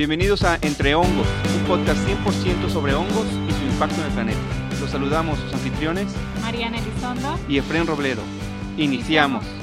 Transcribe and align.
Bienvenidos 0.00 0.44
a 0.44 0.58
Entre 0.62 0.94
Hongos, 0.94 1.26
un 1.58 1.64
podcast 1.66 2.00
100% 2.08 2.70
sobre 2.70 2.94
hongos 2.94 3.26
y 3.50 3.52
su 3.52 3.70
impacto 3.70 3.96
en 4.00 4.06
el 4.06 4.12
planeta. 4.12 4.40
Los 4.80 4.88
saludamos 4.88 5.38
sus 5.38 5.52
anfitriones 5.52 6.06
Mariana 6.40 6.78
Elizondo 6.78 7.38
y 7.46 7.58
Efren 7.58 7.86
Robledo. 7.86 8.22
Iniciamos. 8.78 9.59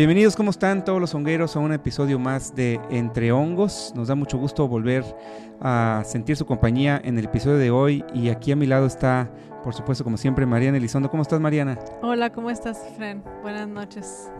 Bienvenidos, 0.00 0.34
¿cómo 0.34 0.50
están 0.50 0.82
todos 0.82 0.98
los 0.98 1.14
hongueros 1.14 1.56
a 1.56 1.58
un 1.58 1.74
episodio 1.74 2.18
más 2.18 2.54
de 2.54 2.80
Entre 2.88 3.32
Hongos? 3.32 3.92
Nos 3.94 4.08
da 4.08 4.14
mucho 4.14 4.38
gusto 4.38 4.66
volver 4.66 5.04
a 5.60 6.02
sentir 6.06 6.38
su 6.38 6.46
compañía 6.46 6.98
en 7.04 7.18
el 7.18 7.26
episodio 7.26 7.58
de 7.58 7.70
hoy 7.70 8.02
y 8.14 8.30
aquí 8.30 8.50
a 8.50 8.56
mi 8.56 8.64
lado 8.64 8.86
está, 8.86 9.30
por 9.62 9.74
supuesto, 9.74 10.02
como 10.02 10.16
siempre, 10.16 10.46
Mariana 10.46 10.78
Elizondo. 10.78 11.10
¿Cómo 11.10 11.20
estás, 11.20 11.38
Mariana? 11.38 11.78
Hola, 12.00 12.32
¿cómo 12.32 12.48
estás, 12.48 12.82
Fren? 12.96 13.22
Buenas 13.42 13.68
noches. 13.68 14.32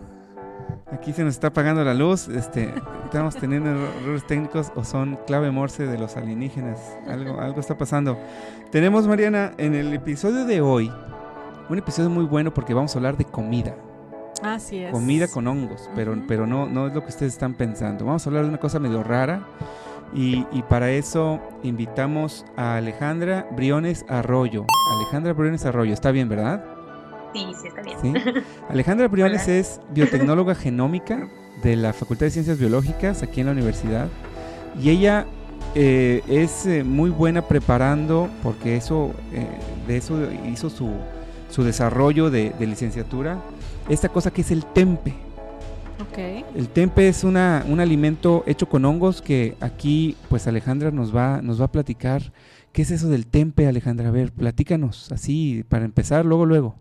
Aquí 0.91 1.13
se 1.13 1.23
nos 1.23 1.35
está 1.35 1.49
apagando 1.49 1.83
la 1.83 1.93
luz, 1.93 2.27
este, 2.27 2.73
estamos 3.03 3.35
teniendo 3.35 3.69
errores 3.69 4.25
técnicos 4.25 4.71
o 4.75 4.83
son 4.83 5.19
clave 5.27 5.51
morse 5.51 5.85
de 5.85 5.99
los 5.99 6.17
alienígenas, 6.17 6.97
algo, 7.07 7.39
algo 7.39 7.59
está 7.59 7.77
pasando. 7.77 8.17
Tenemos, 8.71 9.07
Mariana, 9.07 9.51
en 9.59 9.75
el 9.75 9.93
episodio 9.93 10.43
de 10.45 10.59
hoy, 10.59 10.91
un 11.69 11.77
episodio 11.77 12.09
muy 12.09 12.25
bueno 12.25 12.51
porque 12.51 12.73
vamos 12.73 12.95
a 12.95 12.97
hablar 12.97 13.15
de 13.15 13.25
comida. 13.25 13.75
Así 14.43 14.77
es. 14.83 14.91
Comida 14.91 15.27
con 15.27 15.47
hongos, 15.47 15.89
pero, 15.95 16.17
pero 16.27 16.47
no, 16.47 16.67
no 16.67 16.87
es 16.87 16.93
lo 16.93 17.01
que 17.01 17.09
ustedes 17.09 17.33
están 17.33 17.53
pensando. 17.53 18.05
Vamos 18.05 18.25
a 18.25 18.29
hablar 18.29 18.43
de 18.43 18.49
una 18.49 18.59
cosa 18.59 18.79
medio 18.79 19.03
rara 19.03 19.45
y, 20.13 20.45
y 20.51 20.61
para 20.63 20.91
eso 20.91 21.39
invitamos 21.63 22.45
a 22.57 22.75
Alejandra 22.77 23.47
Briones 23.51 24.05
Arroyo. 24.09 24.65
Alejandra 24.97 25.33
Briones 25.33 25.65
Arroyo, 25.65 25.93
está 25.93 26.11
bien, 26.11 26.27
¿verdad? 26.27 26.65
Sí, 27.33 27.47
sí, 27.61 27.67
está 27.67 27.81
bien. 27.81 27.97
¿Sí? 28.01 28.13
Alejandra 28.69 29.07
Briones 29.09 29.43
Hola. 29.45 29.57
es 29.57 29.79
biotecnóloga 29.91 30.55
genómica 30.55 31.29
de 31.63 31.75
la 31.75 31.93
Facultad 31.93 32.25
de 32.25 32.31
Ciencias 32.31 32.57
Biológicas 32.57 33.23
aquí 33.23 33.41
en 33.41 33.45
la 33.47 33.51
universidad 33.53 34.07
y 34.81 34.89
ella 34.89 35.25
eh, 35.75 36.21
es 36.27 36.65
eh, 36.65 36.83
muy 36.83 37.09
buena 37.09 37.43
preparando 37.43 38.29
porque 38.43 38.75
eso 38.75 39.13
eh, 39.31 39.45
de 39.87 39.97
eso 39.97 40.17
hizo 40.47 40.69
su, 40.69 40.91
su 41.49 41.63
desarrollo 41.63 42.29
de, 42.29 42.51
de 42.57 42.67
licenciatura 42.67 43.37
esta 43.89 44.09
cosa 44.09 44.31
que 44.31 44.41
es 44.41 44.51
el 44.51 44.65
tempe 44.65 45.13
Ok. 46.01 46.17
el 46.55 46.67
tempe 46.69 47.07
es 47.07 47.23
una, 47.23 47.63
un 47.67 47.79
alimento 47.79 48.43
hecho 48.47 48.67
con 48.67 48.85
hongos 48.85 49.21
que 49.21 49.55
aquí 49.61 50.15
pues 50.29 50.47
Alejandra 50.47 50.91
nos 50.91 51.15
va 51.15 51.41
nos 51.41 51.61
va 51.61 51.65
a 51.65 51.71
platicar 51.71 52.33
qué 52.73 52.81
es 52.81 52.91
eso 52.91 53.07
del 53.09 53.27
tempe 53.27 53.67
Alejandra 53.67 54.07
a 54.09 54.11
ver 54.11 54.31
platícanos 54.31 55.11
así 55.11 55.63
para 55.69 55.85
empezar 55.85 56.25
luego 56.25 56.45
luego 56.45 56.75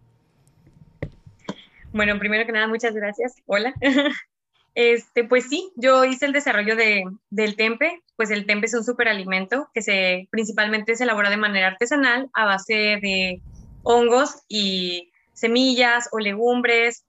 Bueno, 1.93 2.19
primero 2.19 2.47
que 2.47 2.53
nada, 2.53 2.69
muchas 2.69 2.95
gracias. 2.95 3.35
Hola. 3.47 3.75
Este, 4.77 5.25
pues 5.25 5.49
sí, 5.49 5.73
yo 5.75 6.05
hice 6.05 6.27
el 6.27 6.33
desarrollo 6.33 6.77
de, 6.77 7.03
del 7.31 7.57
tempe. 7.57 8.03
Pues 8.15 8.31
el 8.31 8.47
tempe 8.47 8.67
es 8.67 8.75
un 8.75 8.85
superalimento 8.85 9.69
que 9.75 9.83
se 9.83 10.29
principalmente 10.31 10.95
se 10.95 11.03
elabora 11.03 11.29
de 11.29 11.37
manera 11.37 11.67
artesanal 11.67 12.31
a 12.35 12.45
base 12.45 12.73
de 13.03 13.43
hongos 13.83 14.43
y 14.49 15.10
semillas 15.41 16.09
o 16.13 16.19
legumbres, 16.19 17.05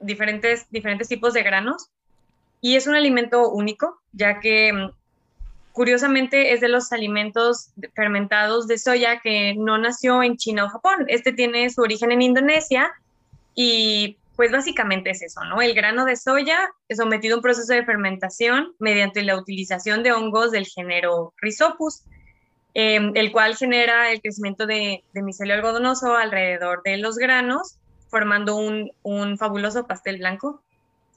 diferentes, 0.00 0.66
diferentes 0.70 1.08
tipos 1.08 1.34
de 1.34 1.42
granos. 1.42 1.90
Y 2.60 2.76
es 2.76 2.86
un 2.86 2.94
alimento 2.94 3.50
único, 3.50 4.00
ya 4.12 4.40
que 4.40 4.72
mm, 4.72 4.90
curiosamente 5.72 6.52
es 6.52 6.60
de 6.60 6.68
los 6.68 6.92
alimentos 6.92 7.70
fermentados 7.94 8.66
de 8.68 8.78
soya 8.78 9.20
que 9.20 9.54
no 9.54 9.76
nació 9.78 10.22
en 10.22 10.36
China 10.36 10.66
o 10.66 10.68
Japón. 10.68 11.06
Este 11.08 11.32
tiene 11.32 11.68
su 11.70 11.82
origen 11.82 12.12
en 12.12 12.22
Indonesia 12.22 12.92
y 13.54 14.18
pues 14.36 14.50
básicamente 14.50 15.10
es 15.10 15.22
eso, 15.22 15.44
¿no? 15.44 15.62
El 15.62 15.74
grano 15.74 16.04
de 16.04 16.16
soya 16.16 16.70
es 16.88 16.98
sometido 16.98 17.34
a 17.34 17.38
un 17.38 17.42
proceso 17.42 17.72
de 17.72 17.84
fermentación 17.84 18.74
mediante 18.78 19.22
la 19.22 19.36
utilización 19.36 20.02
de 20.02 20.12
hongos 20.12 20.50
del 20.50 20.66
género 20.66 21.32
Rhizopus, 21.40 22.02
eh, 22.74 23.10
el 23.14 23.32
cual 23.32 23.56
genera 23.56 24.10
el 24.10 24.20
crecimiento 24.20 24.66
de, 24.66 25.04
de 25.12 25.22
micelio 25.22 25.54
algodonoso 25.54 26.16
alrededor 26.16 26.82
de 26.82 26.98
los 26.98 27.16
granos, 27.16 27.78
formando 28.08 28.56
un, 28.56 28.90
un 29.02 29.38
fabuloso 29.38 29.86
pastel 29.86 30.18
blanco 30.18 30.62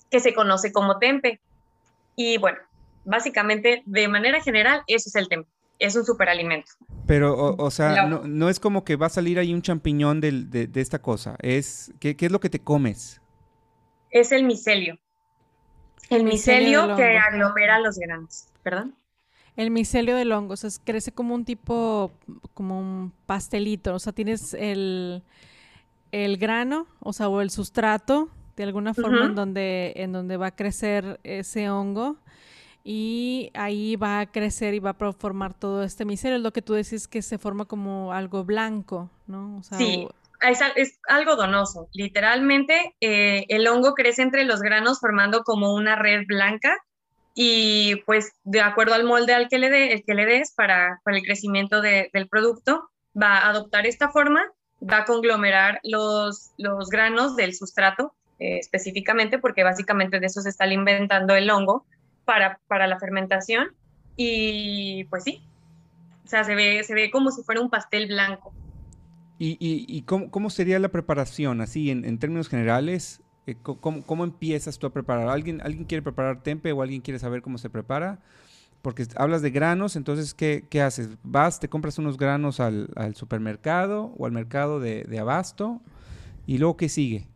que 0.10 0.20
se 0.20 0.34
conoce 0.34 0.72
como 0.72 1.00
tempe. 1.00 1.40
Y 2.16 2.38
bueno, 2.38 2.60
básicamente, 3.06 3.84
de 3.86 4.08
manera 4.08 4.42
general, 4.42 4.84
eso 4.88 5.10
es 5.10 5.16
el 5.16 5.28
tempe. 5.28 5.50
Es 5.80 5.96
un 5.96 6.06
superalimento. 6.06 6.72
Pero, 7.06 7.36
o, 7.36 7.64
o 7.64 7.70
sea, 7.70 8.08
no, 8.08 8.24
no 8.24 8.50
es 8.50 8.60
como 8.60 8.84
que 8.84 8.96
va 8.96 9.06
a 9.06 9.10
salir 9.10 9.38
ahí 9.38 9.54
un 9.54 9.62
champiñón 9.62 10.22
de, 10.22 10.32
de 10.32 10.82
esta 10.82 11.00
cosa. 11.00 11.36
Es, 11.40 11.94
¿qué, 12.00 12.16
qué 12.16 12.26
es 12.26 12.32
lo 12.32 12.40
que 12.40 12.50
te 12.50 12.60
comes? 12.60 13.22
Es 14.10 14.32
el 14.32 14.44
micelio. 14.46 14.98
El 16.10 16.22
El 16.22 16.24
micelio 16.24 16.88
micelio 16.88 16.96
que 16.96 17.18
aglomera 17.18 17.80
los 17.80 18.00
granos. 18.00 18.48
¿Perdón? 18.64 18.96
El 19.58 19.72
micelio 19.72 20.16
del 20.16 20.32
hongo, 20.32 20.54
o 20.54 20.58
sea, 20.58 20.70
crece 20.86 21.12
como 21.12 21.36
un 21.36 21.44
tipo, 21.44 22.12
como 22.54 22.80
un 22.80 23.12
pastelito. 23.26 23.96
O 23.96 24.00
sea, 24.00 24.14
tienes 24.14 24.54
el, 24.54 25.24
el 26.12 26.38
grano, 26.38 26.88
o 27.00 27.12
sea, 27.12 27.28
o 27.28 27.42
el 27.42 27.50
sustrato, 27.50 28.30
de 28.56 28.64
alguna 28.64 28.94
forma 28.94 29.26
en 29.26 29.36
donde, 29.36 29.94
en 29.98 30.14
donde 30.14 30.38
va 30.38 30.48
a 30.48 30.56
crecer 30.56 31.20
ese 31.24 31.70
hongo. 31.70 32.18
Y 32.84 33.52
ahí 33.54 33.98
va 33.98 34.22
a 34.22 34.26
crecer 34.28 34.74
y 34.74 34.80
va 34.80 34.92
a 34.92 35.14
formar 35.14 35.54
todo 35.54 35.84
este 35.84 36.06
micelio. 36.06 36.38
Es 36.38 36.44
lo 36.44 36.54
que 36.54 36.62
tú 36.62 36.74
decís 36.74 37.08
que 37.08 37.22
se 37.22 37.38
forma 37.38 37.66
como 37.66 38.14
algo 38.14 38.46
blanco, 38.46 39.10
¿no? 39.26 39.58
O 39.58 39.64
sea, 39.64 39.78
Sí, 39.78 40.08
es, 40.42 40.60
es 40.76 41.00
algodonoso. 41.08 41.90
Literalmente, 41.94 42.96
eh, 43.02 43.46
el 43.50 43.68
hongo 43.68 43.94
crece 43.94 44.22
entre 44.22 44.46
los 44.46 44.62
granos 44.62 45.00
formando 45.00 45.44
como 45.44 45.74
una 45.74 45.96
red 45.96 46.26
blanca 46.28 46.78
y 47.40 47.98
pues 48.08 48.32
de 48.46 48.62
acuerdo 48.62 48.96
al 48.96 49.04
molde 49.04 49.36
al 49.36 49.48
que 49.48 49.60
le, 49.60 49.70
dé- 49.70 49.94
el 49.94 50.04
que 50.04 50.16
le 50.16 50.26
des 50.26 50.54
para, 50.56 51.00
para 51.04 51.18
el 51.18 51.24
crecimiento 51.24 51.82
de- 51.82 52.10
del 52.12 52.28
producto, 52.28 52.90
va 53.16 53.38
a 53.38 53.50
adoptar 53.50 53.86
esta 53.86 54.10
forma, 54.10 54.42
va 54.82 54.98
a 55.00 55.06
conglomerar 55.06 55.80
los, 55.84 56.50
los 56.58 56.90
granos 56.90 57.36
del 57.36 57.54
sustrato 57.54 58.16
eh, 58.40 58.58
específicamente 58.58 59.38
porque 59.38 59.64
básicamente 59.64 60.20
de 60.20 60.26
eso 60.26 60.42
se 60.42 60.50
está 60.50 60.64
alimentando 60.64 61.36
el 61.36 61.48
hongo 61.52 61.86
para, 62.26 62.60
para 62.68 62.88
la 62.88 62.98
fermentación 63.00 63.68
y 64.16 65.04
pues 65.06 65.24
sí, 65.24 65.44
o 66.26 66.28
sea, 66.28 66.44
se 66.44 66.56
ve, 66.56 66.84
se 66.84 66.96
ve 66.96 67.12
como 67.12 67.30
si 67.30 67.44
fuera 67.44 67.62
un 67.62 67.70
pastel 67.70 68.08
blanco. 68.08 68.52
¿Y, 69.38 69.52
y, 69.60 69.86
y 69.88 70.02
cómo, 70.02 70.32
cómo 70.32 70.50
sería 70.50 70.80
la 70.80 70.90
preparación? 70.90 71.62
Así, 71.62 71.92
en, 71.92 72.04
en 72.04 72.18
términos 72.18 72.50
generales, 72.50 73.22
¿cómo, 73.56 74.24
empiezas 74.24 74.78
tú 74.78 74.88
a 74.88 74.94
preparar? 74.94 75.30
¿Alguien, 75.30 75.62
¿Alguien 75.62 75.86
quiere 75.86 76.02
preparar 76.02 76.42
tempe 76.44 76.72
o 76.72 76.82
alguien 76.82 77.02
quiere 77.02 77.20
saber 77.20 77.42
cómo 77.42 77.58
se 77.58 77.70
prepara? 77.70 78.20
Porque 78.82 79.06
hablas 79.16 79.42
de 79.42 79.50
granos, 79.50 79.96
entonces, 79.96 80.34
¿qué, 80.34 80.66
qué 80.70 80.82
haces? 80.82 81.10
¿Vas, 81.24 81.60
te 81.60 81.70
compras 81.70 81.98
unos 81.98 82.18
granos 82.18 82.60
al, 82.60 82.90
supermercado 83.16 84.14
o 84.18 84.26
al 84.26 84.32
mercado 84.32 84.80
de, 84.80 85.04
de 85.04 85.20
abasto? 85.20 85.82
¿Y 86.46 86.58
luego 86.58 86.78
qué 86.78 86.90
sigue? 86.90 87.28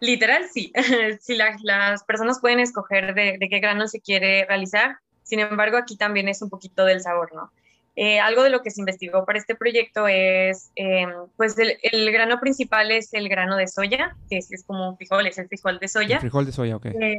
Literal, 0.00 0.46
sí. 0.52 0.72
sí 1.20 1.36
la- 1.36 1.56
las 1.62 2.04
personas 2.04 2.40
pueden 2.40 2.60
escoger 2.60 3.14
de, 3.14 3.36
de 3.38 3.48
qué 3.48 3.60
grano 3.60 3.86
se 3.88 4.00
quiere 4.00 4.44
realizar. 4.46 4.96
Sin 5.22 5.40
embargo, 5.40 5.76
aquí 5.76 5.96
también 5.96 6.28
es 6.28 6.42
un 6.42 6.50
poquito 6.50 6.84
del 6.84 7.00
sabor, 7.00 7.34
¿no? 7.34 7.52
Eh, 7.96 8.20
algo 8.20 8.42
de 8.44 8.50
lo 8.50 8.62
que 8.62 8.70
se 8.70 8.80
investigó 8.80 9.26
para 9.26 9.38
este 9.38 9.54
proyecto 9.54 10.06
es, 10.08 10.70
eh, 10.76 11.06
pues 11.36 11.58
el, 11.58 11.76
el 11.82 12.10
grano 12.12 12.38
principal 12.40 12.90
es 12.90 13.12
el 13.12 13.28
grano 13.28 13.56
de 13.56 13.66
soya, 13.66 14.16
que 14.28 14.38
es, 14.38 14.50
es 14.52 14.64
como 14.64 14.90
un 14.90 14.96
frijol, 14.96 15.26
es 15.26 15.38
el 15.38 15.48
frijol 15.48 15.78
de 15.78 15.86
El 15.86 15.90
soya. 15.90 16.20
frijol 16.20 16.46
de 16.46 16.52
soya, 16.52 16.76
ok. 16.76 16.86
Eh, 16.86 17.16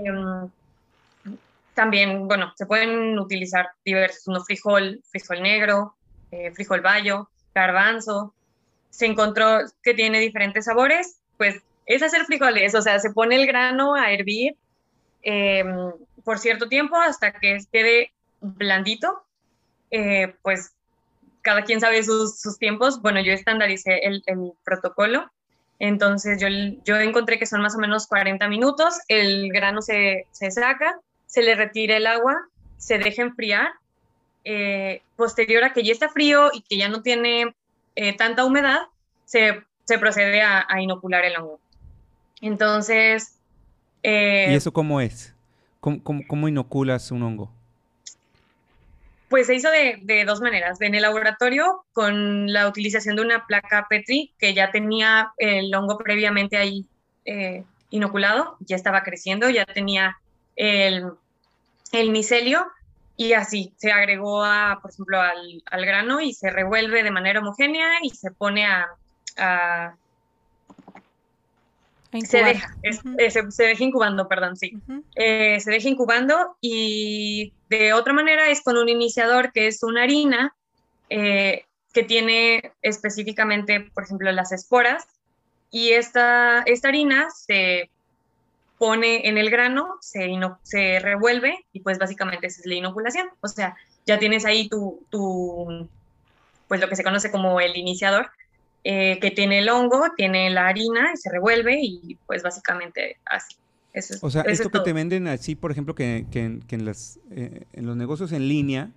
también, 1.74 2.28
bueno, 2.28 2.54
se 2.56 2.66
pueden 2.66 3.18
utilizar 3.20 3.70
diversos, 3.86 4.28
no 4.28 4.44
frijol, 4.44 5.02
frijol 5.10 5.42
negro, 5.42 5.96
eh, 6.31 6.52
frijol 6.52 6.81
bayo, 6.81 7.30
garbanzo. 7.54 8.34
Se 8.90 9.06
encontró 9.06 9.60
que 9.84 9.94
tiene 9.94 10.20
diferentes 10.20 10.66
sabores, 10.66 11.18
pues 11.38 11.62
es 11.86 12.01
hacer 12.01 12.25
frijoles, 12.25 12.75
o 12.75 12.81
sea, 12.81 13.00
se 13.00 13.12
pone 13.12 13.36
el 13.36 13.48
grano 13.48 13.95
a 13.95 14.12
hervir 14.12 14.56
eh, 15.24 15.63
por 16.24 16.40
cierto 16.40 16.68
tiempo 16.68 16.95
hasta 16.98 17.31
que 17.34 17.60
quede 17.72 18.12
blandito. 18.42 19.24
Eh, 19.92 20.34
pues 20.42 20.74
cada 21.42 21.64
quien 21.64 21.80
sabe 21.80 22.04
sus, 22.04 22.58
tiempos. 22.58 23.02
Bueno, 23.02 23.22
yo 23.22 23.34
estandaricé 23.34 24.00
el, 24.04 24.24
protocolo. 24.64 25.30
Entonces 25.80 26.40
yo, 26.40 26.48
yo 26.86 27.00
encontré 27.00 27.40
que 27.40 27.46
son 27.46 27.62
más 27.62 27.76
o 27.76 27.80
menos 27.80 28.08
40 28.08 28.48
minutos, 28.48 29.00
el 29.08 29.52
grano 29.52 29.82
se, 29.82 30.28
se 30.32 30.52
saca, 30.52 31.00
se 31.26 31.42
le 31.42 31.56
retira 31.56 31.98
el 31.98 32.06
agua, 32.06 32.38
se 32.78 32.98
deja 33.00 33.24
enfriar. 33.24 33.72
eh, 34.44 35.02
posterior 35.16 35.64
a 35.64 35.74
que 35.74 35.84
ya 35.84 35.92
está 35.92 36.10
frío 36.10 36.50
y 36.52 36.62
que 36.62 36.78
ya 36.78 36.90
no 36.90 37.02
tiene 37.04 37.56
eh, 37.96 38.16
tanta 38.18 38.44
humedad, 38.44 38.80
se, 39.26 39.64
se 39.86 40.00
procede 40.00 40.42
a, 40.42 40.66
inocular 40.80 41.26
el 41.26 41.36
hongo. 41.38 41.60
Entonces, 42.42 43.38
¿Y 44.04 44.56
eso 44.56 44.74
cómo 44.74 45.00
es? 45.00 45.36
¿Cómo, 45.80 46.04
cómo, 46.04 46.22
cómo 46.28 46.48
inoculas 46.48 47.12
un 47.12 47.22
hongo? 47.22 47.52
Pues 49.31 49.48
se 49.48 49.56
hizo 49.56 49.69
de, 49.72 50.25
dos 50.25 50.42
maneras. 50.42 50.81
En 50.81 50.94
el 50.94 51.04
laboratorio, 51.04 51.86
con 51.94 52.51
la 52.51 52.68
utilización 52.68 53.16
de 53.16 53.22
una 53.22 53.48
placa 53.48 53.88
Petri 53.89 54.33
que 54.38 54.54
ya 54.54 54.72
tenía 54.72 55.31
el 55.38 55.74
hongo 55.74 55.98
previamente 55.98 56.57
ahí 56.57 56.86
eh, 57.24 57.63
inoculado, 57.92 58.57
ya 58.60 58.75
estaba 58.75 59.04
creciendo, 59.04 59.50
ya 59.50 59.66
tenía 59.66 60.18
el, 60.57 61.13
micelio 62.10 62.68
y 63.16 63.31
así 63.31 63.74
se 63.78 63.94
agregó, 63.94 64.44
a, 64.44 64.80
por 64.81 64.92
ejemplo, 64.92 65.22
al, 65.22 65.86
grano 65.86 66.19
y 66.19 66.33
se 66.33 66.50
revuelve 66.50 67.01
de 67.01 67.12
manera 67.12 67.39
homogénea 67.39 68.00
y 68.04 68.10
se 68.10 68.31
pone 68.31 68.66
a... 68.66 69.95
se, 72.25 72.44
deja, 72.44 72.75
se, 73.50 73.63
deja 73.63 73.84
incubando, 73.84 74.28
perdón, 74.28 74.58
sí. 74.58 74.78
Eh, 75.16 75.60
se 75.60 75.72
deja 75.72 75.88
incubando 75.88 76.58
y 76.60 77.54
de 77.69 77.94
otra 77.94 78.13
manera 78.13 78.50
es 78.50 78.62
con 78.62 78.78
un 78.78 78.90
iniciador 78.90 79.52
que 79.54 79.68
es 79.68 79.81
una 79.84 80.04
harina 80.04 80.54
eh, 81.10 81.66
que 81.94 82.04
tiene 82.04 82.74
específicamente, 82.81 83.92
por 83.94 84.04
ejemplo, 84.04 84.31
las 84.31 84.52
esporas 84.52 85.06
y 85.72 85.92
esta, 85.92 86.63
esta 86.66 86.90
harina 86.90 87.30
se 87.30 87.90
pone 88.78 89.28
en 89.28 89.38
el 89.38 89.50
grano, 89.50 89.98
se, 90.02 90.30
se 90.64 91.00
revuelve 91.00 91.66
y 91.72 91.81
pues 91.81 91.98
básicamente 91.98 92.48
esa 92.48 92.62
es 92.62 92.66
la 92.66 92.75
inoculación. 92.75 93.30
O 93.42 93.48
sea, 93.48 93.75
ya 94.06 94.19
tienes 94.19 94.44
ahí 94.46 94.68
tu, 94.68 95.06
tu 95.10 95.88
pues 96.68 96.81
lo 96.81 96.90
que 96.90 96.96
se 96.96 97.04
conoce 97.04 97.31
como 97.31 97.60
el 97.62 97.78
iniciador, 97.78 98.31
eh, 98.83 99.19
que 99.19 99.31
tiene 99.31 99.60
el 99.60 99.69
hongo, 99.69 100.04
tiene 100.16 100.50
la 100.50 100.68
harina 100.68 101.12
y 101.13 101.18
se 101.18 101.30
revuelve 101.31 101.80
y 101.81 102.18
pues 102.25 102.44
básicamente 102.44 103.18
así 103.25 103.56
o 104.22 104.30
sea, 104.30 104.44
esto 104.44 104.69
que 104.69 104.80
te 104.80 104.94
venden 104.94 105.28
así, 105.28 105.56
por 105.56 105.72
ejemplo, 105.72 105.95
que, 105.95 106.25
en, 106.31 106.86
las, 106.86 107.19
eh, 107.31 107.66
en 107.74 107.86
los 107.86 107.98
negocios 107.98 108.31
en 108.31 108.48
línea, 108.48 108.92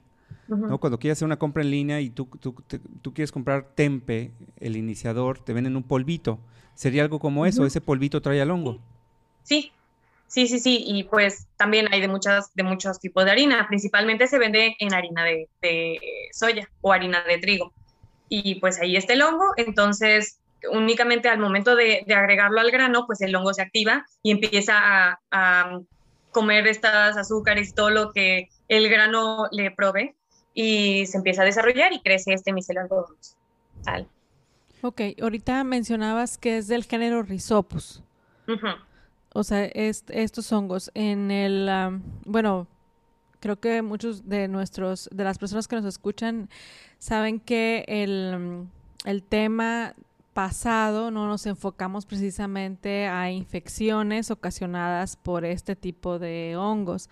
¿no? 0.47 0.79
Cuando 0.79 0.99
quieres 0.99 1.19
hacer 1.19 1.27
una 1.27 1.39
compra 1.39 1.63
en 1.63 1.71
línea 1.71 2.01
y 2.01 2.11
tú, 2.11 2.27
tú, 2.27 3.15
quieres 3.15 3.33
comprar 3.33 3.75
tempe, 3.75 4.31
el 4.61 4.77
iniciador, 4.77 5.39
te 5.39 5.53
venden 5.53 5.77
un 5.77 5.83
polvito. 5.83 6.39
¿Sería 6.75 7.03
algo 7.03 7.19
como 7.19 7.47
eso? 7.47 7.67
¿Ese 7.67 7.81
polvito 7.81 8.21
trae 8.21 8.41
al 8.41 8.51
hongo? 8.51 8.81
Sí, 9.43 9.73
sí, 10.29 10.47
sí, 10.47 10.61
sí. 10.61 10.85
Y 10.87 11.05
pues 11.05 11.47
también 11.57 11.89
hay 11.93 12.01
de, 12.01 12.09
muchas, 12.09 12.55
de 12.55 12.63
muchos 12.63 13.01
tipos 13.01 13.25
de 13.25 13.31
harina. 13.31 13.67
Principalmente 13.69 14.27
se 14.27 14.39
vende 14.39 14.77
en 14.79 14.95
harina 14.95 15.25
de, 15.25 15.49
de 15.63 15.99
soya 16.33 16.69
o 16.83 16.93
harina 16.93 17.25
de 17.25 17.39
trigo. 17.39 17.73
Y 18.29 18.57
pues 18.57 18.81
ahí 18.81 18.97
está 18.97 19.13
el 19.13 19.23
hongo. 19.23 19.53
Entonces, 19.57 20.41
únicamente 20.71 21.29
al 21.29 21.39
momento 21.39 21.77
de, 21.77 22.05
agregarlo 22.15 22.61
al 22.61 22.71
grano, 22.71 23.07
pues 23.07 23.21
el 23.21 23.35
hongo 23.35 23.55
se 23.55 23.63
activa 23.63 24.05
y 24.23 24.31
empieza 24.31 25.19
a, 25.31 25.81
comer 26.31 26.67
estas 26.67 27.17
azúcares 27.17 27.69
y 27.69 27.75
todo 27.75 27.91
lo 27.91 28.13
que 28.13 28.49
el 28.67 28.89
grano 28.89 29.47
le 29.53 29.71
provee 29.71 30.17
y 30.53 31.07
se 31.07 31.19
empieza 31.19 31.43
a 31.43 31.45
desarrollar 31.45 31.93
y 31.93 32.01
crece 32.01 32.33
este 32.33 32.53
micelio. 32.53 32.89
Ok, 34.83 35.01
ahorita 35.23 35.63
mencionabas 35.63 36.37
que 36.39 36.59
es 36.59 36.67
del 36.67 36.83
género 36.83 37.23
Rhizopus. 37.23 38.03
O 39.33 39.45
sea, 39.45 39.65
estos 39.65 40.53
hongos 40.53 40.91
en 40.95 41.31
el, 41.31 41.71
bueno, 42.25 42.67
creo 43.45 43.61
que 43.61 43.83
muchos 43.83 44.27
de 44.27 44.49
nuestros, 44.49 45.07
de 45.13 45.23
las 45.23 45.37
personas 45.37 45.69
que 45.69 45.77
nos 45.77 45.85
escuchan 45.85 46.49
saben 46.99 47.39
que 47.39 47.85
el, 47.89 48.67
el 49.05 49.23
tema 49.23 49.95
pasado 50.33 51.11
no 51.11 51.29
nos 51.29 51.45
enfocamos 51.45 52.07
precisamente 52.07 53.07
a 53.07 53.31
infecciones 53.31 54.31
ocasionadas 54.31 55.17
por 55.17 55.45
este 55.45 55.77
tipo 55.77 56.19
de 56.19 56.57
hongos. 56.57 57.11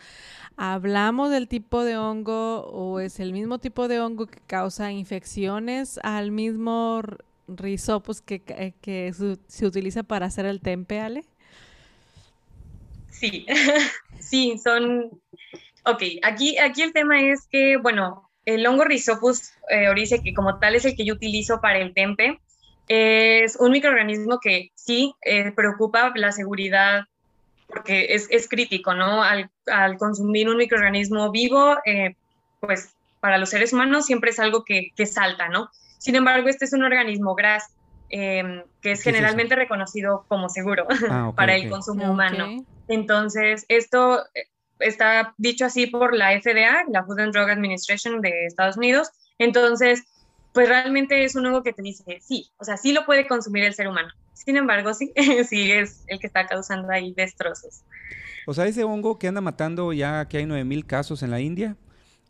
¿Hablamos 0.57 1.31
del 1.31 1.49
tipo 1.49 1.85
de 1.85 1.99
hongo 1.99 2.61
o 2.61 2.99
es 2.99 3.21
el 3.21 3.35
mismo 3.35 3.59
tipo 3.59 3.87
de 3.87 4.01
hongo 4.01 4.25
que 4.25 4.41
causa 4.47 4.91
infecciones 4.91 6.01
al 6.03 6.31
mismo 6.31 7.03
rizopus 7.47 8.23
que, 8.23 8.43
eh, 8.47 8.73
que 8.81 9.13
se, 9.49 9.67
utiliza 9.67 10.03
para 10.03 10.25
hacer 10.25 10.47
el 10.47 10.63
tempe, 10.63 10.99
Ale? 10.99 11.27
Sí, 13.11 13.45
sí, 14.19 14.57
son... 14.57 15.11
Ok, 15.85 16.03
aquí, 16.23 16.59
aquí 16.59 16.83
el 16.83 16.93
tema 16.93 17.21
es 17.21 17.47
que, 17.51 17.77
bueno, 17.77 18.29
el 18.45 18.67
hongo 18.67 18.85
Rhizopus 18.85 19.53
eh, 19.69 20.21
que 20.23 20.35
como 20.35 20.59
tal 20.59 20.75
es 20.75 20.85
el 20.85 20.97
que 20.97 21.05
yo 21.05 21.15
utilizo 21.15 21.61
para 21.61 21.79
el 21.79 21.95
tempe, 21.95 22.41
es 22.89 23.57
un 23.57 23.73
microorganismo 23.73 24.39
que 24.41 24.71
sí 24.75 25.15
eh, 25.23 25.53
preocupa 25.53 26.13
la 26.15 26.33
seguridad 26.33 27.05
porque 27.73 28.09
es, 28.11 28.27
es 28.31 28.49
crítico, 28.49 28.95
¿no? 28.95 29.23
Al, 29.23 29.51
al, 29.67 29.97
consumir 29.97 30.49
un 30.49 30.59
microorganismo 30.59 31.31
vivo, 31.31 31.77
eh, 31.87 32.17
pues 32.61 32.95
para 33.21 33.39
los 33.39 33.51
seres 33.51 33.73
humanos 33.73 34.05
siempre 34.05 34.31
es 34.31 34.39
algo 34.39 34.65
que, 34.65 34.91
que 34.95 35.07
salta, 35.07 35.49
¿no? 35.49 35.71
Sin 35.99 36.15
embargo, 36.17 36.49
este 36.49 36.67
es 36.67 36.73
un 36.73 36.83
organismo 36.83 37.35
gras 37.35 37.73
em, 38.11 38.63
que 38.83 38.93
es 38.93 39.03
generalmente 39.03 39.57
reconocido 39.57 40.25
como 40.29 40.49
seguro 40.49 40.87
ah, 41.09 41.33
para 41.37 41.55
el 41.55 41.71
consumo 41.71 42.11
humano. 42.11 42.65
Entonces, 42.89 43.65
esto 43.69 44.23
eh, 44.35 44.49
está 44.83 45.35
dicho 45.39 45.65
así 45.65 45.87
por 45.87 46.15
la 46.15 46.39
FDA, 46.41 46.85
la 46.89 47.05
Food 47.05 47.21
and 47.21 47.33
Drug 47.33 47.51
Administration 47.51 48.21
de 48.21 48.47
Estados 48.47 48.77
Unidos. 48.77 49.11
Entonces, 49.39 50.05
pues 50.53 50.69
realmente 50.69 51.25
es 51.25 51.35
un 51.35 51.47
hongo 51.47 51.63
que 51.63 51.73
te 51.73 51.83
dice, 51.83 52.19
sí, 52.21 52.51
o 52.59 52.65
sea, 52.65 52.77
sí 52.77 52.93
lo 52.93 53.07
puede 53.07 53.27
consumir 53.27 53.65
el 53.65 53.75
ser 53.75 53.89
humano. 53.89 54.11
Sin 54.35 54.57
embargo, 54.57 54.93
sí, 54.95 55.13
sí 55.49 55.73
es 55.73 56.05
el 56.07 56.19
que 56.21 56.27
está 56.27 56.47
causando 56.47 56.91
ahí 56.91 57.13
destrozos. 57.15 57.83
O 58.47 58.55
sea, 58.55 58.67
ese 58.67 58.85
hongo 58.85 59.19
que 59.19 59.29
anda 59.29 59.41
matando 59.41 59.93
ya 59.93 60.27
que 60.29 60.39
hay 60.39 60.47
9000 60.47 60.87
casos 60.87 61.23
en 61.23 61.31
la 61.31 61.41
India, 61.41 61.77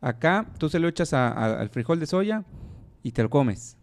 acá 0.00 0.46
tú 0.58 0.68
se 0.68 0.78
lo 0.78 0.88
echas 0.88 1.12
al 1.12 1.68
frijol 1.70 1.98
de 2.00 2.06
soya 2.06 2.44
y 3.02 3.12
te 3.12 3.22
lo 3.22 3.30
comes. 3.30 3.76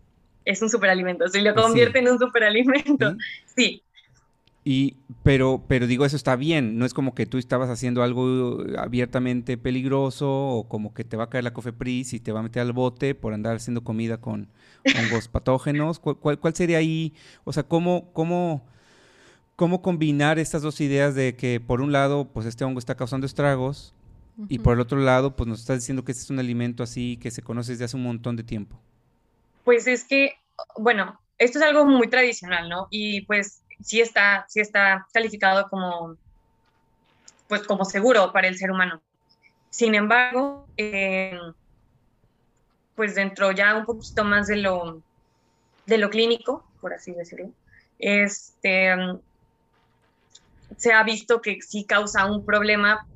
Es 0.45 0.61
un 0.61 0.69
superalimento, 0.69 1.27
se 1.27 1.41
lo 1.41 1.53
convierte 1.53 1.99
en 1.99 2.09
un 2.09 2.19
superalimento. 2.19 3.15
sí, 3.55 3.83
y, 4.71 4.97
pero, 5.23 5.63
pero 5.67 5.87
digo, 5.87 6.05
eso 6.05 6.15
está 6.15 6.35
bien, 6.35 6.77
no 6.77 6.85
es 6.85 6.93
como 6.93 7.15
que 7.15 7.25
tú 7.25 7.39
estabas 7.39 7.71
haciendo 7.71 8.03
algo 8.03 8.63
abiertamente 8.77 9.57
peligroso 9.57 10.29
o 10.29 10.69
como 10.69 10.93
que 10.93 11.03
te 11.03 11.17
va 11.17 11.23
a 11.23 11.29
caer 11.31 11.43
la 11.43 11.53
cofepris 11.53 12.13
y 12.13 12.19
te 12.19 12.31
va 12.31 12.41
a 12.41 12.43
meter 12.43 12.61
al 12.61 12.71
bote 12.71 13.15
por 13.15 13.33
andar 13.33 13.55
haciendo 13.55 13.83
comida 13.83 14.21
con 14.21 14.47
hongos 14.85 15.27
patógenos. 15.27 15.97
¿Cuál, 15.97 16.37
cuál, 16.37 16.53
sería 16.53 16.77
ahí? 16.77 17.15
O 17.45 17.51
sea, 17.51 17.63
¿cómo, 17.63 18.13
cómo, 18.13 18.63
cómo 19.55 19.81
combinar 19.81 20.37
estas 20.37 20.61
dos 20.61 20.79
ideas 20.81 21.15
de 21.15 21.35
que 21.35 21.59
por 21.59 21.81
un 21.81 21.91
lado, 21.91 22.25
pues 22.31 22.45
este 22.45 22.63
hongo 22.63 22.77
está 22.77 22.93
causando 22.93 23.25
estragos 23.25 23.95
y 24.49 24.59
por 24.59 24.75
el 24.75 24.81
otro 24.81 24.99
lado, 24.99 25.35
pues 25.35 25.47
nos 25.47 25.61
estás 25.61 25.79
diciendo 25.79 26.05
que 26.05 26.11
este 26.11 26.25
es 26.25 26.29
un 26.29 26.37
alimento 26.37 26.83
así 26.83 27.17
que 27.17 27.31
se 27.31 27.41
conoce 27.41 27.71
desde 27.71 27.85
hace 27.85 27.97
un 27.97 28.03
montón 28.03 28.35
de 28.35 28.43
tiempo? 28.43 28.79
Pues 29.63 29.87
es 29.87 30.03
que, 30.03 30.33
bueno, 30.77 31.19
esto 31.39 31.57
es 31.57 31.65
algo 31.65 31.87
muy 31.87 32.07
tradicional, 32.07 32.69
¿no? 32.69 32.87
Y 32.91 33.21
pues 33.21 33.63
sí 33.83 34.01
está, 34.01 34.45
sí 34.47 34.59
está 34.59 35.07
calificado 35.13 35.69
como, 35.69 36.17
pues, 37.47 37.63
como 37.63 37.85
seguro 37.85 38.31
para 38.31 38.47
el 38.47 38.57
ser 38.57 38.71
humano. 38.71 39.01
Sin 39.69 39.95
embargo, 39.95 40.67
eh, 40.77 41.39
pues 42.95 43.15
dentro 43.15 43.51
ya 43.51 43.75
un 43.75 43.85
poquito 43.85 44.23
más 44.23 44.47
de 44.47 44.57
lo, 44.57 45.01
de 45.85 45.97
lo 45.97 46.09
clínico, 46.09 46.65
por 46.81 46.93
así 46.93 47.13
decirlo, 47.13 47.51
este, 47.97 48.95
se 50.77 50.93
ha 50.93 51.03
visto 51.03 51.41
que 51.41 51.61
sí 51.61 51.85
causa 51.85 52.25
un 52.25 52.45
problema 52.45 53.07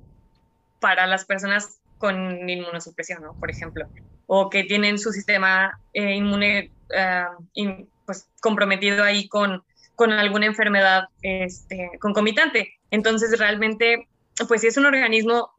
para 0.79 1.07
las 1.07 1.25
personas 1.25 1.79
con 1.97 2.49
inmunosupresión, 2.49 3.23
¿no? 3.23 3.33
Por 3.35 3.49
ejemplo, 3.49 3.87
o 4.27 4.49
que 4.49 4.63
tienen 4.63 4.99
su 4.99 5.11
sistema 5.11 5.79
eh, 5.93 6.15
inmune 6.15 6.71
eh, 6.89 7.25
pues, 8.05 8.29
comprometido 8.41 9.03
ahí 9.03 9.27
con 9.27 9.63
con 9.95 10.11
alguna 10.11 10.45
enfermedad 10.45 11.05
este, 11.21 11.91
concomitante. 11.99 12.79
Entonces, 12.91 13.37
realmente, 13.37 14.07
pues 14.47 14.61
sí 14.61 14.67
es 14.67 14.77
un 14.77 14.85
organismo, 14.85 15.51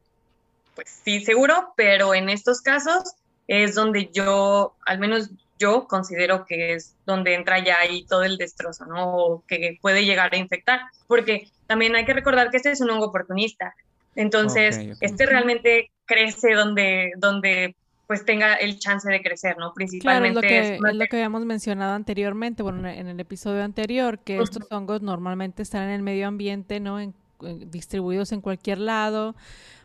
pues 0.74 1.00
sí, 1.04 1.24
seguro, 1.24 1.72
pero 1.76 2.14
en 2.14 2.28
estos 2.28 2.60
casos 2.60 3.14
es 3.46 3.74
donde 3.74 4.10
yo, 4.12 4.74
al 4.86 4.98
menos 4.98 5.30
yo 5.58 5.86
considero 5.86 6.44
que 6.46 6.74
es 6.74 6.96
donde 7.06 7.34
entra 7.34 7.58
ya 7.58 7.78
ahí 7.78 8.04
todo 8.06 8.24
el 8.24 8.36
destrozo, 8.36 8.86
¿no? 8.86 9.14
O 9.16 9.44
que 9.46 9.78
puede 9.80 10.04
llegar 10.04 10.34
a 10.34 10.38
infectar, 10.38 10.80
porque 11.06 11.48
también 11.66 11.94
hay 11.94 12.04
que 12.04 12.14
recordar 12.14 12.50
que 12.50 12.56
este 12.56 12.70
es 12.70 12.80
un 12.80 12.90
hongo 12.90 13.06
oportunista. 13.06 13.74
Entonces, 14.16 14.78
este 15.00 15.26
realmente 15.26 15.90
crece 16.06 16.54
donde, 16.54 17.12
donde 17.16 17.74
pues 18.06 18.24
tenga 18.24 18.54
el 18.54 18.78
chance 18.78 19.10
de 19.10 19.22
crecer, 19.22 19.56
¿no? 19.58 19.72
Principalmente 19.72 20.40
claro, 20.40 20.54
es 20.54 20.70
lo, 20.80 20.82
que, 20.82 20.88
es 20.90 20.96
lo 20.96 21.06
que 21.06 21.16
habíamos 21.16 21.44
mencionado 21.44 21.94
anteriormente, 21.94 22.62
bueno, 22.62 22.86
en 22.88 23.08
el 23.08 23.18
episodio 23.18 23.62
anterior, 23.62 24.18
que 24.18 24.40
estos 24.40 24.70
hongos 24.70 25.02
normalmente 25.02 25.62
están 25.62 25.84
en 25.84 25.90
el 25.90 26.02
medio 26.02 26.28
ambiente, 26.28 26.80
¿no? 26.80 26.98
distribuidos 27.40 28.32
en 28.32 28.40
cualquier 28.40 28.78
lado. 28.78 29.34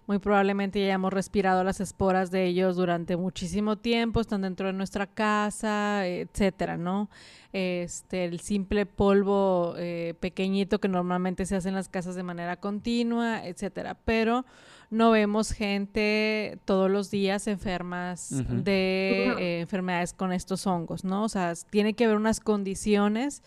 Muy 0.10 0.18
probablemente 0.18 0.80
ya 0.80 0.86
hayamos 0.86 1.14
respirado 1.14 1.64
las 1.64 1.80
esporas 1.80 2.32
de 2.32 2.48
ellos 2.48 2.76
durante 2.76 3.16
muchísimo 3.16 3.78
tiempo, 3.78 4.20
están 4.20 4.42
dentro 4.42 4.66
de 4.66 4.74
nuestra 4.74 5.06
casa, 5.06 6.08
etcétera, 6.08 6.78
¿no? 6.78 7.12
Este, 7.54 8.26
el 8.26 8.40
simple 8.40 8.88
polvo 8.88 9.76
eh, 9.78 10.16
pequeñito 10.20 10.80
que 10.80 10.88
normalmente 10.88 11.46
se 11.46 11.58
hace 11.58 11.70
en 11.70 11.76
las 11.76 11.90
casas 11.90 12.16
de 12.16 12.24
manera 12.24 12.58
continua, 12.58 13.46
etcétera. 13.46 14.00
Pero 14.04 14.48
no 14.90 15.12
vemos 15.12 15.52
gente 15.52 16.58
todos 16.66 16.90
los 16.90 17.12
días 17.12 17.46
enfermas 17.46 18.44
de 18.50 19.28
eh, 19.38 19.60
enfermedades 19.60 20.14
con 20.14 20.34
estos 20.34 20.66
hongos, 20.66 21.04
¿no? 21.04 21.24
O 21.24 21.30
sea, 21.30 21.54
tiene 21.70 21.94
que 21.94 22.06
haber 22.06 22.18
unas 22.18 22.40
condiciones 22.40 23.44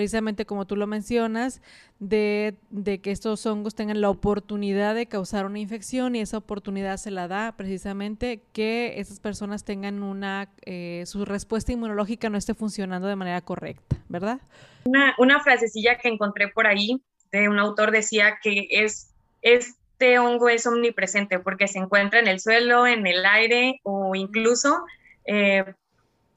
precisamente 0.00 0.46
como 0.46 0.66
tú 0.66 0.76
lo 0.76 0.86
mencionas, 0.86 1.60
de, 1.98 2.56
que 3.02 3.10
estos 3.10 3.44
hongos 3.44 3.74
tengan 3.74 4.00
la 4.00 4.08
oportunidad 4.08 4.94
de 4.94 5.04
causar 5.04 5.44
una 5.44 5.58
infección 5.58 6.16
y 6.16 6.22
esa 6.22 6.38
oportunidad 6.38 6.96
se 6.96 7.10
la 7.10 7.28
da 7.28 7.52
precisamente 7.54 8.40
que 8.54 8.94
esas 8.96 9.20
personas 9.20 9.62
tengan 9.62 10.02
una, 10.02 10.48
eh, 10.64 11.02
su 11.04 11.26
respuesta 11.26 11.72
inmunológica 11.72 12.30
no 12.30 12.38
esté 12.38 12.54
funcionando 12.54 13.08
de 13.08 13.16
manera 13.16 13.42
correcta, 13.42 13.98
¿verdad? 14.08 14.40
Una, 14.84 15.14
una 15.18 15.40
frasecilla 15.40 15.98
que 15.98 16.08
encontré 16.08 16.48
por 16.48 16.66
ahí 16.66 17.02
de 17.30 17.50
un 17.50 17.58
autor 17.58 17.90
decía 17.90 18.38
que 18.42 18.68
es, 18.70 19.12
este 19.42 20.18
hongo 20.18 20.48
es 20.48 20.66
omnipresente 20.66 21.40
porque 21.40 21.68
se 21.68 21.78
encuentra 21.78 22.20
en 22.20 22.26
el 22.26 22.40
suelo, 22.40 22.86
en 22.86 23.06
el 23.06 23.26
aire 23.26 23.80
o 23.82 24.14
incluso 24.14 24.82
eh, 25.26 25.62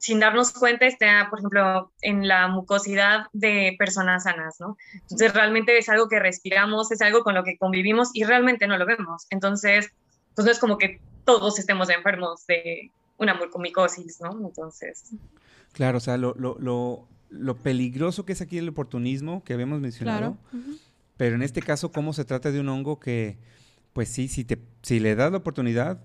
sin 0.04 0.20
darnos 0.20 0.52
cuenta 0.52 0.84
está, 0.84 1.28
por 1.30 1.38
ejemplo, 1.38 1.90
en 2.02 2.28
la 2.28 2.46
mucosidad 2.46 3.24
de 3.32 3.74
personas 3.78 4.24
sanas, 4.24 4.60
¿no? 4.60 4.76
Entonces 4.92 5.32
realmente 5.32 5.78
es 5.78 5.88
algo 5.88 6.08
que 6.08 6.20
respiramos, 6.20 6.92
es 6.92 7.00
algo 7.00 7.24
con 7.24 7.34
lo 7.34 7.42
que 7.42 7.56
convivimos 7.56 8.10
y 8.12 8.24
realmente 8.24 8.66
no 8.66 8.76
lo 8.76 8.84
vemos. 8.84 9.26
Entonces, 9.30 9.88
pues 10.34 10.44
no 10.44 10.52
es 10.52 10.58
como 10.58 10.76
que 10.76 11.00
todos 11.24 11.58
estemos 11.58 11.88
enfermos 11.88 12.46
de 12.46 12.90
una 13.16 13.32
mucomicosis, 13.32 14.20
¿no? 14.20 14.46
Entonces... 14.46 15.10
Claro, 15.72 15.96
o 15.96 16.00
sea, 16.02 16.18
lo, 16.18 16.34
lo, 16.34 16.58
lo, 16.58 17.08
lo 17.30 17.56
peligroso 17.56 18.26
que 18.26 18.34
es 18.34 18.42
aquí 18.42 18.58
el 18.58 18.68
oportunismo 18.68 19.42
que 19.42 19.54
habíamos 19.54 19.80
mencionado, 19.80 20.36
pero 21.16 21.34
en 21.34 21.42
este 21.42 21.62
caso, 21.62 21.92
cómo 21.92 22.12
se 22.12 22.26
trata 22.26 22.52
de 22.52 22.60
un 22.60 22.68
hongo 22.68 23.00
que, 23.00 23.38
pues 23.94 24.10
sí, 24.10 24.28
si, 24.28 24.44
te, 24.44 24.58
si 24.82 25.00
le 25.00 25.14
das 25.14 25.32
la 25.32 25.38
oportunidad, 25.38 26.04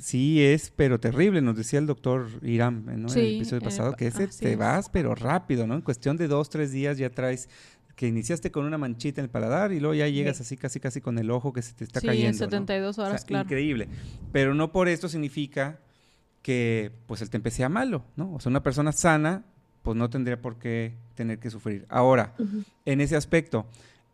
sí 0.00 0.42
es, 0.42 0.72
pero 0.74 1.00
terrible, 1.00 1.40
nos 1.40 1.56
decía 1.56 1.78
el 1.78 1.86
doctor 1.86 2.28
Irán 2.42 2.84
¿no? 2.86 3.12
en 3.12 3.18
el 3.18 3.36
episodio 3.36 3.62
pasado, 3.62 3.94
que 3.94 4.08
ese 4.08 4.28
te 4.28 4.56
vas, 4.56 4.88
pero 4.88 5.14
rápido, 5.14 5.66
¿no? 5.66 5.74
En 5.74 5.82
cuestión 5.82 6.16
de 6.16 6.28
dos, 6.28 6.50
tres 6.50 6.72
días 6.72 6.98
ya 6.98 7.10
traes 7.10 7.48
que 7.98 8.06
iniciaste 8.06 8.52
con 8.52 8.64
una 8.64 8.78
manchita 8.78 9.20
en 9.20 9.24
el 9.24 9.30
paladar 9.30 9.72
y 9.72 9.80
luego 9.80 9.94
ya 9.94 10.06
llegas 10.06 10.40
así 10.40 10.56
casi 10.56 10.78
casi 10.78 11.00
con 11.00 11.18
el 11.18 11.30
ojo 11.32 11.52
que 11.52 11.62
se 11.62 11.72
te 11.74 11.82
está 11.82 12.00
cayendo. 12.00 12.38
Sí, 12.38 12.44
en 12.44 12.50
72 12.50 12.98
horas, 13.00 13.24
claro. 13.24 13.44
Increíble. 13.44 13.88
Pero 14.30 14.54
no 14.54 14.70
por 14.70 14.88
esto 14.88 15.08
significa 15.08 15.80
que 16.42 16.92
pues 17.06 17.22
el 17.22 17.30
tempe 17.30 17.50
sea 17.50 17.68
malo, 17.68 18.04
¿no? 18.14 18.34
O 18.34 18.40
sea, 18.40 18.50
una 18.50 18.62
persona 18.62 18.92
sana 18.92 19.44
pues 19.82 19.96
no 19.96 20.08
tendría 20.10 20.40
por 20.40 20.58
qué 20.58 20.94
tener 21.14 21.40
que 21.40 21.50
sufrir. 21.50 21.86
Ahora, 21.88 22.34
en 22.84 23.00
ese 23.00 23.16
aspecto, 23.16 23.66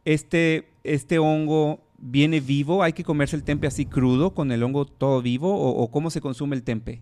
este, 0.05 0.69
este 0.83 1.19
hongo 1.19 1.85
viene 2.05 2.41
vivo? 2.41 2.83
¿Hay 2.83 2.93
que 2.93 3.03
comerse 3.03 3.35
el 3.35 3.45
tempe 3.45 3.67
así 3.67 3.87
crudo, 3.87 4.35
con 4.35 4.53
el 4.53 4.63
hongo 4.63 4.85
todo 4.85 5.23
vivo? 5.23 5.55
¿O, 5.57 5.91
cómo 5.91 6.11
se 6.11 6.21
consume 6.21 6.55
el 6.55 6.63
tempe? 6.63 7.01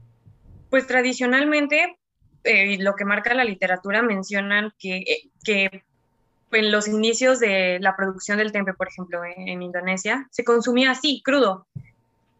Pues 0.70 0.86
tradicionalmente, 0.86 1.98
eh, 2.44 2.78
lo 2.78 2.94
que 2.94 3.04
marca 3.04 3.34
la 3.34 3.44
literatura 3.44 4.02
mencionan 4.02 4.72
que, 4.78 4.98
eh, 4.98 5.28
que 5.44 5.84
en 6.52 6.70
los 6.70 6.86
inicios 6.86 7.40
de 7.40 7.78
la 7.80 7.96
producción 7.96 8.38
del 8.38 8.52
tempe, 8.52 8.74
por 8.74 8.88
ejemplo, 8.88 9.20
en, 9.24 9.62
Indonesia, 9.62 10.28
se 10.30 10.44
consumía 10.44 10.92
así, 10.92 11.20
crudo 11.24 11.66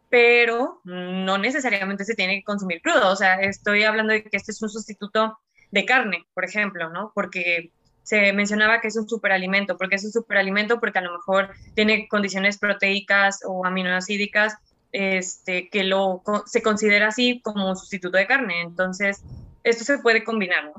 pero 0.09 0.79
no 0.83 1.39
necesariamente 1.39 2.05
se 2.05 2.13
tiene 2.13 2.35
que 2.35 2.43
consumir 2.43 2.83
crudo. 2.83 3.09
O 3.09 3.15
sea, 3.15 3.41
estoy 3.41 3.81
hablando 3.81 4.13
de 4.13 4.21
que 4.23 4.37
este 4.37 4.51
es 4.51 4.61
un 4.61 4.69
sustituto 4.69 5.39
de 5.71 5.85
carne, 5.85 6.27
por 6.35 6.45
ejemplo, 6.45 6.91
¿no? 6.91 7.11
Porque 7.15 7.71
se 8.03 8.33
mencionaba 8.33 8.81
que 8.81 8.89
es 8.89 8.97
un 8.97 9.07
superalimento. 9.07 9.77
porque 9.77 9.95
es 9.95 10.05
un 10.05 10.11
superalimento? 10.11 10.79
Porque 10.79 10.99
a 10.99 11.01
lo 11.01 11.13
mejor 11.13 11.49
tiene 11.73 12.07
condiciones 12.07 12.57
proteicas 12.57 13.39
o 13.45 13.65
aminoácidicas 13.65 14.57
este, 14.91 15.69
que 15.69 15.83
lo, 15.83 16.21
se 16.45 16.61
considera 16.61 17.07
así 17.07 17.41
como 17.41 17.69
un 17.69 17.75
sustituto 17.75 18.17
de 18.17 18.27
carne. 18.27 18.61
Entonces, 18.61 19.23
esto 19.63 19.83
se 19.83 19.97
puede 19.97 20.23
combinar, 20.23 20.71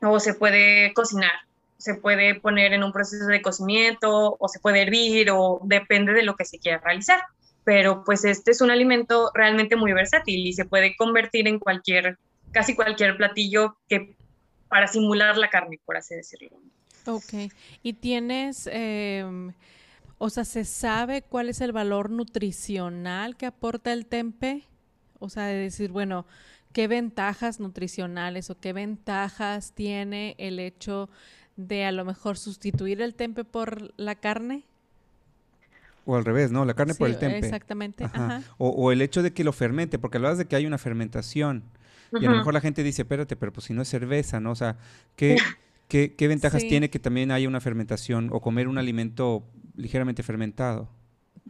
¿no? 0.00 0.12
O 0.12 0.20
se 0.20 0.34
puede 0.34 0.92
cocinar, 0.94 1.32
se 1.78 1.94
puede 1.94 2.34
poner 2.34 2.72
en 2.72 2.82
un 2.82 2.92
proceso 2.92 3.26
de 3.26 3.40
cocimiento, 3.40 4.36
o 4.38 4.48
se 4.48 4.58
puede 4.58 4.82
hervir, 4.82 5.30
o 5.30 5.60
depende 5.64 6.12
de 6.12 6.24
lo 6.24 6.36
que 6.36 6.44
se 6.44 6.58
quiera 6.58 6.78
realizar. 6.84 7.20
Pero 7.64 8.02
pues 8.04 8.24
este 8.24 8.50
es 8.50 8.60
un 8.60 8.72
alimento 8.72 9.30
realmente 9.32 9.76
muy 9.76 9.92
versátil 9.92 10.46
y 10.46 10.52
se 10.52 10.64
puede 10.64 10.96
convertir 10.96 11.46
en 11.46 11.60
cualquier, 11.60 12.18
casi 12.50 12.74
cualquier 12.74 13.16
platillo 13.16 13.76
que 13.88 14.16
para 14.72 14.86
simular 14.86 15.36
la 15.36 15.50
carne, 15.50 15.78
por 15.84 15.98
así 15.98 16.14
decirlo. 16.14 16.48
Ok. 17.04 17.52
¿Y 17.82 17.92
tienes, 17.92 18.66
em, 18.72 19.52
o 20.16 20.30
sea, 20.30 20.46
se 20.46 20.64
sabe 20.64 21.20
cuál 21.20 21.50
es 21.50 21.60
el 21.60 21.72
valor 21.72 22.08
nutricional 22.08 23.36
que 23.36 23.44
aporta 23.44 23.92
el 23.92 24.06
tempe? 24.06 24.62
O 25.18 25.28
sea, 25.28 25.44
de 25.44 25.56
decir, 25.56 25.90
bueno, 25.90 26.24
¿qué 26.72 26.88
ventajas 26.88 27.60
nutricionales 27.60 28.48
o 28.48 28.58
qué 28.58 28.72
ventajas 28.72 29.72
tiene 29.72 30.36
el 30.38 30.58
hecho 30.58 31.10
de 31.56 31.84
a 31.84 31.92
lo 31.92 32.06
mejor 32.06 32.38
sustituir 32.38 33.02
el 33.02 33.14
tempe 33.14 33.44
por 33.44 33.92
la 33.98 34.14
carne? 34.14 34.64
O 36.06 36.16
al 36.16 36.24
revés, 36.24 36.50
¿no? 36.50 36.64
La 36.64 36.72
carne 36.72 36.94
por 36.94 37.10
el 37.10 37.18
tempe. 37.18 37.40
Exactamente. 37.40 38.06
O, 38.56 38.70
o, 38.70 38.90
el 38.90 39.02
hecho 39.02 39.22
de 39.22 39.34
que 39.34 39.44
lo 39.44 39.52
fermente, 39.52 39.98
porque 39.98 40.16
hablabas 40.16 40.38
de 40.38 40.46
que 40.46 40.56
hay 40.56 40.64
una 40.64 40.78
fermentación. 40.78 41.62
Y 42.20 42.26
a 42.26 42.30
lo 42.30 42.36
mejor 42.36 42.54
la 42.54 42.60
gente 42.60 42.82
dice, 42.82 43.02
espérate, 43.02 43.36
pero 43.36 43.52
pues 43.52 43.66
si 43.66 43.72
no 43.72 43.82
es 43.82 43.88
cerveza, 43.88 44.40
¿no? 44.40 44.50
O 44.50 44.54
sea, 44.54 44.76
¿qué, 45.16 45.36
qué, 46.16 46.28
ventajas 46.28 46.62
tiene 46.62 46.90
que 46.90 46.98
también 46.98 47.30
haya 47.30 47.48
una 47.48 47.60
fermentación 47.60 48.30
o 48.32 48.40
comer 48.40 48.68
un 48.68 48.78
alimento 48.78 49.44
ligeramente 49.76 50.22
fermentado? 50.22 50.88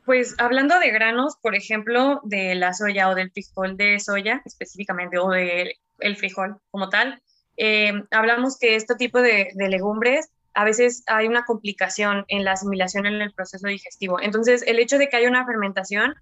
Pues 0.05 0.35
hablando 0.39 0.79
de 0.79 0.91
granos, 0.91 1.37
por 1.41 1.55
ejemplo, 1.55 2.21
de 2.25 2.55
la 2.55 2.73
soya 2.75 3.09
o 3.09 3.15
del 3.15 3.31
frijol 3.31 3.77
de 3.77 4.01
soya 4.01 4.43
específicamente, 4.45 5.19
o 5.19 5.31
del 5.31 5.75
el 6.01 6.17
frijol 6.17 6.57
como 6.71 6.89
tal, 6.89 7.23
eh, 7.57 7.93
hablamos 8.11 8.59
que 8.59 8.75
este 8.75 8.97
tipo 8.97 9.21
de, 9.21 9.51
de, 9.55 9.69
legumbres 9.69 10.31
a 10.55 10.65
veces 10.65 11.05
hay 11.07 11.29
una 11.29 11.45
complicación 11.45 12.25
en 12.29 12.45
la 12.45 12.53
asimilación 12.53 13.07
en 13.07 13.21
el 13.21 13.33
proceso 13.33 13.69
digestivo. 13.69 14.21
Entonces, 14.21 14.65
el 14.67 14.79
hecho 14.79 14.99
de 14.99 15.09
que 15.09 15.17
haya 15.17 15.29
una 15.29 15.47
fermentación 15.47 16.15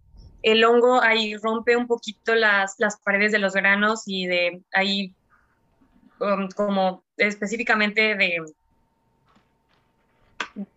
el 0.42 0.64
hongo 0.64 1.00
ahí 1.02 1.36
rompe 1.36 1.76
un 1.76 1.86
poquito 1.86 2.34
las, 2.34 2.76
las 2.78 2.98
paredes 2.98 3.32
de 3.32 3.38
los 3.38 3.54
granos 3.54 4.02
y 4.06 4.26
de 4.26 4.62
ahí 4.72 5.12
um, 6.20 6.48
como 6.48 7.02
específicamente 7.16 8.14
de, 8.14 8.42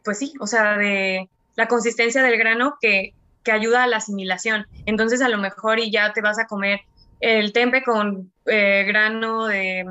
pues 0.04 0.20
sí, 0.20 0.34
o 0.40 0.48
sea, 0.48 0.78
de 0.78 1.30
la 1.56 1.68
consistencia 1.68 2.22
del 2.24 2.38
grano 2.38 2.78
que, 2.82 3.14
que 3.44 3.52
ayuda 3.52 3.84
a 3.84 3.88
la 3.88 3.98
asimilación. 3.98 4.68
Entonces 4.86 5.22
a 5.22 5.30
lo 5.30 5.38
mejor 5.38 5.80
y 5.80 5.92
ya 5.92 6.14
te 6.14 6.22
vas 6.22 6.40
a 6.40 6.48
comer 6.48 6.82
el 7.20 7.54
tempe 7.54 7.84
con 7.84 8.32
eh, 8.46 8.84
grano 8.86 9.48
de 9.48 9.86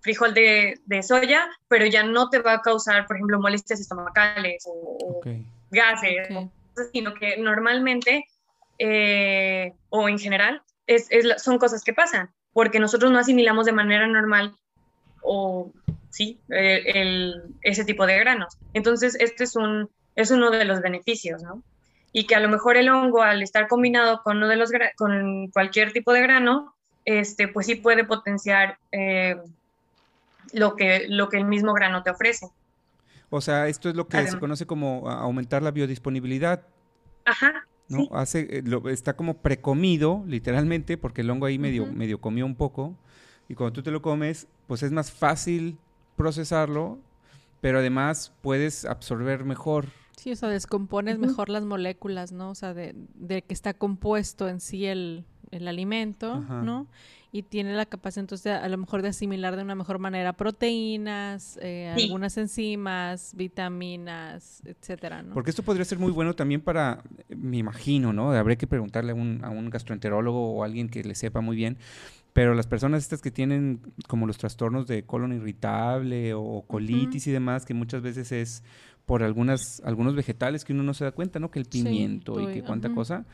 frijol 0.00 0.34
de, 0.34 0.80
de, 0.84 1.02
soya, 1.02 1.48
pero 1.68 1.86
ya 1.86 2.02
no 2.02 2.28
te 2.28 2.40
va 2.40 2.54
a 2.54 2.60
causar, 2.60 3.06
por 3.06 3.16
ejemplo, 3.16 3.38
molestias 3.38 3.78
estomacales 3.78 4.64
o, 4.66 5.20
gases, 5.70 6.28
sino 6.92 7.14
que 7.14 7.36
normalmente 7.36 8.26
eh, 8.84 9.74
o 9.90 10.08
en 10.08 10.18
general, 10.18 10.60
es, 10.88 11.08
son 11.36 11.58
cosas 11.58 11.84
que 11.84 11.92
pasan, 11.92 12.30
porque 12.52 12.80
nosotros 12.80 13.12
no 13.12 13.18
asimilamos 13.20 13.64
de 13.64 13.72
manera 13.72 14.08
normal 14.08 14.56
o 15.22 15.70
sí, 16.10 16.40
el, 16.48 17.44
ese 17.62 17.84
tipo 17.84 18.06
de 18.06 18.18
granos. 18.18 18.58
Entonces, 18.74 19.14
este 19.20 19.44
es, 19.44 19.54
un, 19.54 19.88
es 20.16 20.32
uno 20.32 20.50
de 20.50 20.64
los 20.64 20.80
beneficios, 20.80 21.44
¿no? 21.44 21.62
Y 22.12 22.26
que 22.26 22.34
a 22.34 22.40
lo 22.40 22.48
mejor 22.48 22.76
el 22.76 22.88
hongo, 22.88 23.22
al 23.22 23.40
estar 23.44 23.68
combinado 23.68 24.20
con, 24.24 24.38
uno 24.38 24.48
de 24.48 24.56
los 24.56 24.72
con 24.96 25.46
cualquier 25.52 25.92
tipo 25.92 26.12
de 26.12 26.22
grano, 26.22 26.74
este, 27.04 27.46
pues 27.46 27.66
sí 27.66 27.76
puede 27.76 28.02
potenciar 28.02 28.78
eh, 28.90 29.36
lo, 30.52 30.74
que, 30.74 31.06
lo 31.08 31.28
que 31.28 31.36
el 31.36 31.44
mismo 31.44 31.72
grano 31.72 32.02
te 32.02 32.10
ofrece. 32.10 32.48
O 33.30 33.40
sea, 33.40 33.68
esto 33.68 33.88
es 33.88 33.94
lo 33.94 34.08
que 34.08 34.26
se 34.26 34.40
conoce 34.40 34.66
como 34.66 35.08
aumentar 35.08 35.62
la 35.62 35.70
biodisponibilidad. 35.70 36.66
Ajá, 37.24 37.64
¿no? 37.88 38.08
Hace, 38.12 38.58
eh, 38.58 38.62
lo, 38.64 38.88
está 38.88 39.16
como 39.16 39.38
precomido, 39.38 40.24
literalmente, 40.26 40.96
porque 40.96 41.20
el 41.22 41.30
hongo 41.30 41.46
ahí 41.46 41.58
medio, 41.58 41.86
medio 41.86 42.20
comió 42.20 42.46
un 42.46 42.54
poco. 42.54 42.96
Y 43.48 43.54
cuando 43.54 43.72
tú 43.72 43.82
te 43.82 43.90
lo 43.90 44.02
comes, 44.02 44.46
pues 44.66 44.82
es 44.82 44.92
más 44.92 45.10
fácil 45.10 45.78
procesarlo, 46.16 46.98
pero 47.60 47.78
además 47.78 48.32
puedes 48.40 48.84
absorber 48.84 49.44
mejor. 49.44 49.88
Sí, 50.16 50.32
o 50.32 50.36
sea, 50.36 50.48
descompones 50.48 51.18
mejor 51.18 51.48
las 51.48 51.64
moléculas, 51.64 52.32
¿no? 52.32 52.50
O 52.50 52.54
sea, 52.54 52.74
de, 52.74 52.94
de 53.14 53.42
que 53.42 53.54
está 53.54 53.74
compuesto 53.74 54.48
en 54.48 54.60
sí 54.60 54.86
el, 54.86 55.24
el 55.50 55.68
alimento, 55.68 56.40
¿no? 56.40 56.86
Y 57.34 57.42
tiene 57.42 57.74
la 57.74 57.86
capacidad 57.86 58.22
entonces 58.22 58.52
a 58.52 58.68
lo 58.68 58.76
mejor 58.76 59.00
de 59.00 59.08
asimilar 59.08 59.56
de 59.56 59.62
una 59.62 59.74
mejor 59.74 59.98
manera 59.98 60.34
proteínas, 60.34 61.58
eh, 61.62 61.88
algunas 61.88 62.36
enzimas, 62.36 63.32
vitaminas, 63.34 64.62
etcétera, 64.66 65.22
¿no? 65.22 65.32
Porque 65.32 65.48
esto 65.48 65.62
podría 65.62 65.86
ser 65.86 65.98
muy 65.98 66.12
bueno 66.12 66.34
también 66.34 66.60
para, 66.60 67.02
me 67.34 67.56
imagino, 67.56 68.12
¿no? 68.12 68.32
Habría 68.32 68.56
que 68.56 68.66
preguntarle 68.66 69.12
a 69.12 69.14
un, 69.14 69.40
a 69.44 69.48
un 69.48 69.70
gastroenterólogo 69.70 70.52
o 70.52 70.62
alguien 70.62 70.90
que 70.90 71.02
le 71.02 71.14
sepa 71.14 71.40
muy 71.40 71.56
bien, 71.56 71.78
pero 72.34 72.54
las 72.54 72.66
personas 72.66 73.02
estas 73.02 73.22
que 73.22 73.30
tienen 73.30 73.80
como 74.08 74.26
los 74.26 74.36
trastornos 74.36 74.86
de 74.86 75.04
colon 75.04 75.32
irritable 75.32 76.34
o 76.34 76.64
colitis 76.66 77.26
y 77.28 77.30
demás, 77.30 77.64
que 77.64 77.72
muchas 77.72 78.02
veces 78.02 78.30
es 78.30 78.62
por 79.06 79.22
algunas, 79.22 79.80
algunos 79.86 80.14
vegetales 80.14 80.66
que 80.66 80.74
uno 80.74 80.82
no 80.82 80.92
se 80.92 81.04
da 81.04 81.12
cuenta, 81.12 81.40
¿no? 81.40 81.50
Que 81.50 81.60
el 81.60 81.64
pimiento 81.64 82.38
y 82.40 82.52
que 82.52 82.62
cuánta 82.62 82.92
cosa 82.92 83.24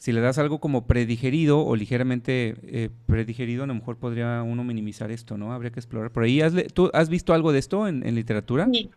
si 0.00 0.12
le 0.12 0.22
das 0.22 0.38
algo 0.38 0.60
como 0.60 0.86
predigerido 0.86 1.60
o 1.60 1.76
ligeramente 1.76 2.56
eh, 2.62 2.88
predigerido, 3.06 3.64
a 3.64 3.66
lo 3.66 3.74
mejor 3.74 3.98
podría 3.98 4.42
uno 4.42 4.64
minimizar 4.64 5.10
esto, 5.10 5.36
¿no? 5.36 5.52
Habría 5.52 5.72
que 5.72 5.78
explorar 5.78 6.10
por 6.10 6.22
ahí. 6.22 6.40
¿Tú 6.72 6.90
has 6.94 7.10
visto 7.10 7.34
algo 7.34 7.52
de 7.52 7.58
esto 7.58 7.86
en, 7.86 8.14
literatura? 8.14 8.66
Sí. 8.72 8.90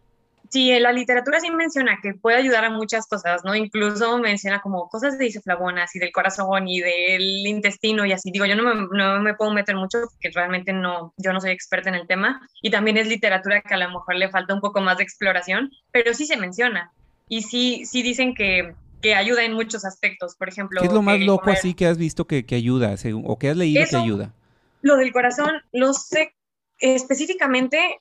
Sí, 0.49 0.71
en 0.71 0.83
la 0.83 0.91
literatura 0.93 1.39
sí 1.39 1.49
menciona 1.49 1.97
que 2.01 2.13
puede 2.13 2.37
ayudar 2.37 2.63
a 2.63 2.69
muchas 2.69 3.07
cosas, 3.07 3.43
¿no? 3.43 3.55
Incluso 3.55 4.17
menciona 4.19 4.61
como 4.61 4.87
cosas 4.87 5.17
de 5.17 5.25
isoflavonas 5.25 5.93
y 5.95 5.99
del 5.99 6.11
corazón 6.11 6.67
y 6.67 6.79
del 6.79 7.47
intestino 7.47 8.05
y 8.05 8.11
así. 8.11 8.29
Digo, 8.31 8.45
yo 8.45 8.55
no 8.55 8.63
me, 8.63 8.87
no 8.91 9.19
me, 9.19 9.33
puedo 9.33 9.51
meter 9.51 9.75
mucho 9.75 9.97
porque 10.01 10.29
realmente 10.33 10.71
no, 10.71 11.13
yo 11.17 11.33
no 11.33 11.41
soy 11.41 11.51
experta 11.51 11.89
en 11.89 11.95
el 11.95 12.07
tema 12.07 12.47
y 12.61 12.69
también 12.69 12.97
es 12.97 13.07
literatura 13.07 13.61
que 13.61 13.73
a 13.73 13.77
lo 13.77 13.87
mejor 13.89 14.15
le 14.15 14.29
falta 14.29 14.53
un 14.53 14.61
poco 14.61 14.79
más 14.79 14.97
de 14.97 15.03
exploración, 15.03 15.71
pero 15.91 16.13
sí 16.13 16.27
se 16.27 16.37
menciona. 16.37 16.91
Y 17.27 17.41
sí, 17.41 17.85
sí 17.85 18.03
dicen 18.03 18.35
que, 18.35 18.75
que 19.03 19.13
ayuda 19.13 19.43
en 19.43 19.53
muchos 19.53 19.85
aspectos. 19.85 20.35
Por 20.35 20.49
ejemplo, 20.49 20.79
¿qué 20.81 20.87
es 20.87 20.93
lo 20.93 21.01
más 21.01 21.19
loco 21.19 21.51
así 21.51 21.73
que 21.73 21.85
has 21.85 21.97
visto 21.97 22.25
que, 22.25 22.45
que 22.45 22.55
ayuda 22.55 22.95
o 23.25 23.37
que 23.37 23.49
has 23.49 23.57
leído 23.57 23.83
que 23.87 23.95
ayuda? 23.95 24.33
Lo 24.81 24.95
del 24.95 25.11
corazón, 25.11 25.51
lo 25.71 25.93
sé 25.93 26.33
específicamente. 26.79 27.99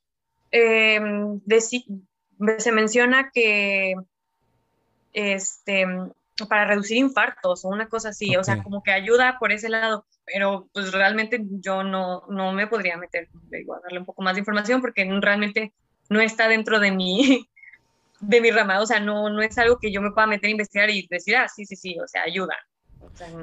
Eh, 0.53 1.01
se 2.59 2.73
menciona 2.73 3.31
que 3.33 3.95
este, 5.13 5.87
para 6.49 6.67
reducir 6.67 6.97
infartos 6.97 7.65
o 7.65 7.69
una 7.69 7.89
cosa 7.89 8.11
así, 8.11 8.37
o 8.37 8.45
sea, 8.45 8.63
como 8.63 8.83
que 8.83 8.93
ayuda 8.93 9.39
por 9.39 9.53
ese 9.53 9.69
lado, 9.69 10.07
pero 10.25 10.69
pues 10.73 10.93
realmente 10.93 11.45
yo 11.61 11.83
no, 11.83 12.25
no 12.29 12.53
me 12.53 12.67
podría 12.67 12.97
meter, 12.97 13.29
digo, 13.51 13.75
a 13.75 13.81
darle 13.81 13.99
un 13.99 14.07
poco 14.07 14.23
más 14.23 14.35
de 14.35 14.41
información 14.41 14.81
porque 14.81 15.05
realmente 15.21 15.73
no 16.09 16.21
está 16.21 16.49
dentro 16.49 16.79
de 16.81 16.93
mi, 16.93 17.49
de 18.23 18.41
mi 18.41 18.51
rama, 18.51 18.81
o 18.81 18.87
sea, 18.87 19.01
no, 19.01 19.29
no 19.29 19.43
es 19.43 19.59
algo 19.59 19.79
que 19.79 19.93
yo 19.93 20.01
me 20.01 20.13
pueda 20.13 20.27
meter 20.27 20.49
a 20.49 20.53
investigar 20.53 20.91
y 20.91 21.07
decir, 21.11 21.37
ah, 21.37 21.49
sí, 21.49 21.67
sí, 21.67 21.77
sí, 21.77 21.97
o 22.03 22.07
sea, 22.07 22.23
ayuda. 22.23 22.55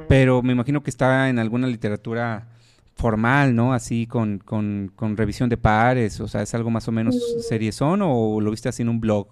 Pero 0.08 0.42
me 0.42 0.54
imagino 0.54 0.82
que 0.82 0.90
está 0.90 1.30
en 1.30 1.38
alguna 1.38 1.68
literatura 1.68 2.48
formal, 2.96 3.56
¿no? 3.56 3.74
Así 3.74 4.08
con, 4.08 4.40
con, 4.40 4.92
con, 4.96 5.16
revisión 5.16 5.50
de 5.50 5.58
pares, 5.58 6.20
o 6.20 6.28
sea, 6.28 6.42
¿es 6.42 6.54
algo 6.56 6.70
más 6.70 6.88
o 6.88 6.92
menos 6.92 7.16
mm. 7.16 7.42
seriezón 7.42 8.02
o 8.02 8.42
lo 8.42 8.52
viste 8.52 8.70
así 8.70 8.82
en 8.82 8.90
un 8.90 9.00
blog? 9.00 9.28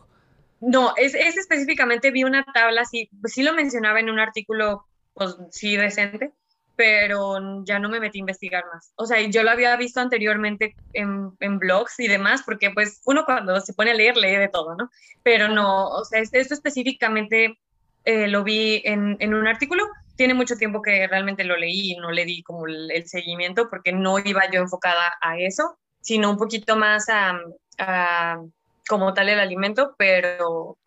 No, 0.60 0.94
es, 0.98 1.16
es 1.16 1.38
específicamente 1.38 2.12
vi 2.12 2.24
una 2.24 2.44
tabla, 2.54 2.86
sí, 2.86 3.10
pues 3.22 3.34
sí 3.34 3.44
lo 3.44 3.54
mencionaba 3.54 4.00
en 4.00 4.10
un 4.10 4.20
artículo, 4.20 4.86
pues 5.13 5.36
sí, 5.51 5.77
decente, 5.77 6.34
pero 6.77 7.63
ya 7.65 7.79
no 7.79 7.89
me 7.89 8.00
metí 8.00 8.19
a 8.19 8.22
investigar 8.22 8.63
más. 8.72 8.93
O 8.96 9.05
sea, 9.07 9.19
yo 9.19 9.43
lo 9.43 9.50
había 9.50 9.75
visto 9.75 10.00
anteriormente 10.00 10.75
en, 10.93 11.31
en, 11.39 11.57
blogs 11.57 12.00
y 12.00 12.07
demás, 12.07 12.43
porque 12.46 12.69
pues 12.69 13.01
uno 13.05 13.25
cuando 13.25 13.60
se 13.60 13.74
pone 13.74 13.91
a 13.91 13.96
leer 13.96 14.15
lee 14.15 14.38
de 14.38 14.48
todo, 14.48 14.75
¿no? 14.75 14.91
Pero 15.24 15.50
no, 15.50 15.89
o 15.89 16.05
sea, 16.05 16.22
esto 16.22 16.53
específicamente 16.53 17.57
eh, 18.05 18.27
lo 18.27 18.43
vi 18.43 18.84
en, 18.86 19.17
en, 19.19 19.34
un 19.34 19.48
artículo. 19.48 19.88
Tiene 20.15 20.36
mucho 20.36 20.55
tiempo 20.55 20.84
que 20.84 21.07
realmente 21.07 21.43
lo 21.43 21.57
leí 21.57 21.93
y 21.93 21.96
no 21.98 22.12
le 22.12 22.25
di 22.25 22.43
como 22.43 22.67
el, 22.67 23.07
seguimiento 23.07 23.69
porque 23.72 23.91
no 23.91 24.19
iba 24.19 24.50
yo 24.51 24.62
enfocada 24.62 25.17
a 25.19 25.39
eso, 25.39 25.79
sino 26.00 26.29
un 26.29 26.38
poquito 26.38 26.75
más 26.77 27.10
a, 27.10 27.39
a 27.79 28.39
como 28.88 29.15
tal 29.15 29.29
el 29.29 29.39
alimento, 29.39 29.96
pero 29.98 30.77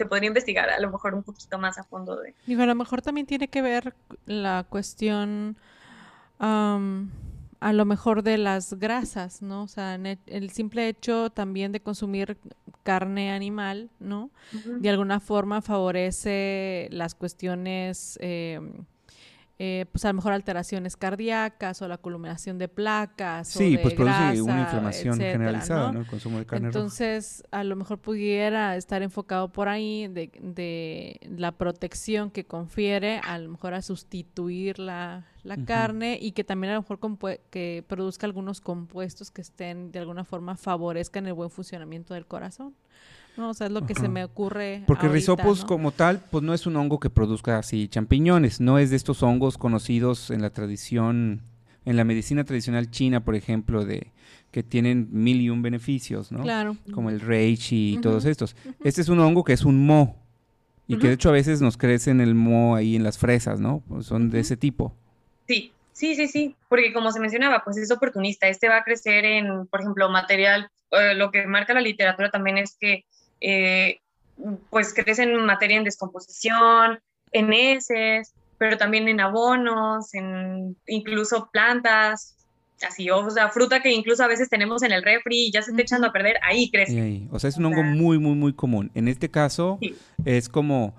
se 0.00 0.06
podría 0.06 0.28
investigar 0.28 0.70
a 0.70 0.80
lo 0.80 0.90
mejor 0.90 1.12
un 1.14 1.22
poquito 1.22 1.58
más 1.58 1.76
a 1.76 1.84
fondo 1.84 2.16
de... 2.16 2.34
Y 2.46 2.58
a 2.58 2.64
lo 2.64 2.74
mejor 2.74 3.02
también 3.02 3.26
tiene 3.26 3.48
que 3.48 3.60
ver 3.60 3.94
la 4.24 4.64
cuestión 4.66 5.58
a 6.38 7.72
lo 7.74 7.84
mejor 7.84 8.22
de 8.22 8.38
las 8.38 8.72
grasas, 8.78 9.42
¿no? 9.42 9.64
O 9.64 9.68
sea, 9.68 9.96
el 9.96 10.50
simple 10.52 10.88
hecho 10.88 11.28
también 11.28 11.70
de 11.70 11.80
consumir 11.80 12.38
carne 12.82 13.30
animal, 13.30 13.90
¿no? 13.98 14.30
De 14.64 14.88
alguna 14.88 15.20
forma 15.20 15.60
favorece 15.60 16.88
las 16.90 17.14
cuestiones... 17.14 18.18
Eh, 18.22 18.58
eh, 19.62 19.84
pues 19.92 20.06
a 20.06 20.08
lo 20.08 20.14
mejor 20.14 20.32
alteraciones 20.32 20.96
cardíacas 20.96 21.82
o 21.82 21.86
la 21.86 21.96
acumulación 21.96 22.56
de 22.56 22.66
placas. 22.66 23.46
Sí, 23.46 23.74
o 23.74 23.76
de 23.76 23.78
pues 23.82 23.92
produce 23.92 24.40
una 24.40 24.62
inflamación 24.62 25.18
generalizada, 25.18 25.92
¿no? 25.92 26.00
El 26.00 26.06
consumo 26.06 26.38
de 26.38 26.46
carne 26.46 26.68
Entonces, 26.68 27.44
a 27.50 27.62
lo 27.62 27.76
mejor 27.76 27.98
pudiera 27.98 28.74
estar 28.76 29.02
enfocado 29.02 29.52
por 29.52 29.68
ahí 29.68 30.08
de, 30.08 30.30
de, 30.40 31.20
la 31.36 31.52
protección 31.52 32.30
que 32.30 32.46
confiere, 32.46 33.20
a 33.22 33.38
lo 33.38 33.50
mejor 33.50 33.74
a 33.74 33.82
sustituir 33.82 34.78
la, 34.78 35.26
la 35.42 35.62
carne 35.62 36.18
y 36.18 36.32
que 36.32 36.42
también 36.42 36.70
a 36.70 36.76
lo 36.76 36.80
mejor 36.80 36.98
que 37.50 37.84
produzca 37.86 38.26
algunos 38.26 38.62
compuestos 38.62 39.30
que 39.30 39.42
estén 39.42 39.92
de 39.92 39.98
alguna 39.98 40.24
forma 40.24 40.56
favorezcan 40.56 41.26
el 41.26 41.34
buen 41.34 41.50
funcionamiento 41.50 42.14
del 42.14 42.24
corazón. 42.24 42.74
No, 43.36 43.50
o 43.50 43.54
sea, 43.54 43.68
es 43.68 43.72
lo 43.72 43.86
que 43.86 43.94
se 43.94 44.08
me 44.08 44.24
ocurre. 44.24 44.82
Porque 44.86 45.08
Rhizopus 45.08 45.64
como 45.64 45.92
tal, 45.92 46.20
pues 46.30 46.44
no 46.44 46.52
es 46.52 46.66
un 46.66 46.76
hongo 46.76 47.00
que 47.00 47.10
produzca 47.10 47.58
así 47.58 47.88
champiñones, 47.88 48.60
no 48.60 48.78
es 48.78 48.90
de 48.90 48.96
estos 48.96 49.22
hongos 49.22 49.56
conocidos 49.56 50.30
en 50.30 50.42
la 50.42 50.50
tradición, 50.50 51.42
en 51.84 51.96
la 51.96 52.04
medicina 52.04 52.44
tradicional 52.44 52.90
china, 52.90 53.24
por 53.24 53.34
ejemplo, 53.34 53.84
de 53.84 54.12
que 54.50 54.62
tienen 54.62 55.08
mil 55.12 55.40
y 55.40 55.48
un 55.48 55.62
beneficios, 55.62 56.32
¿no? 56.32 56.42
Claro. 56.42 56.76
Como 56.92 57.10
el 57.10 57.20
reishi 57.20 57.94
y 57.94 57.98
todos 57.98 58.24
estos. 58.24 58.56
Este 58.82 59.00
es 59.00 59.08
un 59.08 59.20
hongo 59.20 59.44
que 59.44 59.52
es 59.52 59.64
un 59.64 59.86
mo 59.86 60.16
y 60.86 60.98
que 60.98 61.06
de 61.06 61.14
hecho 61.14 61.28
a 61.28 61.32
veces 61.32 61.60
nos 61.60 61.76
crece 61.76 62.10
en 62.10 62.20
el 62.20 62.34
mo 62.34 62.74
ahí 62.74 62.96
en 62.96 63.04
las 63.04 63.16
fresas, 63.16 63.60
¿no? 63.60 63.82
Pues 63.88 64.06
son 64.06 64.28
de 64.28 64.40
ese 64.40 64.56
tipo. 64.56 64.92
Sí, 65.46 65.72
sí, 65.92 66.16
sí, 66.16 66.26
sí, 66.26 66.56
porque 66.68 66.92
como 66.92 67.12
se 67.12 67.20
mencionaba, 67.20 67.62
pues 67.62 67.76
es 67.76 67.92
oportunista. 67.92 68.48
Este 68.48 68.68
va 68.68 68.78
a 68.78 68.84
crecer 68.84 69.24
en, 69.24 69.66
por 69.66 69.80
ejemplo, 69.82 70.10
material. 70.10 70.68
Eh, 70.90 71.14
lo 71.14 71.30
que 71.30 71.46
marca 71.46 71.74
la 71.74 71.80
literatura 71.80 72.30
también 72.30 72.58
es 72.58 72.76
que 72.80 73.04
eh, 73.40 74.00
pues 74.70 74.94
crecen 74.94 75.34
materia 75.44 75.76
en 75.76 75.84
descomposición, 75.84 77.00
en 77.32 77.52
heces, 77.52 78.34
pero 78.58 78.76
también 78.76 79.08
en 79.08 79.20
abonos, 79.20 80.14
en 80.14 80.76
incluso 80.86 81.48
plantas, 81.52 82.36
así, 82.86 83.10
o 83.10 83.30
sea, 83.30 83.48
fruta 83.48 83.80
que 83.80 83.92
incluso 83.92 84.22
a 84.22 84.26
veces 84.26 84.48
tenemos 84.48 84.82
en 84.82 84.92
el 84.92 85.02
refri 85.02 85.46
y 85.46 85.52
ya 85.52 85.62
se 85.62 85.70
está 85.70 85.82
echando 85.82 86.08
a 86.08 86.12
perder, 86.12 86.36
ahí 86.42 86.70
crece. 86.70 87.22
O 87.30 87.38
sea, 87.38 87.48
es 87.48 87.56
un 87.56 87.66
hongo 87.66 87.82
muy, 87.82 88.18
muy, 88.18 88.34
muy 88.34 88.52
común. 88.52 88.90
En 88.94 89.08
este 89.08 89.30
caso, 89.30 89.78
es 90.24 90.48
como 90.48 90.94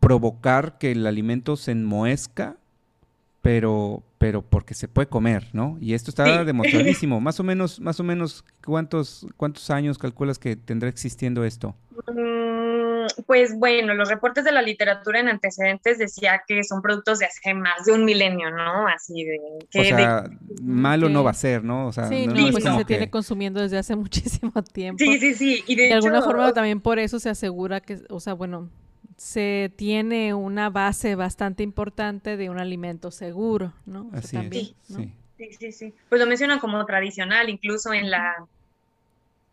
provocar 0.00 0.78
que 0.78 0.92
el 0.92 1.06
alimento 1.06 1.56
se 1.56 1.72
enmoezca, 1.72 2.56
pero, 3.42 4.02
pero 4.26 4.42
porque 4.42 4.74
se 4.74 4.88
puede 4.88 5.06
comer, 5.06 5.50
¿no? 5.52 5.78
Y 5.80 5.94
esto 5.94 6.10
está 6.10 6.42
demostradísimo. 6.42 7.20
más 7.20 7.38
o 7.38 7.44
menos, 7.44 7.78
más 7.78 8.00
o 8.00 8.02
menos, 8.02 8.44
¿cuántos, 8.64 9.24
cuántos 9.36 9.70
años 9.70 9.98
calculas 9.98 10.36
que 10.40 10.56
tendrá 10.56 10.88
existiendo 10.88 11.44
esto? 11.44 11.76
Mm, 12.08 13.06
pues 13.24 13.56
bueno, 13.56 13.94
los 13.94 14.08
reportes 14.08 14.42
de 14.42 14.50
la 14.50 14.62
literatura 14.62 15.20
en 15.20 15.28
antecedentes 15.28 15.98
decía 15.98 16.42
que 16.44 16.64
son 16.64 16.82
productos 16.82 17.20
de 17.20 17.26
hace 17.26 17.54
más 17.54 17.84
de 17.86 17.92
un 17.92 18.04
milenio, 18.04 18.50
¿no? 18.50 18.88
Así 18.88 19.22
de... 19.22 19.38
o 19.38 19.84
sea, 19.84 20.24
malo 20.60 21.08
no 21.08 21.22
va 21.22 21.30
a 21.30 21.34
ser, 21.34 21.62
¿no? 21.62 21.86
O 21.86 21.92
sea, 21.92 22.08
sí, 22.08 22.26
no, 22.26 22.50
pues 22.50 22.64
se 22.64 22.84
tiene 22.84 23.08
consumiendo 23.08 23.60
desde 23.60 23.78
hace 23.78 23.94
muchísimo 23.94 24.60
tiempo. 24.60 24.98
Sí, 24.98 25.20
sí, 25.20 25.34
sí. 25.34 25.64
Y 25.68 25.76
de, 25.76 25.92
alguna 25.92 26.20
forma 26.20 26.52
también 26.52 26.80
por 26.80 26.98
eso 26.98 27.20
se 27.20 27.30
asegura 27.30 27.80
que, 27.80 28.00
o 28.10 28.18
sea, 28.18 28.34
bueno, 28.34 28.70
se 29.16 29.72
tiene 29.76 30.34
una 30.34 30.70
base 30.70 31.14
bastante 31.14 31.62
importante 31.62 32.36
de 32.36 32.50
un 32.50 32.58
alimento 32.58 33.10
seguro, 33.10 33.72
¿no? 33.86 34.10
Así 34.12 34.36
es, 34.36 34.74
sí. 34.86 35.12
sí. 35.58 35.72
sí, 35.72 35.94
Pues 36.08 36.20
lo 36.20 36.26
mencionan 36.26 36.58
como 36.58 36.84
tradicional, 36.84 37.48
incluso 37.48 37.94
en 37.94 38.10
la, 38.10 38.46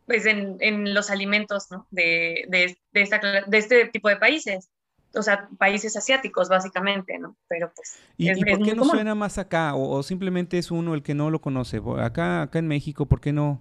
pues 0.06 0.26
en, 0.26 0.58
en 0.60 0.94
los 0.94 1.10
alimentos, 1.10 1.72
¿no? 1.72 1.88
De, 1.92 2.46
de, 2.50 2.78
de, 2.92 3.02
esta, 3.02 3.20
de 3.20 3.58
este 3.58 3.86
tipo 3.88 4.10
de 4.10 4.18
países. 4.18 4.70
O 5.16 5.22
sea, 5.22 5.48
países 5.60 5.96
asiáticos, 5.96 6.50
básicamente, 6.50 7.18
¿no? 7.20 7.36
Pero 7.48 7.72
pues. 7.74 8.00
¿Y, 8.18 8.32
¿y 8.32 8.44
por 8.44 8.64
qué 8.64 8.76
no 8.76 8.84
suena 8.84 9.16
más 9.16 9.38
acá? 9.38 9.76
O, 9.76 10.02
simplemente 10.02 10.58
es 10.58 10.72
uno 10.72 10.96
el 10.96 11.04
que 11.04 11.14
no 11.14 11.30
lo 11.30 11.40
conoce? 11.40 11.80
Acá, 12.00 12.42
acá 12.42 12.60
en 12.60 12.68
México, 12.68 13.06
¿por 13.06 13.22
qué 13.22 13.32
no, 13.32 13.60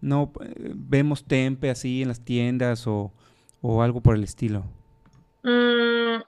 no 0.00 0.32
eh, 0.40 0.72
vemos 0.74 1.24
tempe 1.24 1.68
así 1.68 2.02
en 2.02 2.08
las 2.08 2.20
tiendas 2.20 2.86
o, 2.86 3.12
o 3.60 3.82
algo 3.82 4.00
por 4.00 4.14
el 4.14 4.22
estilo? 4.22 4.64
Mm, 5.44 6.22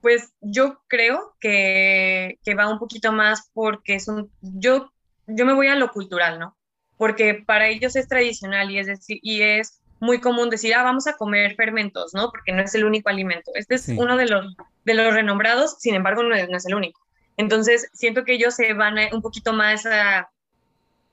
pues 0.00 0.32
yo 0.40 0.80
creo 0.88 1.36
que, 1.40 2.38
va 2.58 2.68
un 2.68 2.78
poquito 2.78 3.12
más 3.12 3.48
porque 3.54 3.94
es 3.94 4.08
un, 4.08 4.30
yo, 4.42 4.92
yo 5.26 5.46
me 5.46 5.54
voy 5.54 5.68
a 5.68 5.76
lo 5.76 5.92
cultural, 5.92 6.38
¿no? 6.38 6.56
Porque 6.96 7.34
para 7.34 7.68
ellos 7.68 7.94
es 7.94 8.08
tradicional 8.08 8.70
y 8.70 8.78
es 8.78 8.88
decir, 8.88 9.20
y 9.22 9.42
es 9.42 9.80
muy 10.00 10.20
común 10.20 10.50
decir, 10.50 10.74
ah, 10.74 10.82
vamos 10.82 11.06
a 11.06 11.16
comer 11.16 11.54
fermentos, 11.54 12.12
¿no? 12.12 12.30
Porque 12.30 12.52
no 12.52 12.62
es 12.62 12.74
el 12.74 12.84
único 12.84 13.08
alimento. 13.08 13.52
Este 13.54 13.76
es 13.76 13.88
uno 13.88 14.16
de 14.16 14.26
los, 14.26 14.56
de 14.84 14.94
los 14.94 15.14
renombrados, 15.14 15.76
sin 15.78 15.94
embargo, 15.94 16.24
no 16.24 16.34
es, 16.34 16.66
el 16.66 16.74
único. 16.74 17.00
Entonces, 17.36 17.88
siento 17.92 18.24
que 18.24 18.34
ellos 18.34 18.54
se 18.54 18.74
van 18.74 18.96
un 19.12 19.22
poquito 19.22 19.52
más 19.52 19.86
a, 19.86 20.28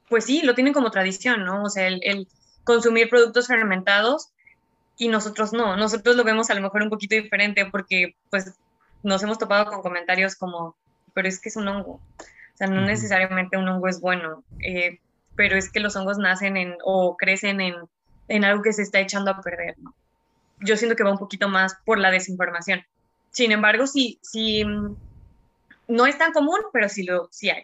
pues 0.09 0.25
sí, 0.25 0.41
lo 0.41 0.55
tienen 0.55 0.73
como 0.73 0.89
tradición, 0.89 1.45
¿no? 1.45 1.63
O 1.63 1.69
sea, 1.69 1.87
el 1.87 2.27
consumir 2.63 3.09
productos 3.09 3.47
fermentados 3.47 4.31
y 4.97 5.07
nosotros 5.09 5.53
no, 5.53 5.75
nosotros 5.75 6.15
lo 6.15 6.23
vemos 6.23 6.49
a 6.49 6.55
lo 6.55 6.61
mejor 6.61 6.81
un 6.83 6.89
poquito 6.89 7.15
diferente 7.15 7.65
porque 7.65 8.15
pues 8.29 8.53
nos 9.03 9.21
hemos 9.23 9.37
topado 9.37 9.65
con 9.65 9.81
comentarios 9.81 10.35
como, 10.35 10.75
pero 11.13 11.27
es 11.27 11.39
que 11.39 11.49
es 11.49 11.55
un 11.55 11.67
hongo, 11.67 11.93
o 11.93 12.57
sea, 12.57 12.67
no 12.67 12.81
necesariamente 12.81 13.57
un 13.57 13.67
hongo 13.67 13.87
es 13.87 13.99
bueno, 13.99 14.43
eh, 14.59 14.99
pero 15.35 15.57
es 15.57 15.69
que 15.69 15.79
los 15.79 15.95
hongos 15.95 16.17
nacen 16.17 16.57
en 16.57 16.75
o 16.83 17.17
crecen 17.17 17.59
en, 17.61 17.75
en 18.27 18.45
algo 18.45 18.63
que 18.63 18.73
se 18.73 18.81
está 18.81 18.99
echando 18.99 19.31
a 19.31 19.41
perder, 19.41 19.75
¿no? 19.79 19.93
Yo 20.61 20.77
siento 20.77 20.95
que 20.95 21.03
va 21.03 21.11
un 21.11 21.17
poquito 21.17 21.49
más 21.49 21.75
por 21.85 21.99
la 21.99 22.11
desinformación. 22.11 22.85
Sin 23.31 23.51
embargo, 23.51 23.87
si, 23.87 24.19
si, 24.21 24.63
no 25.87 26.05
es 26.05 26.17
tan 26.17 26.31
común, 26.31 26.59
pero 26.71 26.87
sí, 26.87 27.03
lo, 27.03 27.27
sí 27.31 27.49
hay. 27.49 27.63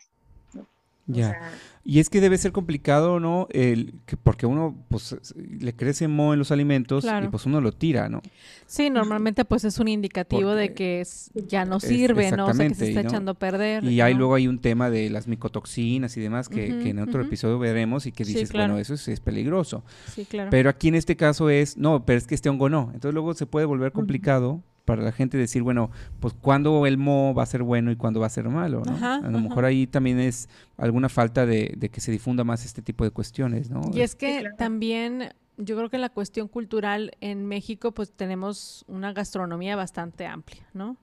Ya. 1.08 1.42
y 1.84 2.00
es 2.00 2.10
que 2.10 2.22
debe 2.22 2.38
ser 2.38 2.52
complicado, 2.52 3.20
¿no? 3.20 3.48
El, 3.52 3.96
que 4.06 4.16
porque 4.18 4.46
uno, 4.46 4.78
pues, 4.88 5.16
le 5.36 5.76
crece 5.76 6.08
moho 6.08 6.34
en 6.34 6.40
los 6.40 6.52
alimentos 6.52 7.06
y 7.06 7.28
pues 7.28 7.46
uno 7.46 7.60
lo 7.60 7.72
tira, 7.72 8.08
¿no? 8.08 8.22
Sí, 8.68 8.90
normalmente 8.90 9.44
pues 9.44 9.64
es 9.66 9.80
un 9.80 9.88
indicativo 9.88 10.54
de 10.54 10.74
que 10.74 11.04
ya 11.34 11.66
no 11.66 11.80
sirve, 11.80 12.32
¿no? 12.32 12.48
O 12.48 12.54
sea, 12.54 12.68
que 12.68 12.76
se 12.76 12.90
está 12.90 13.02
echando 13.02 13.32
a 13.32 13.34
perder. 13.34 13.84
Y 13.84 14.00
ahí 14.02 14.14
luego 14.14 14.36
hay 14.36 14.48
un 14.48 14.60
tema 14.60 14.90
de 14.90 15.10
las 15.10 15.28
micotoxinas 15.28 16.16
y 16.18 16.22
demás 16.22 16.50
que, 16.50 16.68
en 16.68 17.00
otro 17.00 17.22
episodio 17.24 17.58
veremos 17.60 18.06
y 18.06 18.12
que 18.12 18.24
dices, 18.24 18.52
bueno, 18.52 18.78
eso 18.78 18.94
es, 18.94 19.20
peligroso. 19.20 19.84
Sí, 20.14 20.26
claro. 20.26 20.50
Pero 20.50 20.70
aquí 20.70 20.88
en 20.88 20.96
este 20.96 21.16
caso 21.16 21.50
es, 21.50 21.78
no, 21.78 22.06
pero 22.06 22.18
es 22.18 22.28
que 22.28 22.36
este 22.36 22.50
hongo 22.50 22.70
no. 22.70 22.92
Entonces 22.94 23.14
luego 23.14 23.34
se 23.34 23.46
puede 23.46 23.66
volver 23.66 23.92
complicado 23.92 24.64
para 24.92 25.04
la 25.04 25.14
gente 25.14 25.38
decir, 25.38 25.64
bueno, 25.64 25.90
pues 26.20 26.34
cuándo 26.34 26.86
el 26.86 26.98
mo 26.98 27.34
va 27.34 27.44
a 27.44 27.46
ser 27.46 27.64
bueno 27.64 27.92
y 27.92 27.96
cuándo 27.96 28.20
va 28.20 28.26
a 28.26 28.30
ser 28.30 28.50
malo, 28.50 28.84
¿no? 28.86 29.08
a 29.08 29.22
lo 29.22 29.40
mejor 29.40 29.64
ahí 29.64 29.88
también 29.88 30.20
es 30.20 30.50
alguna 30.76 31.08
falta 31.08 31.46
de, 31.46 31.78
que 31.90 32.02
se 32.02 32.12
difunda 32.12 32.44
más 32.44 32.66
este 32.66 32.82
tipo 32.82 33.06
de 33.06 33.12
cuestiones, 33.12 33.70
¿no? 33.70 33.80
Y 33.94 34.02
es 34.02 34.16
que 34.16 34.44
también 34.58 35.30
yo 35.56 35.78
creo 35.78 35.90
que 35.90 35.96
en 35.96 36.02
la 36.02 36.10
cuestión 36.10 36.50
cultural 36.50 37.12
en 37.22 37.46
México 37.46 37.94
pues 37.94 38.12
tenemos 38.12 38.84
una 38.90 39.14
gastronomía 39.14 39.78
bastante 39.78 40.26
amplia, 40.26 40.68
¿no? 40.74 40.98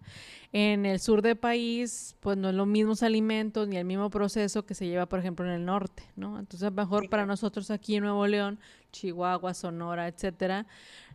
En 0.52 0.84
el 0.84 1.00
sur 1.00 1.22
del 1.22 1.36
país 1.36 2.14
pues 2.20 2.36
no 2.36 2.50
es 2.50 2.54
los 2.54 2.66
mismos 2.66 3.02
alimentos 3.02 3.68
ni 3.68 3.78
el 3.78 3.86
mismo 3.86 4.10
proceso 4.10 4.66
que 4.66 4.74
se 4.74 4.86
lleva 4.86 5.06
por 5.06 5.18
ejemplo 5.18 5.46
en 5.46 5.52
el 5.52 5.64
norte, 5.64 6.02
¿no? 6.14 6.38
Entonces 6.38 6.66
a 6.66 6.70
lo 6.70 6.76
mejor 6.76 7.08
para 7.08 7.24
nosotros 7.24 7.70
aquí 7.70 7.96
en 7.96 8.02
Nuevo 8.02 8.26
León, 8.26 8.58
Chihuahua, 8.92 9.54
Sonora, 9.54 10.08
etcétera, 10.08 10.66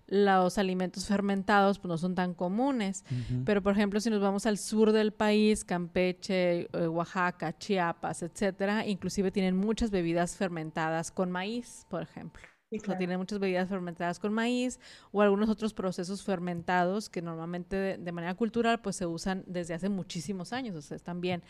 los 0.08 0.58
alimentos 0.58 1.06
fermentados 1.06 1.80
pues, 1.80 1.90
no 1.90 1.98
son 1.98 2.16
tan 2.16 2.34
comunes. 2.34 3.04
Pero, 3.46 3.62
por 3.62 3.74
ejemplo, 3.74 4.00
si 4.00 4.10
nos 4.10 4.22
vamos 4.22 4.46
al 4.46 4.58
sur 4.58 4.92
del 4.92 5.14
país, 5.14 5.64
Campeche, 5.64 6.68
eh, 6.72 6.88
Oaxaca, 6.88 7.58
Chiapas, 7.58 8.24
etcétera, 8.24 8.86
inclusive 8.86 9.32
tienen 9.32 9.56
muchas 9.56 9.92
bebidas 9.92 10.36
fermentadas 10.36 11.12
con 11.12 11.32
maíz, 11.32 11.86
por 11.90 12.04
ejemplo. 12.04 12.42
o 12.72 12.86
sea, 12.86 12.98
tienen 12.98 13.20
muchas 13.20 13.40
bebidas 13.40 13.70
fermentadas 13.70 14.20
con 14.20 14.34
maíz 14.34 14.80
o 15.12 15.22
algunos 15.22 15.48
otros 15.48 15.74
procesos 15.74 16.24
fermentados 16.24 17.08
que 17.08 17.22
normalmente 17.22 17.98
de, 17.98 18.12
manera 18.12 18.34
cultural 18.34 18.82
pues 18.82 18.96
se 18.96 19.06
usan 19.06 19.44
desde 19.46 19.76
hace 19.76 19.90
muchísimos 19.90 20.54
años, 20.54 20.76
o 20.76 20.82
sea, 20.82 20.98
están 20.98 21.22
bien, 21.22 21.44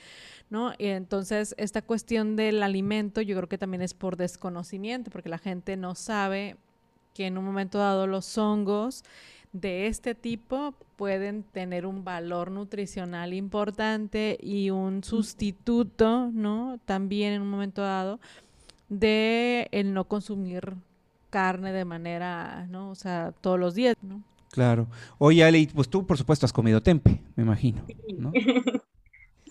¿no? 0.49 0.73
Y 0.77 0.87
entonces 0.87 1.55
esta 1.57 1.81
cuestión 1.81 2.35
del 2.35 2.61
alimento 2.61 3.21
yo 3.21 3.37
creo 3.37 3.47
que 3.47 3.57
también 3.57 3.81
es 3.81 3.93
por 3.93 4.17
desconocimiento, 4.17 5.11
porque 5.11 5.29
la 5.29 5.37
gente 5.37 5.77
no 5.77 5.95
sabe 5.95 6.57
que 7.13 7.27
en 7.27 7.37
un 7.37 7.45
momento 7.45 7.77
dado 7.77 8.07
los 8.07 8.37
hongos 8.37 9.03
de 9.51 9.87
este 9.87 10.15
tipo 10.15 10.73
pueden 10.95 11.43
tener 11.43 11.85
un 11.85 12.03
valor 12.03 12.51
nutricional 12.51 13.33
importante 13.33 14.37
y 14.41 14.71
un 14.71 15.03
sustituto, 15.03 16.29
¿no? 16.33 16.79
También 16.85 17.33
en 17.33 17.41
un 17.41 17.49
momento 17.49 17.81
dado 17.81 18.19
de 18.89 19.67
el 19.71 19.93
no 19.93 20.05
consumir 20.05 20.75
carne 21.29 21.71
de 21.71 21.85
manera, 21.85 22.67
¿no? 22.69 22.89
O 22.89 22.95
sea, 22.95 23.33
todos 23.41 23.59
los 23.59 23.75
días, 23.75 23.95
¿no? 24.01 24.21
Claro. 24.51 24.87
Oye, 25.17 25.43
Ale, 25.43 25.67
pues 25.73 25.89
tú 25.89 26.05
por 26.05 26.17
supuesto 26.17 26.45
has 26.45 26.53
comido 26.53 26.81
tempe, 26.81 27.19
me 27.35 27.43
imagino, 27.43 27.83
¿no? 28.17 28.31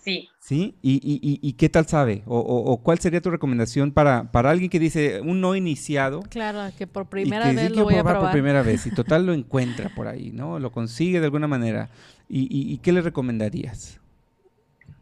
Sí. 0.03 0.29
¿Sí? 0.41 0.75
¿Y, 0.83 0.95
y, 0.95 1.39
y 1.41 1.53
qué 1.53 1.69
tal 1.69 1.87
sabe? 1.87 2.25
O, 2.27 2.37
o, 2.39 2.83
cuál 2.83 2.99
sería 2.99 3.21
tu 3.21 3.31
recomendación 3.31 3.93
para, 3.93 4.33
para 4.33 4.51
alguien 4.51 4.69
que 4.69 4.81
dice 4.81 5.21
un 5.21 5.41
no 5.41 5.55
iniciado? 5.55 6.23
Claro, 6.23 6.75
que 6.77 6.89
por 6.89 7.07
primera 7.07 7.53
vez 7.53 7.71
lo 7.71 7.85
voy 7.85 7.95
a 7.95 8.03
probar. 8.03 8.23
por 8.23 8.33
primera 8.33 8.63
vez 8.63 8.85
y 8.87 8.91
total 8.95 9.27
lo 9.27 9.33
encuentra 9.33 9.91
por 9.91 10.09
ahí, 10.09 10.33
¿no? 10.33 10.59
Lo 10.59 10.73
consigue 10.73 11.21
de 11.21 11.27
alguna 11.27 11.47
manera. 11.47 11.89
¿Y, 12.29 12.79
qué 12.79 12.93
le 12.93 13.03
recomendarías? 13.03 14.01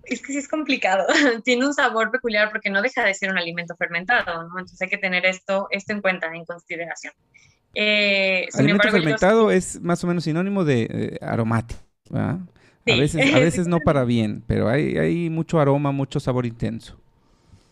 Es 0.04 0.20
que 0.20 0.32
sí 0.32 0.38
es 0.38 0.48
complicado. 0.48 1.06
Tiene 1.44 1.66
un 1.66 1.72
sabor 1.72 2.10
peculiar 2.10 2.50
porque 2.50 2.68
no 2.68 2.82
deja 2.82 3.02
de 3.04 3.14
ser 3.14 3.30
un 3.30 3.38
alimento 3.38 3.74
fermentado, 3.76 4.48
¿no? 4.48 4.58
Entonces 4.58 4.82
hay 4.82 4.88
que 4.88 4.98
tener 4.98 5.24
esto, 5.24 5.68
esto 5.70 5.94
en 5.94 6.02
cuenta, 6.02 6.26
en 6.34 6.44
consideración. 6.44 7.14
Eh, 7.72 8.48
alimento 8.52 8.90
fermentado 8.90 9.50
es 9.50 9.80
más 9.80 10.04
o 10.04 10.08
menos 10.08 10.24
sinónimo 10.24 10.64
de 10.64 10.88
eh, 10.90 11.18
aromático, 11.22 11.80
¿verdad? 12.10 12.40
A 12.86 12.96
veces, 12.96 13.34
a 13.34 13.38
veces 13.38 13.66
no 13.68 13.78
para 13.80 14.04
bien, 14.04 14.42
pero 14.46 14.68
hay, 14.68 14.96
hay 14.96 15.30
mucho 15.30 15.60
aroma, 15.60 15.92
mucho 15.92 16.18
sabor 16.18 16.46
intenso. 16.46 16.98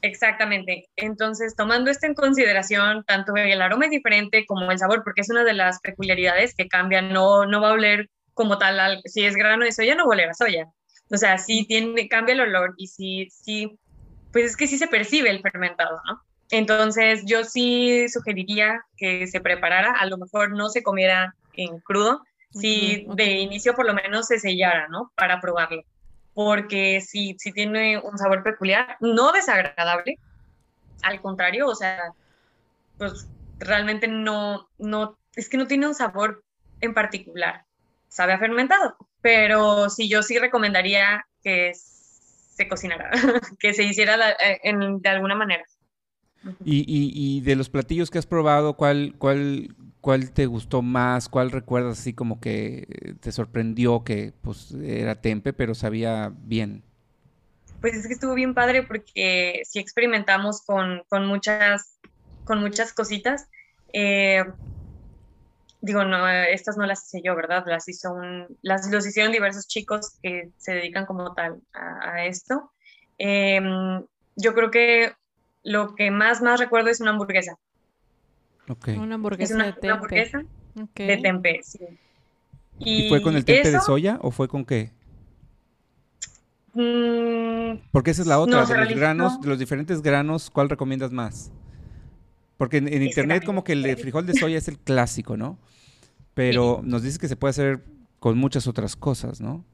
Exactamente. 0.02 0.88
Entonces, 0.96 1.56
tomando 1.56 1.90
esto 1.90 2.06
en 2.06 2.14
consideración, 2.14 3.04
tanto 3.04 3.34
el 3.34 3.60
aroma 3.60 3.86
es 3.86 3.90
diferente 3.90 4.44
como 4.46 4.70
el 4.70 4.78
sabor, 4.78 5.02
porque 5.02 5.22
es 5.22 5.30
una 5.30 5.44
de 5.44 5.54
las 5.54 5.80
peculiaridades 5.80 6.54
que 6.54 6.68
cambian, 6.68 7.12
no, 7.12 7.46
no 7.46 7.60
va 7.60 7.70
a 7.70 7.72
oler 7.72 8.08
como 8.34 8.58
tal, 8.58 9.00
si 9.04 9.24
es 9.24 9.34
grano 9.34 9.64
de 9.64 9.72
soya, 9.72 9.96
no 9.96 10.06
va 10.06 10.12
a 10.12 10.16
oler 10.16 10.30
a 10.30 10.34
soya. 10.34 10.66
O 11.10 11.16
sea, 11.16 11.38
sí 11.38 11.64
tiene, 11.66 12.08
cambia 12.08 12.34
el 12.34 12.40
olor 12.40 12.74
y 12.76 12.86
sí, 12.86 13.28
sí, 13.30 13.78
pues 14.32 14.44
es 14.44 14.56
que 14.56 14.68
sí 14.68 14.78
se 14.78 14.86
percibe 14.86 15.30
el 15.30 15.40
fermentado, 15.40 16.00
¿no? 16.06 16.22
Entonces, 16.50 17.24
yo 17.26 17.44
sí 17.44 18.08
sugeriría 18.08 18.82
que 18.96 19.26
se 19.26 19.40
preparara, 19.40 19.92
a 19.92 20.06
lo 20.06 20.16
mejor 20.16 20.52
no 20.52 20.68
se 20.68 20.82
comiera 20.82 21.34
en 21.54 21.80
crudo, 21.80 22.22
si 22.50 23.06
de 23.14 23.24
inicio 23.24 23.74
por 23.74 23.86
lo 23.86 23.94
menos 23.94 24.26
se 24.26 24.38
sellara, 24.38 24.88
¿no? 24.88 25.12
Para 25.14 25.40
probarlo. 25.40 25.82
Porque 26.34 27.00
si, 27.00 27.36
si 27.38 27.52
tiene 27.52 27.98
un 27.98 28.16
sabor 28.16 28.42
peculiar, 28.42 28.96
no 29.00 29.32
desagradable, 29.32 30.18
al 31.02 31.20
contrario, 31.20 31.66
o 31.66 31.74
sea, 31.74 32.12
pues 32.96 33.28
realmente 33.58 34.08
no, 34.08 34.68
no, 34.78 35.18
es 35.34 35.48
que 35.48 35.56
no 35.56 35.66
tiene 35.66 35.86
un 35.86 35.94
sabor 35.94 36.44
en 36.80 36.94
particular. 36.94 37.64
Sabe 38.08 38.32
a 38.32 38.38
fermentado, 38.38 38.96
pero 39.20 39.90
sí, 39.90 40.08
yo 40.08 40.22
sí 40.22 40.38
recomendaría 40.38 41.26
que 41.42 41.72
se 41.74 42.68
cocinara, 42.68 43.10
que 43.58 43.74
se 43.74 43.84
hiciera 43.84 44.16
eh, 44.40 44.60
de 44.64 45.08
alguna 45.08 45.34
manera. 45.34 45.64
Y, 46.64 46.78
y, 46.80 47.10
y, 47.14 47.40
de 47.40 47.56
los 47.56 47.68
platillos 47.68 48.10
que 48.10 48.18
has 48.18 48.26
probado, 48.26 48.74
¿cuál, 48.74 49.14
cuál, 49.18 49.74
¿Cuál 50.00 50.30
te 50.30 50.46
gustó 50.46 50.82
más? 50.82 51.28
¿Cuál 51.28 51.50
recuerdas 51.50 51.98
así 51.98 52.14
como 52.14 52.40
que 52.40 53.16
te 53.20 53.32
sorprendió 53.32 54.04
que 54.04 54.32
pues 54.42 54.72
era 54.72 55.20
tempe, 55.20 55.52
pero 55.52 55.74
sabía 55.74 56.32
bien? 56.34 56.84
Pues 57.80 57.94
es 57.94 58.06
que 58.06 58.12
estuvo 58.12 58.34
bien 58.34 58.54
padre 58.54 58.82
porque 58.84 59.62
sí 59.64 59.78
experimentamos 59.78 60.62
con, 60.64 61.02
muchas, 61.26 61.98
con 62.44 62.60
muchas 62.60 62.92
cositas. 62.92 63.48
Eh, 63.92 64.44
digo, 65.80 66.04
no, 66.04 66.28
estas 66.28 66.76
no 66.76 66.86
las 66.86 67.06
hice 67.06 67.22
yo, 67.24 67.36
¿verdad? 67.36 67.64
Las 67.66 67.88
hizo 67.88 68.12
un, 68.12 68.58
las 68.62 68.90
los 68.90 69.06
hicieron 69.06 69.32
diversos 69.32 69.68
chicos 69.68 70.18
que 70.22 70.50
se 70.56 70.72
dedican 70.72 71.06
como 71.06 71.34
tal 71.34 71.60
a, 71.72 72.24
esto. 72.24 72.72
Em, 73.16 74.04
yo 74.36 74.54
creo 74.54 74.70
que 74.70 75.12
lo 75.62 75.94
que 75.94 76.10
más, 76.10 76.42
más 76.42 76.60
recuerdo 76.60 76.90
es 76.90 77.00
una 77.00 77.10
hamburguesa. 77.10 77.56
Una 78.98 79.14
hamburguesa 79.14 79.56
de 79.56 79.72
tempe. 79.72 79.90
hamburguesa 79.90 80.42
de 80.94 81.16
tempe, 81.18 81.60
sí. 81.62 81.78
¿Y, 82.78 83.08
fue 83.08 83.22
con 83.22 83.34
el 83.36 83.44
tempe 83.44 83.70
de 83.70 83.80
soya 83.80 84.18
o 84.22 84.30
fue 84.30 84.48
con 84.48 84.64
qué? 84.64 84.92
Mm, 86.74 87.88
Porque 87.90 88.12
esa 88.12 88.22
es 88.22 88.28
la 88.28 88.38
otra, 88.38 88.64
de 88.64 88.76
los 88.76 88.94
granos, 88.94 89.40
de 89.40 89.48
los 89.48 89.58
diferentes 89.58 90.00
granos, 90.02 90.50
¿cuál 90.50 90.68
recomiendas 90.68 91.10
más? 91.10 91.50
Porque 92.56 92.76
en, 92.78 93.02
internet 93.02 93.44
como 93.44 93.64
que 93.64 93.72
el 93.72 93.82
de 93.82 93.96
frijol 93.96 94.26
de 94.26 94.34
soya 94.34 94.58
es 94.58 94.68
el 94.68 94.78
clásico, 94.78 95.36
¿no? 95.36 95.58
Pero 96.34 96.80
nos 96.84 97.02
dices 97.02 97.18
que 97.18 97.28
se 97.28 97.36
puede 97.36 97.50
hacer 97.50 97.84
con 98.20 98.38
muchas 98.38 98.66
otras 98.66 98.96
cosas, 98.96 99.40
¿no? 99.40 99.64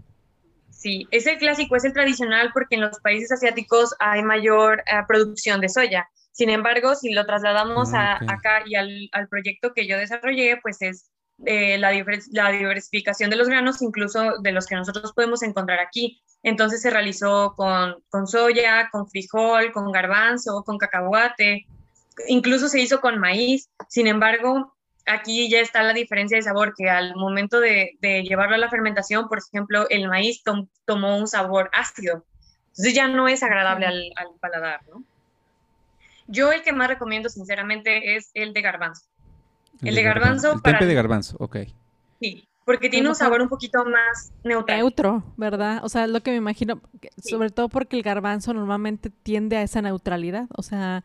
Sí, 0.71 1.09
es 1.11 1.27
el 1.27 1.39
clásico, 1.39 1.77
es 1.77 1.85
el 1.85 1.93
tradicional 1.93 2.51
porque 2.53 2.75
en 2.75 2.83
los 2.83 3.01
países 3.01 3.33
asiáticos 3.33 3.95
hay 4.01 4.23
mayor 4.23 4.81
eh, 4.81 5.03
producción 5.09 5.61
de 5.61 5.69
soya. 5.69 6.09
Sin 6.35 6.51
embargo, 6.51 6.97
si 6.97 7.13
lo 7.13 7.25
trasladamos 7.27 7.95
a, 7.95 8.15
acá 8.17 8.65
y 8.67 8.75
al, 8.75 9.09
al, 9.13 9.29
proyecto 9.29 9.73
que 9.73 9.87
yo 9.87 9.97
desarrollé, 9.97 10.59
pues 10.61 10.83
es 10.83 11.13
eh, 11.47 11.79
la, 11.79 11.93
la, 12.33 12.51
diversificación 12.51 13.31
de 13.31 13.37
los 13.37 13.49
granos, 13.49 13.81
incluso 13.83 14.39
de 14.41 14.51
los 14.51 14.67
que 14.67 14.75
nosotros 14.75 15.13
podemos 15.13 15.45
encontrar 15.45 15.79
aquí. 15.79 16.21
Entonces 16.43 16.83
se 16.83 16.91
realizó 16.91 17.55
con, 17.57 18.03
con 18.11 18.27
soya, 18.27 18.89
con 18.91 19.09
frijol, 19.09 19.71
con 19.71 19.93
garbanzo, 19.93 20.65
con 20.65 20.77
cacahuate, 20.77 21.67
incluso 22.27 22.67
se 22.67 22.81
hizo 22.81 23.01
con 23.01 23.21
maíz. 23.21 23.71
Sin 23.89 24.09
embargo, 24.09 24.75
aquí 25.07 25.49
ya 25.49 25.61
está 25.61 25.85
la 25.85 25.93
diferencia 25.93 26.37
de 26.37 26.43
sabor, 26.43 26.75
que 26.77 26.91
al 26.91 27.15
momento 27.15 27.61
de, 27.61 27.93
de 28.01 28.25
llevarlo 28.25 28.57
a 28.57 28.59
la 28.59 28.71
fermentación, 28.71 29.29
por 29.29 29.39
ejemplo, 29.39 29.87
el 29.89 30.09
maíz 30.09 30.43
tomó 30.85 31.17
un 31.17 31.29
sabor 31.29 31.71
ácido. 31.73 32.25
Entonces 32.71 32.93
ya 32.93 33.07
no 33.07 33.29
es 33.29 33.45
agradable 33.45 33.87
al, 33.87 34.11
al 34.17 34.27
paladar, 34.41 34.81
¿no? 34.89 35.05
Yo 36.27 36.53
el 36.53 36.63
que 36.63 36.73
más 36.73 36.89
recomiendo, 36.89 37.29
sinceramente, 37.29 38.17
es 38.17 38.31
el 38.35 38.53
de 38.53 38.63
garbanzo. 38.63 39.03
El, 39.83 39.95
de, 39.95 40.03
garbanzo. 40.03 40.53
El 40.53 40.63
tempe 40.63 40.87
de 40.87 40.95
garbanzo, 40.95 41.37
ok. 41.39 41.59
Sí, 42.21 42.49
porque 42.65 42.89
tiene 42.89 43.09
un 43.09 43.15
sabor 43.15 43.43
un 43.43 43.49
poquito 43.49 43.85
más 43.85 44.33
neutral. 44.43 44.79
Neutro, 44.79 45.23
¿verdad? 45.37 45.81
O 45.85 45.89
sea, 45.89 46.05
es 46.05 46.11
lo 46.11 46.23
que 46.23 46.31
me 46.31 46.39
imagino, 46.39 46.81
sobre 47.23 47.51
todo 47.51 47.69
porque 47.69 47.97
el 47.97 48.03
garbanzo 48.03 48.55
normalmente 48.55 49.11
tiende 49.11 49.57
a 49.57 49.63
esa 49.63 49.83
neutralidad. 49.83 50.47
O 50.57 50.63
sea, 50.63 51.05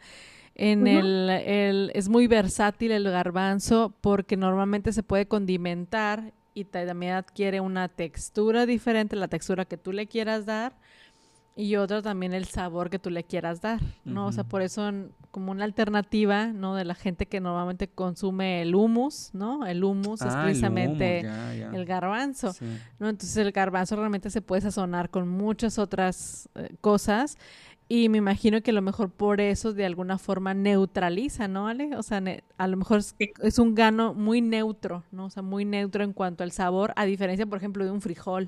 en 0.55 0.87
el, 0.87 1.29
el, 1.29 1.91
es 1.93 2.07
muy 2.07 2.27
versátil 2.27 2.91
el 2.91 3.03
garbanzo 3.03 3.93
porque 4.01 4.37
normalmente 4.37 4.93
se 4.93 5.03
puede 5.03 5.27
condimentar 5.27 6.33
y 6.53 6.65
también 6.65 7.13
adquiere 7.13 7.59
una 7.59 7.87
textura 7.87 8.65
diferente, 8.65 9.15
la 9.15 9.27
textura 9.27 9.65
que 9.65 9.77
tú 9.77 9.91
le 9.91 10.07
quieras 10.07 10.45
dar 10.45 10.73
y 11.59 11.75
otro 11.75 12.01
también 12.01 12.33
el 12.33 12.45
sabor 12.45 12.89
que 12.89 12.99
tú 12.99 13.09
le 13.09 13.25
quieras 13.25 13.59
dar, 13.59 13.81
¿no? 14.05 14.27
O 14.27 14.31
sea, 14.31 14.45
por 14.45 14.61
eso 14.61 14.89
como 15.29 15.51
una 15.51 15.65
alternativa, 15.65 16.47
¿no? 16.47 16.73
De 16.73 16.85
la 16.85 16.95
gente 16.95 17.25
que 17.25 17.41
normalmente 17.41 17.89
consume 17.89 18.61
el 18.61 18.73
humus, 18.73 19.31
¿no? 19.33 19.65
El 19.65 19.83
humus 19.83 20.21
es 20.21 20.33
ah, 20.33 20.43
precisamente 20.45 21.19
el, 21.19 21.83
garbanzo, 21.83 22.55
¿no? 22.97 23.09
Entonces 23.09 23.35
el 23.35 23.51
garbanzo 23.51 23.97
realmente 23.97 24.29
se 24.29 24.41
puede 24.41 24.61
sazonar 24.61 25.09
con 25.09 25.27
muchas 25.27 25.79
otras 25.79 26.47
eh, 26.55 26.77
cosas 26.79 27.37
y 27.91 28.07
me 28.07 28.19
imagino 28.19 28.61
que 28.61 28.69
a 28.69 28.73
lo 28.75 28.83
mejor 28.83 29.09
por 29.09 29.41
eso 29.41 29.73
de 29.73 29.83
alguna 29.83 30.19
forma 30.19 30.53
neutraliza, 30.53 31.47
¿no, 31.47 31.67
Ale? 31.67 31.95
O 31.95 32.03
sea, 32.03 32.21
a 32.57 32.67
lo 32.67 32.77
mejor 32.77 33.01
es, 33.17 33.57
un 33.57 33.73
gano 33.73 34.13
muy 34.13 34.41
neutro, 34.41 35.03
¿no? 35.11 35.25
O 35.25 35.29
sea, 35.31 35.41
muy 35.41 35.65
neutro 35.65 36.03
en 36.03 36.13
cuanto 36.13 36.43
al 36.43 36.51
sabor, 36.51 36.93
a 36.95 37.05
diferencia, 37.05 37.47
por 37.47 37.57
ejemplo, 37.57 37.83
de 37.83 37.89
un 37.89 37.99
frijol. 37.99 38.47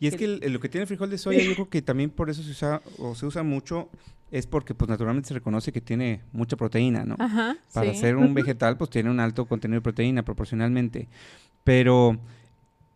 Y 0.00 0.08
es 0.08 0.16
que, 0.16 0.26
lo 0.26 0.58
que 0.58 0.68
tiene 0.68 0.82
el 0.82 0.88
frijol 0.88 1.10
de 1.10 1.18
soya, 1.18 1.44
yo 1.44 1.54
creo 1.54 1.70
que 1.70 1.80
también 1.80 2.10
por 2.10 2.28
eso 2.28 2.42
se 2.42 2.50
usa, 2.50 2.82
o 2.98 3.14
se 3.14 3.24
usa 3.24 3.44
mucho, 3.44 3.88
es 4.32 4.48
porque 4.48 4.74
pues 4.74 4.88
naturalmente 4.88 5.28
se 5.28 5.34
reconoce 5.34 5.70
que 5.70 5.80
tiene 5.80 6.22
mucha 6.32 6.56
proteína, 6.56 7.04
¿no? 7.04 7.14
Ajá, 7.20 7.56
Para 7.72 7.94
ser 7.94 8.16
un 8.16 8.34
vegetal, 8.34 8.76
pues 8.78 8.90
tiene 8.90 9.10
un 9.10 9.20
alto 9.20 9.46
contenido 9.46 9.76
de 9.76 9.82
proteína 9.82 10.24
proporcionalmente. 10.24 11.08
Pero 11.62 12.18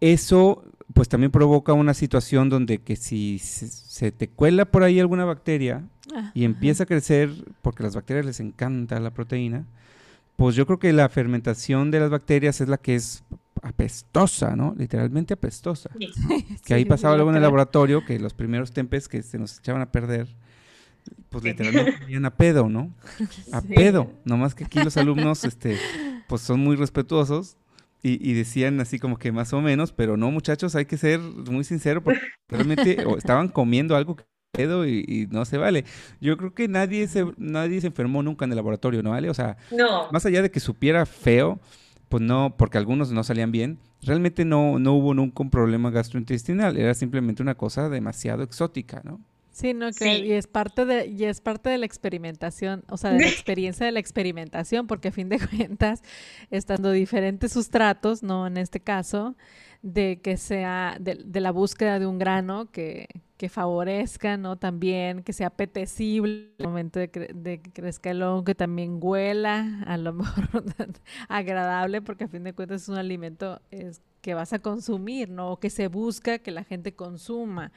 eso 0.00 0.64
pues 0.94 1.08
también 1.08 1.30
provoca 1.30 1.72
una 1.72 1.94
situación 1.94 2.48
donde 2.48 2.78
que 2.78 2.96
si 2.96 3.38
se, 3.38 4.12
te 4.12 4.28
cuela 4.28 4.64
por 4.64 4.82
ahí 4.82 5.00
alguna 5.00 5.24
bacteria 5.24 5.84
ah, 6.14 6.30
y 6.32 6.44
empieza 6.44 6.84
a 6.84 6.86
crecer, 6.86 7.30
porque 7.60 7.82
a 7.82 7.86
las 7.86 7.96
bacterias 7.96 8.24
les 8.24 8.40
encanta 8.40 8.98
la 9.00 9.10
proteína, 9.12 9.66
pues 10.36 10.54
yo 10.54 10.64
creo 10.66 10.78
que 10.78 10.92
la 10.92 11.08
fermentación 11.08 11.90
de 11.90 12.00
las 12.00 12.10
bacterias 12.10 12.60
es 12.60 12.68
la 12.68 12.78
que 12.78 12.94
es 12.94 13.24
apestosa, 13.62 14.54
¿no? 14.54 14.74
Literalmente 14.76 15.34
apestosa. 15.34 15.90
Que 16.64 16.74
ahí 16.74 16.84
pasaba 16.84 17.14
luego 17.14 17.30
en 17.30 17.36
el 17.36 17.42
laboratorio 17.42 18.04
que 18.04 18.18
los 18.18 18.34
primeros 18.34 18.72
tempes 18.72 19.08
que 19.08 19.22
se 19.22 19.38
nos 19.38 19.58
echaban 19.58 19.82
a 19.82 19.92
perder, 19.92 20.28
pues 21.30 21.44
literalmente 21.44 21.96
venían 22.00 22.24
a 22.24 22.34
pedo, 22.34 22.68
¿no? 22.68 22.90
A 23.52 23.60
pedo. 23.60 24.10
Nomás 24.24 24.54
que 24.54 24.64
aquí 24.64 24.82
los 24.82 24.96
alumnos, 24.96 25.44
este, 25.44 25.78
pues 26.28 26.42
son 26.42 26.60
muy 26.60 26.76
respetuosos 26.76 27.56
y, 28.02 28.34
decían 28.34 28.80
así 28.80 28.98
como 28.98 29.18
que 29.18 29.32
más 29.32 29.52
o 29.52 29.60
menos, 29.60 29.92
pero 29.92 30.16
no, 30.16 30.30
muchachos, 30.30 30.76
hay 30.76 30.84
que 30.84 30.96
ser 30.96 31.18
muy 31.18 31.64
sinceros 31.64 32.04
porque 32.04 32.20
realmente 32.48 33.04
estaban 33.16 33.48
comiendo 33.48 33.96
algo 33.96 34.14
que 34.14 34.24
pedo 34.52 34.86
y, 34.86 35.28
no 35.30 35.44
se 35.44 35.58
vale. 35.58 35.84
Yo 36.20 36.36
creo 36.36 36.54
que 36.54 36.68
nadie 36.68 37.06
se, 37.08 37.26
nadie 37.36 37.80
se 37.80 37.88
enfermó 37.88 38.22
nunca 38.22 38.44
en 38.44 38.52
el 38.52 38.56
laboratorio, 38.56 39.02
¿no 39.02 39.10
vale? 39.10 39.28
O 39.28 39.34
sea, 39.34 39.56
más 40.12 40.24
allá 40.24 40.42
de 40.42 40.50
que 40.50 40.60
supiera 40.60 41.04
feo, 41.04 41.60
pues 42.08 42.22
no, 42.22 42.54
porque 42.56 42.78
algunos 42.78 43.10
no 43.12 43.24
salían 43.24 43.52
bien, 43.52 43.78
realmente 44.02 44.44
no, 44.44 44.78
no 44.78 44.94
hubo 44.94 45.12
nunca 45.14 45.42
un 45.42 45.50
problema 45.50 45.90
gastrointestinal, 45.90 46.76
era 46.76 46.94
simplemente 46.94 47.42
una 47.42 47.56
cosa 47.56 47.88
demasiado 47.88 48.42
exótica, 48.42 49.02
¿no? 49.04 49.20
Sí, 49.56 49.72
no, 49.72 49.90
que 49.90 50.18
y 50.18 50.32
es 50.32 50.48
parte 50.48 50.84
de 50.84 51.06
y 51.06 51.24
es 51.24 51.40
parte 51.40 51.70
de 51.70 51.78
la 51.78 51.86
experimentación, 51.86 52.84
o 52.90 52.98
sea, 52.98 53.12
de 53.12 53.20
la 53.20 53.28
experiencia 53.28 53.86
de 53.86 53.92
la 53.92 54.00
experimentación, 54.00 54.86
porque 54.86 55.08
a 55.08 55.12
fin 55.12 55.30
de 55.30 55.38
cuentas, 55.38 56.02
estando 56.50 56.92
diferentes 56.92 57.52
sustratos, 57.52 58.22
no 58.22 58.46
en 58.46 58.58
este 58.58 58.80
caso, 58.80 59.34
de 59.80 60.20
que 60.20 60.36
sea 60.36 60.98
de, 61.00 61.40
la 61.40 61.52
búsqueda 61.52 61.98
de 61.98 62.04
un 62.04 62.18
grano 62.18 62.70
que, 62.70 63.08
que, 63.38 63.48
favorezca, 63.48 64.36
¿no? 64.36 64.58
También 64.58 65.22
que 65.22 65.32
sea 65.32 65.46
apetecible 65.46 66.50
el 66.58 66.66
momento 66.66 66.98
de, 66.98 67.08
de 67.34 67.62
que 67.62 67.72
crezca 67.72 68.10
el 68.10 68.22
hongo, 68.22 68.44
que 68.44 68.54
también 68.54 68.98
huela, 69.00 69.82
a 69.86 69.96
lo 69.96 70.12
mejor 70.12 70.50
agradable, 71.28 72.02
porque 72.02 72.24
a 72.24 72.28
fin 72.28 72.44
de 72.44 72.52
cuentas 72.52 72.82
es 72.82 72.88
un 72.90 72.98
alimento 72.98 73.62
es, 73.70 74.02
que 74.20 74.34
vas 74.34 74.52
a 74.52 74.58
consumir, 74.58 75.30
¿no? 75.30 75.52
O 75.52 75.60
que 75.60 75.70
se 75.70 75.88
busca 75.88 76.40
que 76.40 76.50
la 76.50 76.64
gente 76.64 76.94
consuma. 76.94 77.72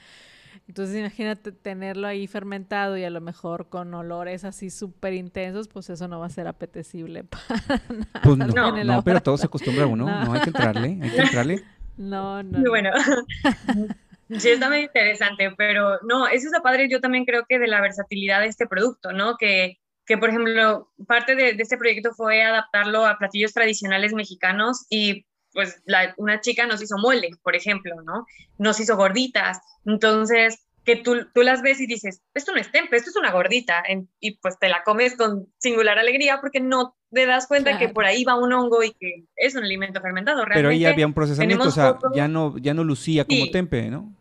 Entonces 0.68 0.98
imagínate 0.98 1.52
tenerlo 1.52 2.08
ahí 2.08 2.28
fermentado 2.28 2.98
y 2.98 3.04
a 3.04 3.10
lo 3.10 3.22
mejor 3.22 3.70
con 3.70 3.94
olores 3.94 4.44
así 4.44 4.70
súper 4.70 5.14
intensos, 5.14 5.68
pues 5.68 5.90
eso 5.90 6.08
no 6.08 6.20
va 6.20 6.28
a 6.28 6.30
ser 6.30 6.48
apetecible 6.48 7.24
para 7.24 7.82
nada. 7.90 8.22
Pues 8.24 8.38
no, 8.38 8.84
no, 8.84 9.04
pero 9.04 9.22
todo 9.22 9.38
se 9.38 9.48
acostumbra 9.48 9.84
a 9.84 9.88
uno, 9.88 10.06
no. 10.06 10.34
hay 10.34 10.42
que 10.42 10.50
entrarle, 10.50 11.00
hay 11.02 11.10
que 11.10 11.22
entrarle. 11.22 11.64
No, 12.00 12.42
no. 12.42 12.60
Bueno, 12.70 12.92
sí 14.38 14.50
está 14.52 14.70
muy 14.70 14.84
interesante, 14.84 15.52
pero 15.58 16.00
no, 16.08 16.28
eso 16.28 16.48
es 16.48 16.54
lo 16.54 16.64
padre 16.64 16.88
yo 16.90 17.02
también 17.02 17.26
creo 17.26 17.44
que 17.46 17.60
de 17.60 17.68
la 17.68 17.82
versatilidad 17.82 18.40
de 18.40 18.48
este 18.48 18.68
producto, 18.68 19.12
¿no? 19.12 19.36
Que, 19.36 19.80
que 20.06 20.18
por 20.18 20.30
ejemplo, 20.30 20.94
parte 21.08 21.36
de, 21.36 21.56
de 21.56 21.62
este 21.62 21.78
proyecto 21.78 22.14
fue 22.14 22.42
adaptarlo 22.42 23.06
a 23.06 23.18
platillos 23.18 23.54
tradicionales 23.54 24.14
mexicanos 24.14 24.86
y 24.90 25.26
pues 25.54 25.82
una 26.18 26.42
chica 26.42 26.68
nos 26.68 26.82
hizo 26.82 26.98
mole, 26.98 27.32
por 27.44 27.56
ejemplo, 27.56 28.02
¿no? 28.04 28.26
Nos 28.58 28.80
hizo 28.80 28.96
gorditas. 28.96 29.60
Entonces, 29.86 30.66
que 30.86 30.96
tú, 30.96 31.28
tú 31.34 31.42
las 31.42 31.62
ves 31.62 31.80
y 31.80 31.88
dices, 31.88 32.22
esto 32.34 32.52
no 32.52 32.60
es 32.60 32.72
tempe, 32.72 32.96
esto 32.96 33.10
es 33.10 33.16
una 33.16 33.32
gordita. 33.32 33.84
y 34.20 34.38
pues 34.38 34.58
te 34.60 34.70
la 34.70 34.84
comes 34.84 35.16
con 35.16 35.48
singular 35.58 36.00
alegría 36.00 36.40
porque 36.42 36.60
no 36.60 36.96
te 37.12 37.26
das 37.26 37.48
cuenta 37.48 37.78
que 37.78 37.90
por 37.90 38.06
ahí 38.06 38.24
va 38.24 38.36
un 38.36 38.54
hongo 38.54 38.84
y 38.84 38.94
que 38.94 39.26
es 39.36 39.56
un 39.56 39.64
alimento 39.64 40.02
fermentado. 40.02 40.46
Realmente, 40.46 40.60
Pero 40.60 40.70
ahí 40.70 40.86
había 40.86 41.06
un 41.06 41.14
procesamiento, 41.14 41.68
o 41.68 41.72
sea, 41.72 41.98
ya 42.14 42.28
no, 42.28 42.58
ya 42.58 42.74
no 42.74 42.84
lucía 42.84 43.26
como 43.26 43.50
tempe, 43.52 43.90
¿no? 43.90 44.14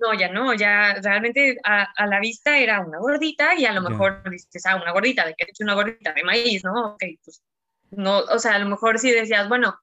No, 0.00 0.12
ya 0.12 0.28
no, 0.28 0.52
ya 0.52 0.94
realmente 1.02 1.58
a, 1.64 2.06
la 2.06 2.20
vista 2.20 2.58
era 2.58 2.80
una 2.80 2.98
gordita 2.98 3.54
y 3.58 3.64
a 3.64 3.72
lo 3.72 3.80
mejor 3.80 4.22
dices, 4.30 4.66
ah, 4.66 4.76
una 4.76 4.92
gordita, 4.92 5.24
de 5.24 5.34
que 5.34 5.44
he 5.44 5.50
hecho 5.50 5.64
una 5.64 5.74
gordita 5.74 6.12
de 6.12 6.22
maíz, 6.22 6.62
¿no? 6.64 6.92
Ok, 6.92 7.02
pues 7.24 7.42
no, 7.90 8.18
o 8.18 8.38
sea, 8.38 8.56
a 8.56 8.58
lo 8.58 8.68
mejor 8.68 8.98
si 8.98 9.10
decías, 9.10 9.48
bueno, 9.48 9.76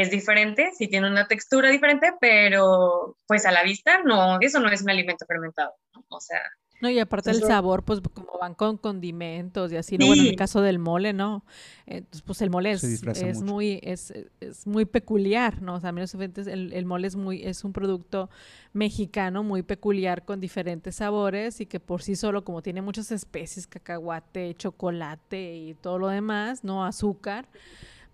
es 0.00 0.10
diferente, 0.10 0.70
sí 0.76 0.88
tiene 0.88 1.08
una 1.08 1.26
textura 1.26 1.70
diferente, 1.70 2.12
pero 2.20 3.16
pues 3.26 3.46
a 3.46 3.52
la 3.52 3.62
vista 3.62 4.02
no, 4.04 4.38
eso 4.40 4.60
no 4.60 4.68
es 4.68 4.82
un 4.82 4.90
alimento 4.90 5.24
fermentado, 5.26 5.72
O 6.08 6.20
sea... 6.20 6.40
No, 6.82 6.90
y 6.90 6.98
aparte 6.98 7.30
el 7.30 7.40
sabor, 7.40 7.84
pues 7.84 8.02
como 8.12 8.38
van 8.38 8.54
con 8.54 8.76
condimentos 8.76 9.72
y 9.72 9.76
así, 9.76 9.96
¿no? 9.96 10.06
Bueno, 10.06 10.24
en 10.24 10.28
el 10.28 10.36
caso 10.36 10.60
del 10.60 10.78
mole, 10.78 11.14
¿no? 11.14 11.42
Entonces, 11.86 12.20
pues 12.20 12.42
el 12.42 12.50
mole 12.50 12.72
es, 12.72 12.84
es 12.84 13.40
muy, 13.40 13.80
es, 13.82 14.12
es, 14.40 14.66
muy 14.66 14.84
peculiar, 14.84 15.62
¿no? 15.62 15.76
O 15.76 15.80
sea, 15.80 15.92
menos 15.92 16.12
el, 16.14 16.74
el 16.74 16.84
mole 16.84 17.08
es 17.08 17.16
muy, 17.16 17.42
es 17.42 17.64
un 17.64 17.72
producto 17.72 18.28
mexicano 18.74 19.42
muy 19.42 19.62
peculiar 19.62 20.26
con 20.26 20.38
diferentes 20.38 20.96
sabores 20.96 21.62
y 21.62 21.66
que 21.66 21.80
por 21.80 22.02
sí 22.02 22.14
solo, 22.14 22.44
como 22.44 22.60
tiene 22.60 22.82
muchas 22.82 23.10
especies, 23.10 23.66
cacahuate, 23.66 24.54
chocolate 24.56 25.56
y 25.56 25.74
todo 25.76 25.98
lo 25.98 26.08
demás, 26.08 26.62
¿no? 26.62 26.84
Azúcar, 26.84 27.48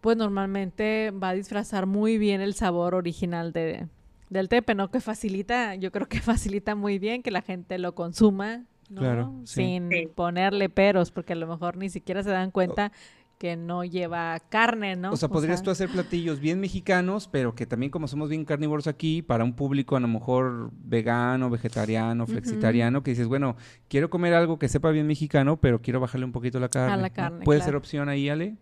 pues 0.03 0.17
normalmente 0.17 1.13
va 1.13 1.31
a 1.31 1.35
disfrazar 1.35 1.87
muy 1.87 2.19
bien 2.19 2.41
el 2.41 2.55
sabor 2.55 2.95
original 2.95 3.53
de, 3.53 3.87
del 4.29 4.49
tepe, 4.49 4.75
¿no? 4.75 4.91
Que 4.91 5.01
facilita, 5.01 5.77
yo 5.77 5.93
creo 5.93 6.09
que 6.09 6.21
facilita 6.21 6.75
muy 6.75 6.99
bien 6.99 7.23
que 7.23 7.31
la 7.31 7.41
gente 7.41 7.79
lo 7.79 7.95
consuma, 7.95 8.65
¿no? 8.91 9.01
Claro, 9.01 9.33
Sin 9.45 9.89
ponerle 10.15 10.69
peros, 10.69 11.13
porque 11.13 11.35
a 11.35 11.37
lo 11.37 11.47
mejor 11.47 11.77
ni 11.77 11.89
siquiera 11.89 12.23
se 12.25 12.31
dan 12.31 12.51
cuenta 12.51 12.93
que 13.39 13.57
no 13.57 13.85
lleva 13.85 14.41
carne, 14.49 14.97
¿no? 14.97 15.13
O 15.13 15.17
sea, 15.17 15.29
podrías 15.29 15.63
tú 15.63 15.71
hacer 15.71 15.89
platillos 15.89 16.41
bien 16.41 16.59
mexicanos, 16.59 17.29
pero 17.29 17.55
que 17.55 17.65
también 17.67 17.91
como 17.91 18.09
somos 18.09 18.29
bien 18.29 18.45
carnívoros 18.45 18.89
aquí, 18.89 19.23
para 19.23 19.45
un 19.45 19.55
público 19.55 19.95
a 19.95 20.01
lo 20.01 20.09
mejor 20.09 20.71
vegano, 20.75 21.49
vegetariano, 21.49 22.27
flexitariano, 22.27 23.05
que 23.05 23.13
dices, 23.13 23.29
bueno, 23.29 23.57
quiero 23.89 24.11
comer 24.11 24.35
algo 24.35 24.59
que 24.59 24.69
sepa 24.69 24.91
bien 24.91 25.07
mexicano, 25.07 25.59
pero 25.59 25.81
quiero 25.81 26.01
bajarle 26.01 26.27
un 26.27 26.33
poquito 26.33 26.59
la 26.59 26.69
carne. 26.69 26.93
A 26.93 26.97
la 26.97 27.11
carne. 27.11 27.45
¿Puede 27.45 27.61
ser 27.63 27.77
opción 27.77 28.09
ahí, 28.09 28.29
Ale? 28.29 28.57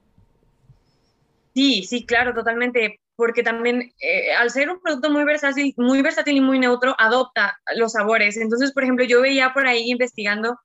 Sí, 1.61 1.83
sí, 1.83 2.07
claro, 2.07 2.33
totalmente, 2.33 3.01
porque 3.16 3.42
también 3.42 3.92
eh, 4.01 4.33
al 4.33 4.49
ser 4.51 4.70
un 4.70 4.81
producto 4.81 5.11
muy 5.11 5.25
versátil, 5.25 5.75
muy 5.77 6.01
versátil 6.01 6.38
y 6.38 6.40
muy 6.40 6.59
neutro, 6.59 6.96
adopta 6.99 7.59
los 7.77 7.92
sabores. 7.92 8.38
Entonces, 8.38 8.73
por 8.73 8.83
ejemplo, 8.83 9.05
yo 9.05 9.20
veía 9.20 9.53
por 9.53 9.66
ahí 9.66 9.90
investigando, 9.90 10.59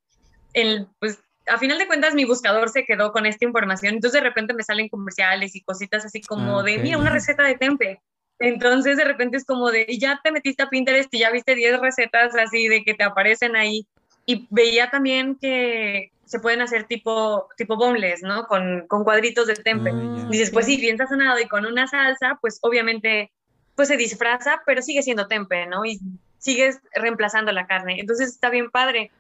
el, 0.54 0.88
pues 1.00 1.20
a 1.48 1.58
final 1.58 1.80
de 1.80 1.88
cuentas 1.88 2.14
mi 2.14 2.24
buscador 2.24 2.70
se 2.70 2.86
quedó 2.86 3.12
con 3.12 3.26
esta 3.26 3.44
información, 3.44 3.96
entonces 3.96 4.22
de 4.22 4.30
repente 4.30 4.54
me 4.54 4.64
salen 4.64 4.88
comerciales 4.88 5.54
y 5.54 5.64
cositas 5.64 6.06
así 6.06 6.22
como 6.22 6.62
ah, 6.62 6.64
de, 6.64 6.78
mira, 6.78 6.98
una 6.98 7.10
receta 7.10 7.44
de 7.44 7.58
tempe. 7.58 8.00
Entonces 8.40 8.96
de 8.96 9.04
repente 9.04 9.36
es 9.36 9.44
como 9.44 9.72
de, 9.72 9.86
ya 10.00 10.22
te 10.24 10.32
metiste 10.32 10.64
a 10.64 10.70
Pinterest 10.70 11.14
y 11.14 11.20
ya 11.20 11.30
viste 11.30 11.56
10 11.56 11.82
recetas 11.82 12.34
así 12.38 12.70
de 12.70 12.86
que 12.86 12.94
te 12.94 13.04
aparecen 13.04 13.58
ahí. 13.58 13.86
Y 14.26 14.48
veía 14.50 14.90
también 14.90 15.36
que, 15.36 16.14
se 16.26 16.40
pueden 16.40 16.62
hacer 16.62 16.86
tipo, 16.86 17.48
tipo 17.58 17.76
boneless, 17.78 18.24
¿no? 18.24 18.48
Con, 18.48 18.88
con 18.88 19.04
cuadritos 19.04 19.48
de 19.48 19.56
tempe. 19.56 19.92
Ah, 19.94 20.28
Dices, 20.30 20.52
pues 20.52 20.66
sí, 20.66 20.78
bien 20.78 20.98
sazonado 20.98 21.40
y 21.40 21.48
con 21.48 21.66
una 21.66 21.88
salsa, 21.88 22.38
pues 22.42 22.60
obviamente 22.62 23.32
pues 23.76 23.90
se 23.90 23.98
disfraza, 23.98 24.62
pero 24.66 24.82
sigue 24.82 25.04
siendo 25.04 25.28
tempe, 25.28 25.66
¿no? 25.68 25.86
Y 25.86 26.00
sigues 26.38 26.80
reemplazando 26.94 27.52
la 27.52 27.68
carne. 27.68 28.00
Entonces 28.00 28.30
está 28.30 28.50
bien 28.50 28.72
padre. 28.72 29.12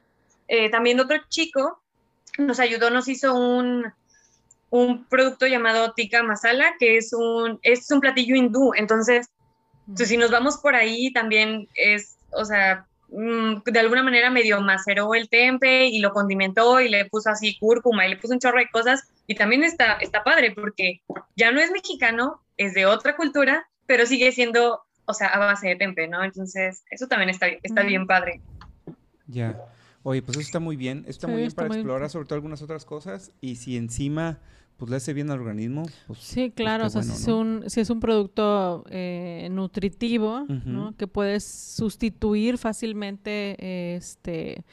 Eh, 0.47 0.69
también 0.69 0.99
otro 0.99 1.17
chico 1.29 1.81
nos 2.37 2.59
ayudó, 2.59 2.89
nos 2.89 3.07
hizo 3.07 3.35
un, 3.35 3.91
un 4.69 5.05
producto 5.05 5.45
llamado 5.45 5.93
tikka 5.93 6.23
masala, 6.23 6.75
que 6.79 6.97
es 6.97 7.13
un, 7.13 7.59
es 7.63 7.91
un 7.91 7.99
platillo 7.99 8.35
hindú. 8.35 8.73
Entonces, 8.75 9.29
pues, 9.95 10.07
si 10.07 10.17
nos 10.17 10.31
vamos 10.31 10.57
por 10.57 10.75
ahí, 10.75 11.11
también 11.11 11.67
es, 11.75 12.17
o 12.31 12.45
sea, 12.45 12.85
Mm, 12.85 12.94
de 13.09 13.79
alguna 13.79 14.03
manera 14.03 14.29
medio 14.29 14.59
maceró 14.61 15.13
el 15.13 15.29
tempe 15.29 15.85
y 15.85 15.99
lo 15.99 16.11
condimentó 16.11 16.79
y 16.81 16.89
le 16.89 17.05
puso 17.05 17.29
así 17.29 17.57
cúrcuma 17.59 18.05
y 18.05 18.09
le 18.09 18.17
puso 18.17 18.33
un 18.33 18.39
chorro 18.39 18.59
de 18.59 18.69
cosas 18.69 19.07
y 19.27 19.35
también 19.35 19.63
está, 19.63 19.93
está 19.93 20.23
padre 20.23 20.51
porque 20.51 21.01
ya 21.35 21.51
no 21.51 21.59
es 21.59 21.71
mexicano, 21.71 22.41
es 22.57 22.73
de 22.73 22.85
otra 22.85 23.15
cultura, 23.15 23.67
pero 23.85 24.05
sigue 24.05 24.31
siendo, 24.31 24.81
o 25.05 25.13
sea, 25.13 25.27
a 25.27 25.39
base 25.39 25.67
de 25.67 25.75
tempe, 25.75 26.07
¿no? 26.07 26.23
Entonces, 26.23 26.83
eso 26.89 27.07
también 27.07 27.29
está, 27.29 27.47
está 27.63 27.83
bien 27.83 28.07
padre. 28.07 28.41
Ya. 29.27 29.59
Oye, 30.03 30.21
pues 30.21 30.37
eso 30.37 30.45
está 30.45 30.59
muy 30.59 30.75
bien. 30.75 31.03
Está 31.07 31.27
muy 31.27 31.37
bien 31.37 31.51
para 31.51 31.67
explorar 31.67 32.09
sobre 32.09 32.27
todo 32.27 32.35
algunas 32.35 32.61
otras 32.61 32.85
cosas. 32.85 33.31
Y 33.41 33.55
si 33.55 33.75
encima 33.75 34.39
pues 34.77 34.91
le 34.91 34.97
hace 34.97 35.13
bien 35.13 35.31
al 35.31 35.39
organismo. 35.39 35.83
Pues, 36.07 36.19
sí, 36.19 36.49
pues, 36.49 36.53
claro, 36.53 36.87
o 36.87 36.89
sea, 36.89 37.01
si, 37.01 37.11
es 37.11 37.27
un, 37.27 37.63
si 37.67 37.79
es 37.79 37.89
un 37.89 37.99
producto 37.99 38.83
eh, 38.89 39.47
nutritivo, 39.51 40.45
¿no? 40.65 40.95
que 40.97 41.07
puedes 41.07 41.45
sustituir 41.45 42.57
fácilmente 42.57 43.95
este 43.95 44.63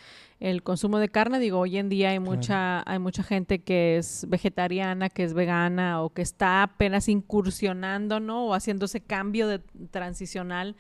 el 0.41 0.65
consumo 0.65 0.99
de 0.99 1.09
carne, 1.09 1.39
digo, 1.39 1.61
hoy 1.61 1.79
en 1.79 1.89
día 1.89 2.11
hay 2.11 2.19
mucha 2.19 2.83
hay 2.91 2.99
mucha 2.99 3.23
gente 3.23 3.61
que 3.61 3.97
es 3.97 4.27
vegetariana, 4.29 5.09
que 5.09 5.23
es 5.23 5.35
vegana 5.35 6.03
o 6.03 6.11
que 6.11 6.23
está 6.23 6.65
apenas 6.65 7.09
incursionando, 7.09 8.19
¿no? 8.19 8.47
o 8.47 8.55
haciendo 8.55 8.87
ese 8.87 9.01
cambio 9.01 9.47
de 9.47 9.61
transicional 9.93 10.75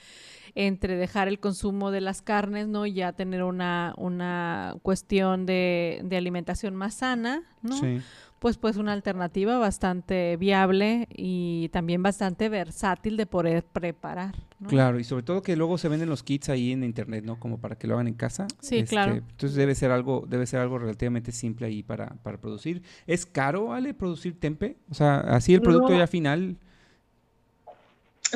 entre 0.56 0.96
dejar 0.96 1.28
el 1.28 1.38
consumo 1.38 1.92
de 1.92 2.00
las 2.00 2.22
carnes, 2.22 2.66
¿no? 2.66 2.86
y 2.86 2.94
ya 2.94 3.12
tener 3.12 3.44
una 3.44 3.94
una 3.98 4.74
cuestión 4.82 5.46
de, 5.46 6.00
de 6.02 6.16
alimentación 6.16 6.74
más 6.74 6.94
sana, 6.94 7.44
¿no? 7.62 7.76
Sí 7.76 8.00
pues 8.42 8.58
pues 8.58 8.76
una 8.76 8.92
alternativa 8.92 9.56
bastante 9.58 10.36
viable 10.36 11.06
y 11.14 11.68
también 11.68 12.02
bastante 12.02 12.48
versátil 12.48 13.16
de 13.16 13.24
poder 13.24 13.62
preparar. 13.62 14.34
Claro, 14.66 14.98
y 14.98 15.04
sobre 15.04 15.22
todo 15.22 15.42
que 15.42 15.54
luego 15.54 15.78
se 15.78 15.88
venden 15.88 16.08
los 16.08 16.24
kits 16.24 16.48
ahí 16.48 16.72
en 16.72 16.82
internet, 16.82 17.22
¿no? 17.24 17.38
Como 17.38 17.60
para 17.60 17.76
que 17.76 17.86
lo 17.86 17.94
hagan 17.94 18.08
en 18.08 18.14
casa. 18.14 18.48
Sí, 18.58 18.78
este, 18.78 18.96
claro. 18.96 19.12
Entonces 19.12 19.54
debe 19.54 19.76
ser 19.76 19.92
algo, 19.92 20.24
debe 20.26 20.44
ser 20.48 20.58
algo 20.58 20.80
relativamente 20.80 21.30
simple 21.30 21.68
ahí 21.68 21.84
para, 21.84 22.16
para 22.24 22.40
producir. 22.40 22.82
¿Es 23.06 23.26
caro, 23.26 23.72
Ale, 23.72 23.94
producir 23.94 24.40
tempe? 24.40 24.76
O 24.90 24.94
sea, 24.94 25.20
así 25.20 25.54
el 25.54 25.62
producto 25.62 25.96
ya 25.96 26.08
final. 26.08 26.56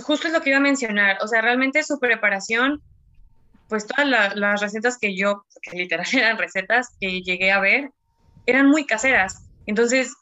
Justo 0.04 0.28
es 0.28 0.32
lo 0.32 0.40
que 0.40 0.50
iba 0.50 0.58
a 0.58 0.62
mencionar. 0.62 1.18
O 1.20 1.26
sea, 1.26 1.42
realmente 1.42 1.82
su 1.82 1.98
preparación, 1.98 2.80
pues 3.68 3.88
todas 3.88 4.06
las 4.36 4.60
recetas 4.60 4.98
que 4.98 5.16
yo, 5.16 5.46
que 5.62 5.76
literal 5.76 6.06
eran 6.12 6.38
recetas 6.38 6.94
que 7.00 7.22
llegué 7.22 7.50
a 7.50 7.58
ver, 7.58 7.90
eran 8.46 8.68
muy 8.68 8.86
caseras 8.86 9.45
entonces, 9.66 10.14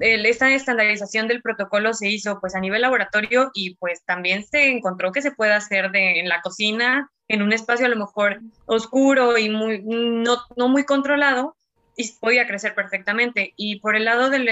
esta 0.00 0.50
estandarización 0.50 1.28
del 1.28 1.42
protocolo 1.42 1.92
se 1.94 2.08
hizo 2.08 2.40
pues 2.40 2.54
a 2.54 2.60
nivel 2.60 2.82
laboratorio 2.82 3.50
y 3.54 3.74
pues 3.76 4.04
también 4.04 4.44
se 4.44 4.70
encontró 4.70 5.12
que 5.12 5.22
se 5.22 5.32
puede 5.32 5.52
hacer 5.52 5.90
de, 5.90 6.20
en 6.20 6.28
la 6.28 6.40
cocina, 6.40 7.10
en 7.26 7.42
un 7.42 7.52
espacio 7.52 7.86
a 7.86 7.90
lo 7.90 7.96
mejor 7.96 8.40
oscuro 8.66 9.36
y 9.36 9.50
muy, 9.50 9.82
no, 9.84 10.38
no 10.56 10.68
muy 10.68 10.84
controlado, 10.84 11.56
y 11.98 12.12
podía 12.12 12.46
crecer 12.46 12.74
perfectamente. 12.74 13.52
Y 13.56 13.80
por 13.80 13.96
el 13.96 14.04
lado 14.04 14.30
del 14.30 14.46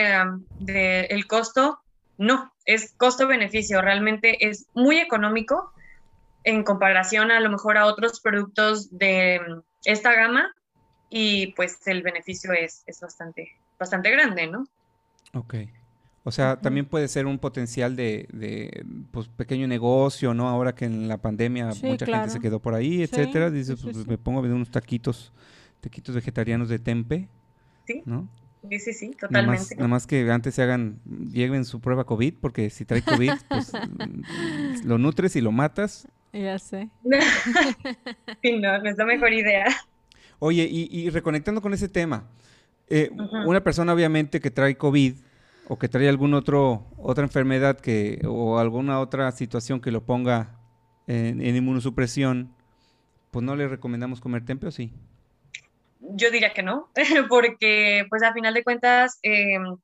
de, 0.59 1.01
el 1.03 1.27
costo, 1.27 1.79
no, 2.19 2.53
es 2.65 2.93
costo-beneficio, 2.97 3.81
realmente 3.81 4.49
es 4.49 4.67
muy 4.75 4.99
económico 4.99 5.73
en 6.43 6.65
comparación 6.65 7.31
a 7.31 7.41
lo 7.41 7.51
mejor 7.51 7.79
a 7.79 7.87
otros 7.87 8.21
productos 8.21 8.97
de 8.99 9.41
esta 9.85 10.13
gama 10.13 10.53
y 11.09 11.53
pues 11.55 11.87
el 11.87 12.03
beneficio 12.03 12.53
es, 12.53 12.83
es 12.87 13.01
bastante, 13.01 13.53
bastante 13.79 14.11
grande, 14.11 14.47
¿no? 14.47 14.67
Ok. 15.35 15.55
O 16.29 16.33
sea, 16.33 16.57
también 16.57 16.87
puede 16.87 17.07
ser 17.07 17.25
un 17.25 17.39
potencial 17.39 17.95
de, 17.95 18.27
de 18.33 18.85
pues, 19.13 19.29
pequeño 19.29 19.69
negocio, 19.69 20.35
¿no? 20.35 20.49
Ahora 20.49 20.75
que 20.75 20.85
en 20.85 21.07
la 21.07 21.19
pandemia 21.19 21.71
mucha 21.85 22.05
gente 22.05 22.31
se 22.31 22.41
quedó 22.41 22.59
por 22.59 22.75
ahí, 22.75 23.03
etcétera. 23.03 23.49
Dice, 23.49 23.77
pues 23.77 24.09
me 24.09 24.19
pongo 24.19 24.41
a 24.41 24.43
vender 24.43 24.57
unos 24.57 24.73
taquitos, 24.73 25.33
taquitos 25.81 26.17
vegetarianos 26.17 26.69
de 26.69 26.81
tempe, 26.81 27.29
sí. 27.87 28.03
¿no? 28.07 28.29
Sí, 28.69 28.81
sí, 28.81 28.93
sí, 28.93 29.11
totalmente. 29.13 29.77
Nada 29.77 29.87
más, 29.87 30.09
que 30.09 30.29
antes 30.29 30.57
se 30.57 30.63
hagan, 30.65 30.99
lleguen 31.33 31.65
su 31.65 31.81
prueba 31.81 32.03
COVID, 32.05 32.35
porque 32.41 32.71
si 32.71 32.85
trae 32.85 33.03
COVID, 33.03 33.31
pues 33.49 33.73
lo 34.85 34.99
nutres 34.99 35.37
y 35.37 35.41
lo 35.41 35.53
matas. 35.53 36.09
Ya 36.33 36.59
sé. 36.59 36.89
sí, 38.43 38.59
no, 38.59 38.79
no 38.79 38.91
es 38.91 38.99
la 38.99 39.05
mejor 39.05 39.33
idea. 39.33 39.67
Oye, 40.41 40.69
y, 40.69 40.89
y 40.91 41.09
reconectando 41.11 41.63
con 41.63 41.73
ese 41.73 41.89
tema, 41.89 42.25
eh, 42.89 43.11
una 43.45 43.63
persona 43.63 43.93
obviamente 43.93 44.41
que 44.41 44.51
trae 44.51 44.77
COVID 44.77 45.17
o 45.69 45.79
que 45.79 45.89
trae 45.89 46.09
alguna 46.09 46.39
otra 46.39 47.25
enfermedad 47.25 47.81
que, 47.81 48.21
o 48.27 48.59
alguna 48.59 49.01
otra 49.01 49.31
situación 49.33 49.81
que 49.81 49.91
lo 49.91 50.05
ponga 50.05 50.61
en, 51.07 51.41
inmunosupresión, 51.41 52.55
pues 53.31 53.45
no 53.45 53.57
le 53.57 53.69
recomendamos 53.69 54.21
comer 54.21 54.45
tempe 54.45 54.69
o 54.69 54.71
sí? 54.71 54.93
Yo 56.01 56.31
diría 56.31 56.53
que 56.53 56.63
no, 56.63 56.89
porque 57.29 58.07
pues 58.09 58.23
a 58.23 58.33
final 58.33 58.55
de 58.55 58.63
cuentas, 58.63 59.19
em, 59.23 59.77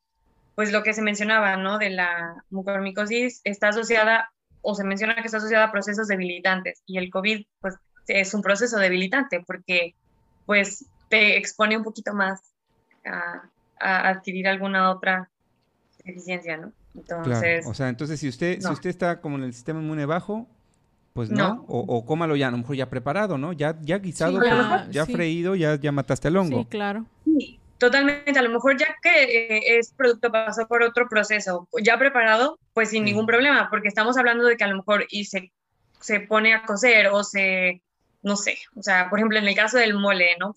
pues 0.54 0.70
lo 0.72 0.82
que 0.82 0.94
se 0.94 1.02
mencionaba, 1.02 1.56
¿no? 1.56 1.78
De 1.78 1.90
la 1.90 2.44
mucormicosis 2.50 3.40
está 3.44 3.68
asociada 3.68 4.30
o 4.60 4.74
se 4.76 4.84
menciona 4.84 5.16
que 5.16 5.22
está 5.22 5.38
asociada 5.38 5.64
a 5.64 5.72
procesos 5.72 6.06
debilitantes 6.06 6.82
y 6.86 6.98
el 6.98 7.10
COVID 7.10 7.44
pues 7.60 7.74
es 8.06 8.32
un 8.34 8.42
proceso 8.42 8.78
debilitante 8.78 9.42
porque 9.44 9.96
pues 10.46 10.84
te 11.08 11.36
expone 11.36 11.76
un 11.76 11.82
poquito 11.82 12.14
más 12.14 12.51
a, 13.04 13.42
adquirir 13.78 14.46
alguna 14.46 14.90
otra 14.90 15.28
deficiencia, 16.04 16.56
¿no? 16.56 16.72
Entonces, 16.94 17.66
o 17.66 17.74
sea, 17.74 17.88
entonces 17.88 18.20
si 18.20 18.28
usted, 18.28 18.60
si 18.60 18.68
usted 18.68 18.90
está 18.90 19.20
como 19.20 19.36
en 19.38 19.44
el 19.44 19.54
sistema 19.54 19.80
inmune 19.80 20.06
bajo, 20.06 20.46
pues 21.12 21.30
no, 21.30 21.64
O, 21.68 21.80
o, 21.80 22.06
cómalo 22.06 22.36
ya, 22.36 22.48
a 22.48 22.50
lo 22.50 22.58
mejor 22.58 22.76
ya 22.76 22.88
preparado, 22.88 23.36
¿no? 23.36 23.52
Ya, 23.52 23.76
ya 23.82 23.98
guisado, 23.98 24.40
ya, 24.90 25.04
freído, 25.06 25.54
ya, 25.54 25.76
ya 25.76 25.92
mataste 25.92 26.28
el 26.28 26.36
hongo. 26.36 26.60
Sí, 26.60 26.66
claro. 26.70 27.04
Sí, 27.24 27.60
totalmente. 27.78 28.38
A 28.38 28.42
lo 28.42 28.48
mejor 28.48 28.78
ya 28.78 28.96
que 29.02 29.24
eh, 29.24 29.78
es 29.78 29.92
producto 29.92 30.32
pasó 30.32 30.66
por 30.66 30.82
otro 30.82 31.08
proceso, 31.08 31.68
ya 31.82 31.98
preparado, 31.98 32.58
pues 32.72 32.90
sin 32.90 33.04
ningún 33.04 33.26
problema, 33.26 33.68
porque 33.68 33.88
estamos 33.88 34.16
hablando 34.16 34.44
de 34.44 34.56
que 34.56 34.64
a 34.64 34.68
lo 34.68 34.76
mejor 34.76 35.06
y 35.10 35.26
se, 35.26 35.52
se 36.00 36.20
pone 36.20 36.54
a 36.54 36.62
cocer 36.62 37.08
o 37.08 37.24
se, 37.24 37.82
no 38.22 38.36
sé, 38.36 38.56
o 38.74 38.82
sea, 38.82 39.10
por 39.10 39.18
ejemplo, 39.18 39.38
en 39.38 39.46
el 39.46 39.54
caso 39.54 39.76
del 39.76 39.94
mole, 39.94 40.36
¿no? 40.38 40.54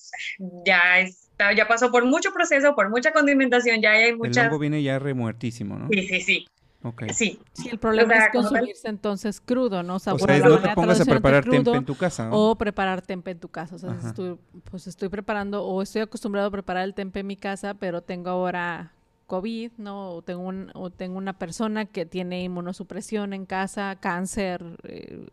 Ya 0.65 0.99
es 0.99 1.24
ya 1.55 1.67
pasó 1.67 1.91
por 1.91 2.05
mucho 2.05 2.31
proceso, 2.33 2.75
por 2.75 2.89
mucha 2.89 3.11
condimentación, 3.11 3.81
ya 3.81 3.91
hay 3.91 4.15
mucha... 4.15 4.41
El 4.41 4.47
hongo 4.47 4.59
viene 4.59 4.81
ya 4.81 4.99
remuertísimo, 4.99 5.77
¿no? 5.77 5.87
Sí, 5.89 6.07
sí, 6.07 6.21
sí. 6.21 6.45
Okay. 6.83 7.09
Sí. 7.09 7.39
sí. 7.53 7.69
el 7.69 7.79
problema 7.79 8.15
es 8.15 8.29
consumirse 8.31 8.87
entonces 8.87 9.41
crudo, 9.41 9.81
¿no? 9.81 9.95
O 9.95 9.99
sea, 9.99 10.13
no 10.13 10.59
te 10.59 10.69
pongas 10.75 11.01
a 11.01 11.05
preparar 11.05 11.43
tempe 11.43 11.71
en 11.71 11.85
tu 11.85 11.95
casa. 11.95 12.29
¿no? 12.29 12.51
O 12.51 12.55
preparar 12.55 13.01
tempe 13.01 13.31
en 13.31 13.39
tu 13.39 13.49
casa. 13.49 13.75
O 13.75 13.79
sea, 13.79 13.97
estoy, 14.05 14.37
pues 14.69 14.85
estoy 14.85 15.09
preparando 15.09 15.65
o 15.65 15.81
estoy 15.81 16.03
acostumbrado 16.03 16.47
a 16.47 16.51
preparar 16.51 16.83
el 16.83 16.93
tempe 16.93 17.21
en 17.21 17.27
mi 17.27 17.37
casa, 17.37 17.73
pero 17.73 18.03
tengo 18.03 18.29
ahora 18.29 18.93
COVID, 19.25 19.71
¿no? 19.77 20.11
O 20.11 20.21
tengo, 20.21 20.41
un, 20.41 20.71
o 20.73 20.89
tengo 20.89 21.17
una 21.17 21.33
persona 21.33 21.85
que 21.85 22.05
tiene 22.05 22.43
inmunosupresión 22.43 23.33
en 23.33 23.45
casa, 23.45 23.97
cáncer, 23.99 24.63
eh, 24.83 25.25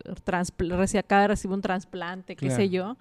acaba 0.97 1.21
de 1.23 1.27
recibir 1.27 1.53
un 1.53 1.61
trasplante, 1.61 2.35
qué 2.35 2.49
sé 2.49 2.69
yo, 2.69 2.97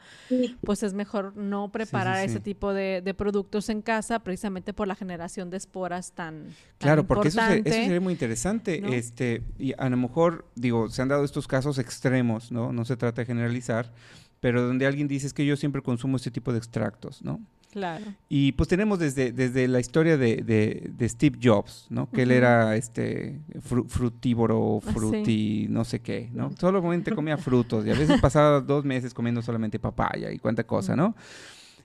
pues 0.62 0.83
es 0.83 0.92
mejor 0.94 1.37
no 1.37 1.70
preparar 1.70 2.24
ese 2.24 2.40
tipo 2.40 2.72
de, 2.72 3.14
productos 3.16 3.68
en 3.68 3.83
casa 3.83 4.18
precisamente 4.20 4.72
por 4.72 4.88
la 4.88 4.94
generación 4.94 5.50
de 5.50 5.59
esporas 5.59 6.12
tan, 6.12 6.46
Claro, 6.78 7.07
porque 7.07 7.28
eso, 7.28 7.40
sería 7.40 8.00
muy 8.00 8.12
interesante. 8.12 8.83
Este, 8.96 9.42
y 9.59 9.74
a 9.78 9.88
lo 9.88 9.96
mejor, 9.96 10.46
digo, 10.55 10.88
se 10.88 11.02
han 11.02 11.09
dado 11.09 11.24
estos 11.24 11.46
casos 11.46 11.78
extremos, 11.78 12.50
¿no? 12.50 12.72
No 12.72 12.85
se 12.85 12.96
trata 12.96 13.22
de 13.22 13.26
generalizar, 13.26 13.92
pero 14.40 14.62
donde 14.62 14.87
alguien 14.87 15.09
dice 15.09 15.26
es 15.26 15.35
que 15.35 15.46
yo 15.46 15.57
siempre 15.57 15.83
consumo 15.83 16.16
este 16.16 16.31
tipo 16.31 16.52
de 16.52 16.59
extractos, 16.59 17.22
¿no? 17.22 17.40
Claro. 17.73 18.05
Y 18.29 18.53
pues 18.53 18.69
tenemos 18.69 18.99
desde, 18.99 19.33
desde 19.33 19.67
la 19.67 19.81
historia 19.81 20.19
de, 20.19 20.93
Steve 21.09 21.39
Jobs, 21.43 21.87
¿no? 21.89 22.11
Que 22.11 22.23
él 22.23 22.31
era 22.31 22.77
este 22.77 23.41
frutívoro, 23.89 24.83
ah, 24.87 24.93
fruti, 24.93 25.69
no 25.71 25.83
sé 25.87 26.01
qué, 26.01 26.29
¿no? 26.35 26.51
Solamente 26.61 27.15
comía 27.15 27.39
frutos 27.39 27.87
y 27.87 27.91
a 27.91 27.95
veces 27.95 28.21
pasaba 28.21 28.61
dos 28.61 28.85
meses 28.85 29.15
comiendo 29.15 29.41
solamente 29.41 29.79
papaya 29.79 30.31
y 30.31 30.39
cuánta 30.39 30.65
cosa, 30.65 30.95
¿no? 30.95 31.17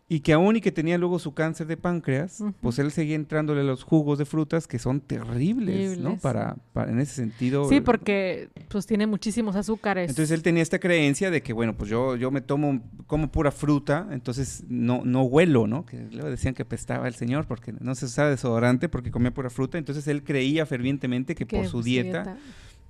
Y 0.10 0.22
que 0.22 0.32
aún 0.32 0.56
y 0.56 0.62
que 0.62 0.72
tenía 0.72 0.98
luego 0.98 1.20
su 1.20 1.34
cáncer 1.34 1.68
de 1.68 1.76
páncreas, 1.76 2.42
pues 2.62 2.80
él 2.80 2.92
seguía 2.92 3.16
entrándole 3.16 3.64
los 3.66 3.84
jugos 3.84 4.18
de 4.18 4.24
frutas 4.24 4.66
que 4.66 4.80
son 4.80 5.02
terribles, 5.02 5.98
¿no? 5.98 6.18
Para, 6.18 6.56
para, 6.72 6.92
en 6.92 7.02
ese 7.02 7.14
sentido. 7.14 7.68
Sí, 7.68 7.82
porque 7.82 8.48
pues 8.70 8.86
tiene 8.86 9.06
muchísimos 9.06 9.58
azúcares. 9.58 10.10
Entonces 10.10 10.32
él 10.32 10.44
tenía 10.44 10.64
esta 10.64 10.80
creencia 10.80 11.30
de 11.30 11.42
que, 11.42 11.52
bueno, 11.52 11.76
pues 11.76 11.90
yo, 11.90 12.16
yo 12.16 12.32
me 12.32 12.40
tomo, 12.40 12.82
como 13.06 13.30
pura 13.30 13.52
fruta, 13.52 14.08
entonces 14.12 14.64
no, 14.70 15.02
no 15.04 15.24
huelo, 15.24 15.68
¿no? 15.68 15.86
Que 15.86 15.98
luego 16.10 16.30
decían 16.30 16.54
que 16.54 16.64
pestaba 16.64 17.10
el 17.10 17.16
señor 17.16 17.46
porque 17.46 17.74
no 17.74 17.94
se 17.94 18.06
usaba 18.06 18.30
desodorante 18.30 18.88
porque 18.88 19.12
comía 19.12 19.34
pura 19.34 19.50
fruta. 19.50 19.78
Entonces 19.78 20.08
él 20.08 20.24
creía 20.24 20.66
fervientemente 20.66 21.36
que 21.36 21.46
por 21.46 21.68
su 21.68 21.84
dieta 21.84 22.38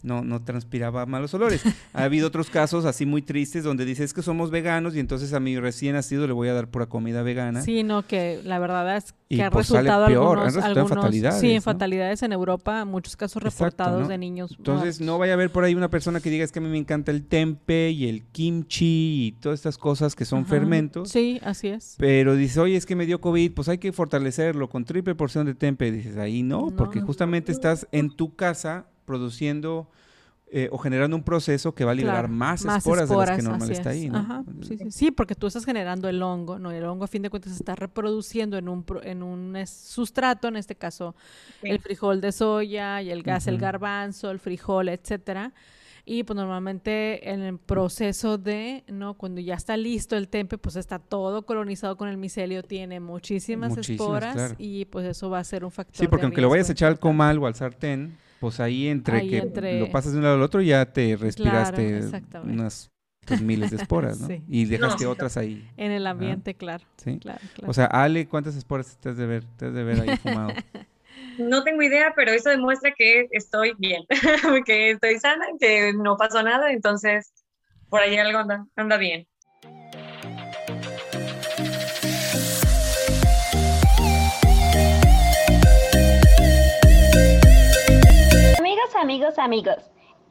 no, 0.04 0.24
no 0.24 0.42
transpiraba 0.44 1.06
malos 1.06 1.34
olores. 1.34 1.62
ha 1.94 2.04
habido 2.04 2.28
otros 2.28 2.50
casos 2.50 2.86
así 2.86 3.06
muy 3.06 3.22
tristes 3.22 3.64
donde 3.64 3.86
dices 3.86 4.14
que 4.14 4.22
somos 4.22 4.52
veganos 4.52 4.96
y 4.96 5.00
entonces 5.00 5.34
a 5.34 5.40
mi 5.40 5.60
recién 5.60 5.94
nacido 5.94 6.28
le 6.28 6.34
voy 6.34 6.48
a 6.50 6.54
dar 6.54 6.70
pura 6.70 6.88
comida 6.88 7.24
vegana. 7.24 7.62
Sí, 7.62 7.84
no, 7.84 8.06
que 8.06 8.42
la 8.44 8.60
verdad 8.60 8.98
es 8.98 9.14
que 9.30 9.44
ha 9.44 9.52
pues 9.52 9.70
resultado 9.70 10.06
algunos, 10.06 10.56
en 10.56 10.88
fatalidades. 10.88 11.40
Sí, 11.40 11.52
en 11.52 11.62
fatalidades 11.62 12.24
en 12.24 12.32
Europa, 12.32 12.86
muchos 12.86 13.16
casos 13.16 13.44
reportados 13.44 14.08
de 14.08 14.18
niños. 14.18 14.56
Entonces 14.58 15.02
no 15.02 15.18
vaya 15.18 15.34
a 15.34 15.36
haber 15.36 15.52
por 15.52 15.64
ahí 15.64 15.76
una 15.76 15.90
persona 15.90 16.20
que 16.20 16.30
diga 16.30 16.44
es 16.44 16.52
que 16.52 16.60
a 16.60 16.62
mí 16.62 16.70
me 16.70 16.78
encanta 16.78 17.12
el 17.12 17.26
tempe 17.26 17.92
y 17.92 18.08
el 18.08 18.24
kimchi 18.26 19.28
y 19.28 19.32
todas 19.34 19.60
estas 19.60 19.78
cosas 19.78 20.16
que 20.16 20.26
son 20.26 20.46
fermentos. 20.46 21.10
Sí, 21.10 21.40
así 21.44 21.68
es. 21.68 21.96
Pero 21.98 22.36
dice, 22.36 22.60
oye, 22.60 22.76
es 22.76 22.86
que 22.86 22.96
me 22.96 23.06
dio 23.06 23.20
COVID, 23.20 23.54
pues 23.54 23.70
hay 23.70 23.78
que 23.78 23.92
fortalecerlo 23.92 24.70
con 24.70 24.86
triple 24.86 25.16
porción 25.16 25.46
de 25.46 25.56
tempe. 25.56 25.92
Dices, 25.92 26.18
ahí 26.18 26.44
no, 26.44 26.68
porque 26.76 27.02
justamente 27.02 27.52
estás 27.52 27.88
en 27.92 28.10
tu 28.10 28.36
casa 28.36 28.86
produciendo 29.08 29.90
eh, 30.50 30.70
o 30.72 30.78
generando 30.78 31.18
un 31.18 31.24
proceso 31.24 31.74
que 31.74 31.84
va 31.84 31.92
a 31.92 31.96
liberar 31.96 32.30
más, 32.30 32.64
esporas, 32.64 33.10
de 33.10 33.16
las 33.18 33.32
que 33.32 33.42
normalmente 33.42 33.74
está 33.74 33.90
ahí, 33.90 34.10
¿no? 34.10 34.46
sí, 34.92 35.12
porque 35.12 35.36
tú 35.36 35.48
estás 35.48 35.66
generando 35.66 36.08
el 36.08 36.24
hongo, 36.24 36.58
¿no? 36.58 36.72
El 36.72 36.86
hongo 36.86 37.04
a 37.04 37.08
fin 37.08 37.22
de 37.22 37.30
cuentas 37.30 37.52
se 37.52 37.60
está 37.60 37.76
reproduciendo 37.76 38.58
en 38.58 38.70
un, 38.70 38.86
en 39.04 39.24
un 39.24 39.58
sustrato, 39.68 40.48
en 40.48 40.56
este 40.56 40.76
caso 40.76 41.16
el 41.64 41.80
frijol 41.80 42.22
de 42.22 42.32
soya 42.32 43.02
y 43.02 43.10
el 43.10 43.24
gas, 43.24 43.48
el 43.48 43.58
garbanzo, 43.58 44.32
el 44.32 44.40
frijol, 44.40 44.88
etcétera. 44.88 45.54
Y 46.06 46.24
pues 46.24 46.38
normalmente 46.38 47.30
en 47.30 47.42
el 47.42 47.58
proceso 47.58 48.38
de, 48.38 48.86
¿no? 48.88 49.16
Cuando 49.16 49.42
ya 49.42 49.56
está 49.56 49.76
listo 49.76 50.16
el 50.16 50.30
tempe, 50.30 50.58
pues 50.58 50.78
está 50.78 51.00
todo 51.00 51.46
colonizado 51.46 51.98
con 51.98 52.08
el 52.08 52.16
micelio, 52.16 52.64
tiene 52.64 53.02
muchísimas, 53.02 53.76
esporas 53.76 54.56
y 54.58 54.86
pues 54.86 55.06
eso 55.06 55.30
va 55.30 55.40
a 55.40 55.44
ser 55.44 55.66
un 55.66 55.72
factor. 55.72 55.98
Sí, 55.98 56.08
porque 56.08 56.24
aunque 56.24 56.40
lo 56.40 56.48
vayas 56.48 56.70
a 56.70 56.72
echar 56.72 56.88
al 56.88 57.00
comal 57.00 57.38
o 57.40 57.48
al 57.48 57.56
sartén, 57.56 58.18
pues 58.40 58.60
ahí 58.60 58.88
entre 58.88 59.28
que 59.28 59.80
lo 59.80 59.92
pasas 59.92 60.12
de 60.14 60.20
un 60.20 60.24
lado 60.24 60.36
al 60.36 60.42
otro 60.42 60.62
ya 60.62 60.86
te 60.86 61.16
respiraste 61.16 62.10
unas 62.44 62.92
pues, 63.26 63.42
miles 63.42 63.72
de 63.72 63.78
esporas, 63.78 64.20
¿no? 64.20 64.28
Y 64.48 64.66
dejaste 64.66 65.06
otras 65.06 65.38
ahí. 65.38 65.70
En 65.78 65.92
el 65.92 66.08
ambiente, 66.08 66.56
claro. 66.56 66.86
¿Sí? 66.98 67.20
Claro, 67.20 67.42
O 67.66 67.74
sea, 67.74 67.86
Ale, 67.86 68.28
¿cuántas 68.28 68.56
esporas 68.56 68.98
te 68.98 69.10
has 69.10 69.18
de 69.18 69.26
ver, 69.26 69.44
te 69.58 69.66
has 69.66 69.74
de 69.74 69.84
ver 69.84 70.02
ahí 70.02 70.18
fumado? 70.24 70.54
No 71.38 71.64
tengo 71.64 71.82
idea, 71.84 72.14
pero 72.16 72.32
eso 72.32 72.50
demuestra 72.50 72.94
que 72.98 73.28
estoy 73.32 73.74
bien, 73.78 74.04
que 74.66 74.92
estoy 74.92 75.20
sana, 75.20 75.46
que 75.60 75.94
no 75.94 76.18
pasó 76.18 76.42
nada, 76.42 76.72
entonces 76.72 77.32
por 77.90 78.02
ahí 78.02 78.18
algo 78.18 78.40
anda 78.76 78.98
bien. 78.98 79.28
Amigos, 88.96 89.38
amigos, 89.38 89.78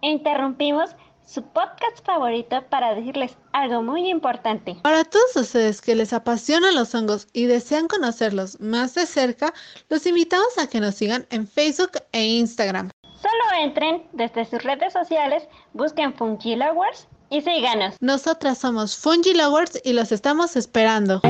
interrumpimos 0.01 0.91
su 1.25 1.43
podcast 1.43 2.05
favorito 2.05 2.63
para 2.71 2.95
decirles 2.95 3.37
algo 3.53 3.83
muy 3.83 4.09
importante. 4.09 4.77
Para 4.83 5.05
todos 5.05 5.35
ustedes 5.37 5.81
que 5.81 5.95
les 5.95 6.13
apasionan 6.13 6.75
los 6.75 6.95
hongos 6.95 7.27
y 7.33 7.47
desean 7.47 7.89
conocerlos 7.89 8.61
más 8.61 8.95
de 8.95 9.07
cerca, 9.07 9.53
los 9.89 10.07
invitamos 10.07 10.57
a 10.59 10.69
que 10.69 10.81
nos 10.81 10.95
sigan 10.95 11.27
en 11.31 11.49
Facebook 11.49 11.93
e 12.13 12.25
Instagram. 12.25 12.91
Solo 13.21 13.61
entren 13.61 14.07
desde 14.13 14.45
sus 14.45 14.63
redes 14.63 14.93
sociales, 14.93 15.49
busquen 15.73 16.15
Fungi 16.15 16.55
Lovers 16.55 17.09
y 17.29 17.41
síganos. 17.41 17.97
Nosotras 18.01 18.59
somos 18.59 18.97
Fungi 18.97 19.35
Lovers 19.35 19.81
y 19.85 19.95
los 19.95 20.13
estamos 20.13 20.55
esperando. 20.55 21.21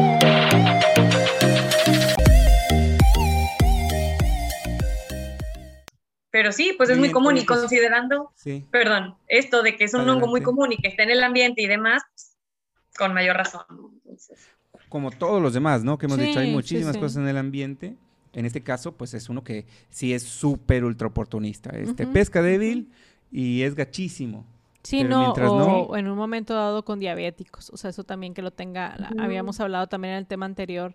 Pero 6.36 6.52
sí, 6.52 6.74
pues 6.76 6.90
es 6.90 6.98
muy 6.98 7.10
común 7.10 7.38
y 7.38 7.46
considerando, 7.46 8.30
perdón, 8.70 9.14
esto 9.26 9.62
de 9.62 9.74
que 9.74 9.84
es 9.84 9.94
un 9.94 10.06
hongo 10.06 10.26
muy 10.26 10.42
común 10.42 10.70
y 10.70 10.76
que 10.76 10.88
está 10.88 11.02
en 11.02 11.08
el 11.08 11.24
ambiente 11.24 11.62
y 11.62 11.66
demás, 11.66 12.02
con 12.98 13.14
mayor 13.14 13.38
razón. 13.38 13.62
Como 14.90 15.10
todos 15.12 15.40
los 15.40 15.54
demás, 15.54 15.82
¿no? 15.82 15.96
Que 15.96 16.04
hemos 16.04 16.18
dicho, 16.18 16.38
hay 16.38 16.52
muchísimas 16.52 16.98
cosas 16.98 17.16
en 17.22 17.28
el 17.28 17.38
ambiente. 17.38 17.96
En 18.34 18.44
este 18.44 18.62
caso, 18.62 18.92
pues 18.92 19.14
es 19.14 19.30
uno 19.30 19.42
que 19.42 19.64
sí 19.88 20.12
es 20.12 20.24
súper 20.24 20.84
ultra 20.84 21.08
oportunista. 21.08 21.70
Este 21.70 22.06
pesca 22.06 22.42
débil 22.42 22.92
y 23.32 23.62
es 23.62 23.74
gachísimo. 23.74 24.44
Sí, 24.82 25.04
no, 25.04 25.32
o, 25.32 25.96
en 25.96 26.06
un 26.06 26.18
momento 26.18 26.52
dado 26.52 26.84
con 26.84 27.00
diabéticos. 27.00 27.70
O 27.70 27.78
sea, 27.78 27.88
eso 27.88 28.04
también 28.04 28.34
que 28.34 28.42
lo 28.42 28.50
tenga. 28.50 28.94
Habíamos 29.18 29.58
hablado 29.60 29.86
también 29.86 30.12
en 30.12 30.18
el 30.18 30.26
tema 30.26 30.44
anterior 30.44 30.94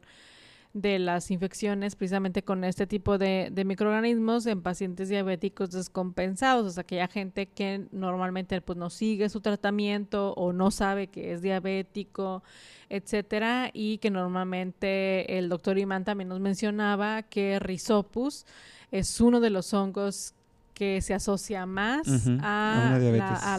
de 0.73 0.99
las 0.99 1.31
infecciones 1.31 1.95
precisamente 1.95 2.43
con 2.43 2.63
este 2.63 2.87
tipo 2.87 3.17
de, 3.17 3.51
microorganismos 3.65 4.45
en 4.45 4.61
pacientes 4.61 5.09
diabéticos 5.09 5.71
descompensados, 5.71 6.65
o 6.65 6.69
sea, 6.71 6.81
aquella 6.81 7.07
gente 7.07 7.47
que 7.47 7.87
normalmente 7.91 8.61
pues 8.61 8.77
no 8.77 8.89
sigue 8.89 9.29
su 9.29 9.41
tratamiento 9.41 10.33
o 10.33 10.53
no 10.53 10.71
sabe 10.71 11.07
que 11.07 11.33
es 11.33 11.41
diabético, 11.41 12.43
etcétera, 12.89 13.69
y 13.73 13.97
que 13.97 14.11
normalmente 14.11 15.37
el 15.37 15.49
doctor 15.49 15.77
Imán 15.77 16.05
también 16.05 16.29
nos 16.29 16.39
mencionaba 16.39 17.23
que 17.23 17.59
Rhizopus 17.59 18.45
es 18.91 19.19
uno 19.21 19.39
de 19.39 19.49
los 19.49 19.73
hongos 19.73 20.35
que 20.81 20.99
se 21.01 21.13
asocia 21.13 21.67
más 21.67 22.07
a, 22.41 22.97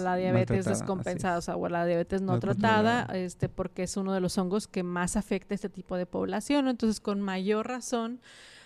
la, 0.00 0.16
diabetes 0.16 0.64
descompensada, 0.64 1.38
o, 1.54 1.66
a 1.66 1.68
la 1.68 1.86
diabetes 1.86 2.20
no, 2.20 2.40
tratada, 2.40 3.04
este, 3.14 3.48
porque 3.48 3.84
es 3.84 3.96
uno 3.96 4.12
de 4.12 4.18
los 4.18 4.36
hongos 4.38 4.66
que 4.66 4.82
más 4.82 5.16
afecta 5.16 5.54
a 5.54 5.56
este 5.56 5.68
tipo 5.68 5.96
de 5.96 6.04
población. 6.04 6.66
Entonces, 6.66 6.98
con 6.98 7.20
mayor 7.20 7.68
razón, 7.68 8.20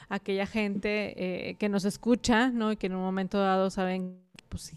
aquella 0.08 0.46
gente 0.46 1.50
eh, 1.50 1.56
que 1.56 1.68
nos 1.68 1.84
escucha, 1.84 2.48
¿no? 2.48 2.72
Y 2.72 2.78
que 2.78 2.86
en 2.86 2.94
un 2.94 3.02
momento 3.02 3.38
dado 3.38 3.68
saben, 3.68 4.16
pues 4.48 4.74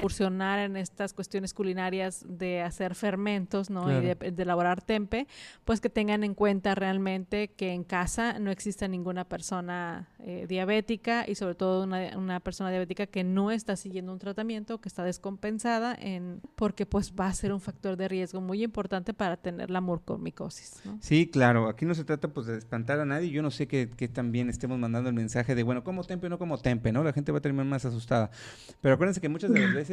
incursionar 0.00 0.58
en 0.60 0.76
estas 0.76 1.12
cuestiones 1.12 1.52
culinarias 1.52 2.24
de 2.26 2.62
hacer 2.62 2.94
fermentos, 2.94 3.68
¿no? 3.68 3.90
Y 3.90 4.00
de, 4.02 4.42
elaborar 4.42 4.80
tempe, 4.80 5.26
pues 5.64 5.80
que 5.80 5.90
tengan 5.90 6.24
en 6.24 6.34
cuenta 6.34 6.74
realmente 6.74 7.48
que 7.48 7.72
en 7.72 7.84
casa 7.84 8.38
no 8.38 8.50
existe 8.50 8.88
ninguna 8.88 9.24
persona 9.24 10.08
eh, 10.20 10.46
diabética 10.48 11.26
y 11.28 11.34
sobre 11.34 11.54
todo 11.54 11.84
una, 11.84 12.16
una, 12.16 12.40
persona 12.40 12.70
diabética 12.70 13.06
que 13.06 13.22
no 13.22 13.50
está 13.50 13.76
siguiendo 13.76 14.12
un 14.12 14.18
tratamiento, 14.18 14.80
que 14.80 14.88
está 14.88 15.04
descompensada, 15.04 15.94
en, 16.00 16.40
porque 16.56 16.86
pues 16.86 17.12
va 17.12 17.26
a 17.26 17.34
ser 17.34 17.52
un 17.52 17.60
factor 17.60 17.98
de 17.98 18.08
riesgo 18.08 18.40
muy 18.40 18.62
importante 18.62 19.12
para 19.12 19.36
tener 19.36 19.70
la 19.70 19.82
mucormicosis. 19.82 20.80
¿no? 20.84 20.98
Sí, 21.02 21.28
claro, 21.28 21.68
aquí 21.68 21.84
no 21.84 21.94
se 21.94 22.04
trata 22.04 22.28
pues 22.28 22.46
de 22.46 22.56
espantar 22.56 22.98
a 23.00 23.04
nadie, 23.04 23.30
yo 23.30 23.42
no 23.42 23.50
sé 23.50 23.68
que, 23.68 23.90
que 23.90 24.08
también 24.08 24.48
estemos 24.48 24.78
mandando 24.78 25.10
el 25.10 25.14
mensaje 25.14 25.54
de, 25.54 25.62
bueno, 25.62 25.84
como 25.84 26.04
tempe 26.04 26.26
o 26.26 26.30
no 26.30 26.38
como 26.38 26.56
tempe, 26.56 26.92
¿no? 26.92 27.04
La 27.04 27.12
gente 27.12 27.32
va 27.32 27.38
a 27.38 27.42
terminar 27.42 27.66
más 27.66 27.84
asustada. 27.84 28.30
Pero 28.80 28.94
acuérdense 28.94 29.20
que 29.20 29.28
muchas 29.28 29.52
de 29.52 29.60
las 29.60 29.74
veces 29.74 29.89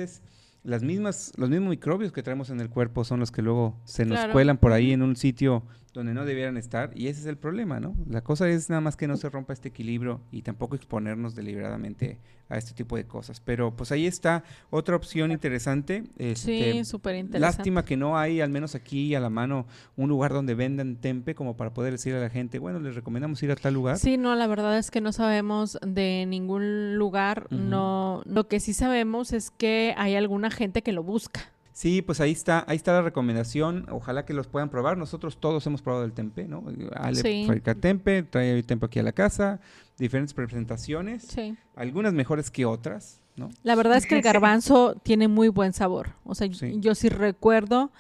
las 0.64 0.84
mismas, 0.84 1.32
los 1.38 1.50
mismos 1.50 1.70
microbios 1.70 2.12
que 2.12 2.24
traemos 2.24 2.50
en 2.50 2.60
el 2.60 2.70
cuerpo 2.70 3.04
son 3.04 3.20
los 3.20 3.32
que 3.32 3.42
luego 3.42 3.80
se 3.86 4.06
nos 4.06 4.26
cuelan 4.28 4.58
por 4.58 4.74
ahí 4.74 4.92
en 4.92 5.02
un 5.02 5.16
sitio 5.16 5.64
donde 5.98 6.14
no 6.14 6.26
debieran 6.26 6.58
estar 6.58 6.92
y 6.94 7.08
ese 7.08 7.22
es 7.22 7.26
el 7.26 7.38
problema, 7.38 7.80
¿no? 7.80 7.96
La 8.08 8.22
cosa 8.22 8.48
es 8.48 8.70
nada 8.70 8.82
más 8.82 8.96
que 8.96 9.08
no 9.08 9.18
se 9.18 9.30
rompa 9.30 9.52
este 9.52 9.70
equilibrio 9.70 10.22
y 10.32 10.44
tampoco 10.44 10.76
exponernos 10.76 11.34
deliberadamente 11.34 12.20
a 12.50 12.58
este 12.58 12.74
tipo 12.74 12.96
de 12.96 13.06
cosas. 13.06 13.40
Pero 13.40 13.76
pues 13.76 13.92
ahí 13.92 14.06
está 14.06 14.44
otra 14.70 14.96
opción 14.96 15.32
interesante. 15.32 16.04
Este, 16.20 16.74
sí, 16.74 16.86
súper 16.86 17.16
interesante. 17.16 17.40
Lástima 17.40 17.84
que 17.84 17.98
no 17.98 18.16
hay, 18.16 18.42
al 18.42 18.52
menos 18.52 18.76
aquí 18.76 19.16
a 19.16 19.20
la 19.20 19.32
mano, 19.32 19.66
un 19.96 20.08
lugar 20.08 20.34
donde 20.34 20.54
vendan 20.54 20.98
tempe 20.98 21.34
como 21.34 21.58
para 21.58 21.74
poder 21.74 21.94
decir 21.94 22.14
a 22.14 22.20
la 22.20 22.30
gente, 22.30 22.60
bueno, 22.60 22.80
les 22.80 22.94
recomendamos 22.94 23.42
ir 23.42 23.52
a 23.52 23.56
tal 23.56 23.74
lugar. 23.74 23.98
Sí, 23.98 24.18
no, 24.18 24.36
la 24.36 24.46
verdad 24.46 24.78
es 24.78 24.92
que 24.92 25.02
no 25.02 25.12
sabemos 25.12 25.80
de 25.86 26.26
ningún 26.28 26.96
lugar. 26.96 27.48
No, 27.52 28.22
lo 28.26 28.48
que 28.48 28.60
sí 28.60 28.74
sabemos 28.74 29.34
es 29.34 29.50
que 29.50 29.96
hay 29.98 30.16
alguna 30.16 30.52
gente 30.52 30.84
que 30.84 30.92
lo 30.92 31.02
busca. 31.02 31.57
Sí, 31.78 32.02
pues 32.02 32.20
ahí 32.22 32.32
está, 32.32 32.66
ahí 32.68 32.76
está 32.76 32.92
la 32.92 33.04
recomendación. 33.04 33.86
Ojalá 33.92 34.26
que 34.26 34.34
los 34.34 34.48
puedan 34.48 34.72
probar. 34.72 34.98
Nosotros 34.98 35.38
todos 35.40 35.64
hemos 35.68 35.84
probado 35.84 36.06
el 36.06 36.12
tempe, 36.12 36.48
¿no? 36.48 36.64
Ale 36.96 37.46
fabrica 37.46 37.76
tempe, 37.76 38.24
trae 38.24 38.58
el 38.58 38.66
tempe 38.66 38.88
aquí 38.88 38.98
a 38.98 39.04
la 39.04 39.12
casa, 39.12 39.60
diferentes 40.00 40.34
presentaciones, 40.34 41.22
sí. 41.22 41.56
algunas 41.76 42.14
mejores 42.14 42.50
que 42.50 42.66
otras, 42.66 43.22
¿no? 43.36 43.52
La 43.62 43.76
verdad 43.76 43.96
es 43.98 44.08
que 44.08 44.16
el 44.16 44.24
garbanzo 44.24 44.96
tiene 45.04 45.28
muy 45.28 45.50
buen 45.50 45.72
sabor. 45.72 46.16
O 46.24 46.34
sea, 46.34 46.48
yo 46.48 46.96
sí 46.96 47.10
recuerdo 47.10 47.92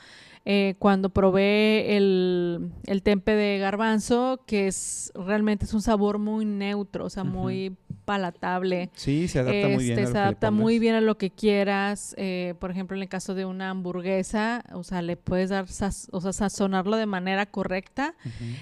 eh, 0.44 0.74
cuando 0.80 1.10
probé 1.10 1.98
el, 1.98 2.72
el, 2.88 3.04
tempe 3.04 3.34
de 3.34 3.60
garbanzo, 3.60 4.42
que 4.48 4.66
es 4.66 5.12
realmente 5.14 5.66
es 5.66 5.74
un 5.76 5.84
sabor 5.84 6.18
muy 6.18 6.46
neutro, 6.46 7.06
o 7.06 7.10
sea, 7.12 7.24
muy 7.24 7.78
palatable. 8.08 8.90
Sí, 8.96 9.28
se 9.28 9.40
adapta 9.40 9.68
muy 9.68 9.84
bien. 9.84 10.00
A 10.00 10.08
se 10.08 10.18
adapta 10.18 10.50
muy 10.50 10.80
bien 10.80 10.96
a 10.96 11.02
lo 11.02 11.18
que 11.18 11.30
quieras. 11.30 12.16
Eh, 12.18 12.56
por 12.58 12.72
ejemplo, 12.72 12.96
en 12.96 13.04
el 13.04 13.10
caso 13.10 13.36
de 13.36 13.44
una 13.44 13.70
hamburguesa, 13.70 14.64
o 14.72 14.84
sea, 14.84 15.02
le 15.02 15.18
puedes 15.18 15.50
dar, 15.50 15.66
o 15.66 16.22
sea, 16.22 16.34
sazonarlo 16.34 16.96
de 16.96 17.06
manera 17.06 17.46
correcta 17.46 18.16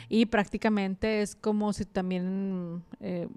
y 0.10 0.26
prácticamente 0.26 1.22
es 1.22 1.36
como 1.36 1.74
si 1.74 1.86
también 1.86 2.82
eh, 3.00 3.28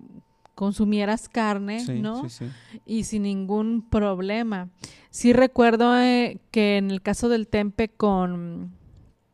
consumieras 0.54 1.28
carne, 1.28 1.84
¿no? 2.00 2.26
Sí, 2.30 2.46
sí. 2.46 2.80
Y 2.86 3.04
sin 3.04 3.24
ningún 3.24 3.82
problema. 3.82 4.70
Sí 5.10 5.34
recuerdo 5.34 5.94
eh, 6.00 6.38
que 6.50 6.78
en 6.78 6.90
el 6.90 7.02
caso 7.02 7.28
del 7.28 7.48
tempe 7.48 7.90
con, 7.90 8.72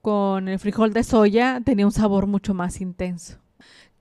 con 0.02 0.48
el 0.48 0.58
frijol 0.58 0.92
de 0.92 1.04
soya 1.04 1.62
tenía 1.64 1.86
un 1.86 1.92
sabor 1.92 2.26
mucho 2.26 2.52
más 2.52 2.80
intenso. 2.80 3.43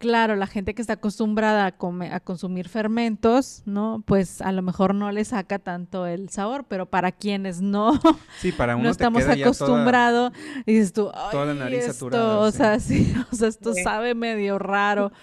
Claro, 0.03 0.35
la 0.35 0.47
gente 0.47 0.75
que 0.75 0.81
está 0.81 0.93
acostumbrada 0.95 1.63
a, 1.65 2.15
a, 2.15 2.19
consumir 2.19 2.67
fermentos, 2.67 3.63
¿no? 3.65 4.03
Pues 4.05 4.41
a 4.41 4.51
lo 4.51 4.61
mejor 4.61 4.93
no 4.93 5.09
le 5.13 5.23
saca 5.23 5.59
tanto 5.59 6.05
el 6.05 6.27
sabor, 6.27 6.65
pero 6.67 6.87
para 6.87 7.13
quienes 7.13 7.61
no, 7.61 7.97
sí, 8.41 8.51
para 8.51 8.75
uno 8.75 8.83
no 8.83 8.89
estamos 8.89 9.23
acostumbrados, 9.23 10.33
dices 10.65 10.91
tú, 10.91 11.09
toda 11.31 11.45
la 11.45 11.53
nariz 11.53 11.85
esto, 11.85 12.41
O 12.41 12.51
sea, 12.51 12.79
sí, 12.81 13.15
o 13.31 13.33
sea, 13.33 13.47
esto 13.47 13.73
sabe 13.81 14.13
medio 14.13 14.59
raro. 14.59 15.13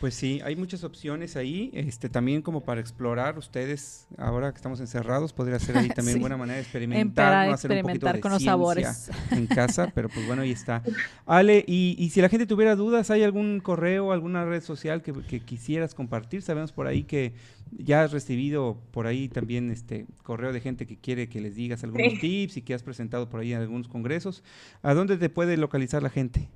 Pues 0.00 0.14
sí, 0.14 0.40
hay 0.42 0.56
muchas 0.56 0.82
opciones 0.82 1.36
ahí, 1.36 1.70
este 1.74 2.08
también 2.08 2.40
como 2.40 2.62
para 2.62 2.80
explorar 2.80 3.36
ustedes, 3.36 4.06
ahora 4.16 4.50
que 4.50 4.56
estamos 4.56 4.80
encerrados, 4.80 5.34
podría 5.34 5.58
ser 5.58 5.76
ahí 5.76 5.88
también 5.94 6.18
buena 6.20 6.38
manera 6.38 6.56
de 6.56 6.62
experimentar, 6.62 7.48
¿no? 7.48 7.52
hacer 7.52 7.70
experimentar 7.70 8.16
un 8.16 8.20
poquito 8.20 8.22
con 8.22 8.32
los 8.32 8.42
sabores 8.42 9.10
en 9.30 9.46
casa, 9.46 9.92
pero 9.94 10.08
pues 10.08 10.26
bueno, 10.26 10.40
ahí 10.40 10.52
está. 10.52 10.82
Ale, 11.26 11.62
y, 11.66 11.96
y, 11.98 12.08
si 12.08 12.22
la 12.22 12.30
gente 12.30 12.46
tuviera 12.46 12.76
dudas, 12.76 13.10
¿hay 13.10 13.22
algún 13.24 13.60
correo, 13.60 14.12
alguna 14.12 14.46
red 14.46 14.62
social 14.62 15.02
que, 15.02 15.12
que 15.12 15.40
quisieras 15.40 15.94
compartir? 15.94 16.40
Sabemos 16.40 16.72
por 16.72 16.86
ahí 16.86 17.02
que 17.02 17.34
ya 17.70 18.02
has 18.02 18.10
recibido 18.10 18.80
por 18.92 19.06
ahí 19.06 19.28
también 19.28 19.70
este 19.70 20.06
correo 20.22 20.54
de 20.54 20.62
gente 20.62 20.86
que 20.86 20.96
quiere 20.96 21.28
que 21.28 21.42
les 21.42 21.56
digas 21.56 21.84
algunos 21.84 22.18
tips 22.18 22.56
y 22.56 22.62
que 22.62 22.72
has 22.72 22.82
presentado 22.82 23.28
por 23.28 23.40
ahí 23.40 23.52
en 23.52 23.60
algunos 23.60 23.86
congresos. 23.86 24.42
¿A 24.80 24.94
dónde 24.94 25.18
te 25.18 25.28
puede 25.28 25.58
localizar 25.58 26.02
la 26.02 26.08
gente? 26.08 26.48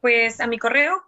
Pues 0.00 0.40
a 0.40 0.48
mi 0.48 0.58
correo, 0.58 1.00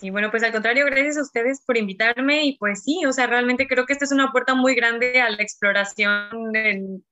Y 0.01 0.11
bueno, 0.11 0.33
pues 0.33 0.43
al 0.43 0.51
contrario, 0.51 0.85
gracias 0.87 1.17
a 1.17 1.23
ustedes 1.23 1.61
por 1.61 1.77
invitarme 1.77 2.45
y 2.45 2.59
pues 2.59 2.83
sí, 2.83 3.07
o 3.07 3.13
sea, 3.13 3.29
realmente 3.29 3.69
creo 3.69 3.87
que 3.87 3.93
esta 3.93 4.05
es 4.05 4.11
una 4.11 4.33
puerta 4.33 4.55
muy 4.55 4.75
grande 4.75 5.21
a 5.21 5.31
la 5.31 5.41
exploración 5.41 6.55
en, 6.57 7.05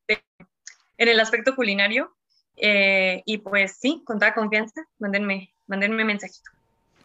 el 0.99 1.21
aspecto 1.21 1.55
culinario. 1.55 2.13
Eh, 2.57 3.23
y 3.25 3.39
pues 3.39 3.79
sí, 3.81 4.03
con 4.05 4.19
toda 4.19 4.35
confianza, 4.35 4.83
mándenme, 4.99 5.55
mándenme 5.69 6.05
mensajito. 6.05 6.51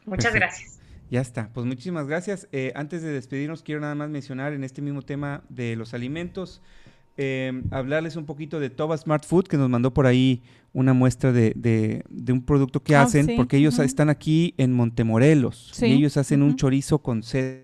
Muchas 0.06 0.34
gracias. 0.34 0.77
Ya 1.10 1.22
está, 1.22 1.50
pues 1.54 1.66
muchísimas 1.66 2.08
gracias. 2.08 2.48
Eh, 2.52 2.74
antes 2.76 3.02
de 3.02 3.10
despedirnos, 3.10 3.64
quiero 3.64 3.80
nada 3.82 3.96
más 3.96 4.10
mencionar 4.10 4.54
en 4.54 4.64
este 4.64 4.82
mismo 4.82 5.02
tema 5.02 5.42
de 5.50 5.76
los 5.76 5.94
alimentos, 5.94 6.62
eh, 7.16 7.64
hablarles 7.72 8.16
un 8.16 8.26
poquito 8.26 8.60
de 8.60 8.70
Toba 8.70 8.98
Smart 8.98 9.26
Food, 9.26 9.46
que 9.46 9.58
nos 9.58 9.70
mandó 9.70 9.94
por 9.94 10.06
ahí 10.06 10.44
una 10.74 10.94
muestra 10.94 11.32
de, 11.32 11.54
de, 11.56 12.32
un 12.32 12.44
producto 12.44 12.84
que 12.84 12.96
ah, 12.96 13.04
hacen, 13.04 13.36
porque 13.36 13.58
ellos 13.58 13.80
están 13.80 14.10
aquí 14.10 14.54
en 14.58 14.74
Montemorelos 14.74 15.74
y 15.82 15.94
ellos 15.94 16.18
hacen 16.18 16.44
un 16.44 16.56
chorizo 16.56 17.00
con 17.00 17.24
sed. 17.24 17.64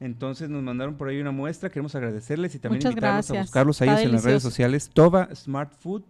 Entonces 0.00 0.50
nos 0.50 0.62
mandaron 0.62 0.96
por 0.96 1.08
ahí 1.08 1.20
una 1.20 1.30
muestra, 1.30 1.70
queremos 1.70 1.94
agradecerles 1.94 2.54
y 2.54 2.58
también 2.58 2.82
invitarlos 2.86 3.30
a 3.30 3.40
buscarlos 3.40 3.80
a 3.82 3.84
ellos 3.84 4.00
en 4.00 4.12
las 4.12 4.24
redes 4.24 4.42
sociales. 4.42 4.90
Tova 4.92 5.28
Smart 5.34 5.72
Food, 5.78 6.02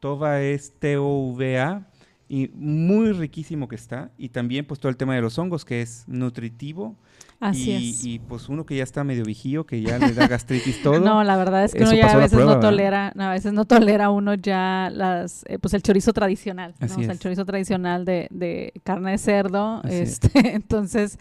Tova 0.00 0.40
es 0.40 0.72
T-O-V-A 0.78 1.89
y 2.30 2.48
muy 2.54 3.10
riquísimo 3.10 3.66
que 3.66 3.74
está. 3.74 4.12
Y 4.16 4.28
también 4.28 4.64
pues 4.64 4.78
todo 4.78 4.88
el 4.88 4.96
tema 4.96 5.16
de 5.16 5.20
los 5.20 5.36
hongos 5.36 5.64
que 5.64 5.82
es 5.82 6.04
nutritivo 6.06 6.96
Así 7.40 7.70
y, 7.70 7.90
es. 7.90 8.04
Y 8.04 8.18
pues 8.20 8.48
uno 8.48 8.64
que 8.64 8.76
ya 8.76 8.84
está 8.84 9.02
medio 9.02 9.24
vigío, 9.24 9.64
que 9.64 9.80
ya 9.80 9.98
le 9.98 10.12
da 10.12 10.28
gastritis 10.28 10.80
todo. 10.84 11.00
no, 11.00 11.24
la 11.24 11.36
verdad 11.36 11.64
es 11.64 11.72
que 11.72 11.82
uno 11.82 11.92
ya 11.92 12.12
a 12.12 12.16
veces 12.16 12.38
no 12.38 12.60
tolera, 12.60 13.08
a 13.18 13.30
veces 13.30 13.52
no 13.52 13.64
tolera 13.64 14.10
uno 14.10 14.34
ya 14.34 14.90
las, 14.92 15.44
eh, 15.48 15.58
pues 15.58 15.74
el 15.74 15.82
chorizo 15.82 16.12
tradicional, 16.12 16.74
¿no? 16.78 16.86
o 16.86 17.02
sea, 17.02 17.12
el 17.12 17.18
chorizo 17.18 17.44
tradicional 17.44 18.04
de, 18.04 18.28
de 18.30 18.74
carne 18.84 19.10
de 19.12 19.18
cerdo, 19.18 19.82
este, 19.88 20.30
entonces 20.54 21.18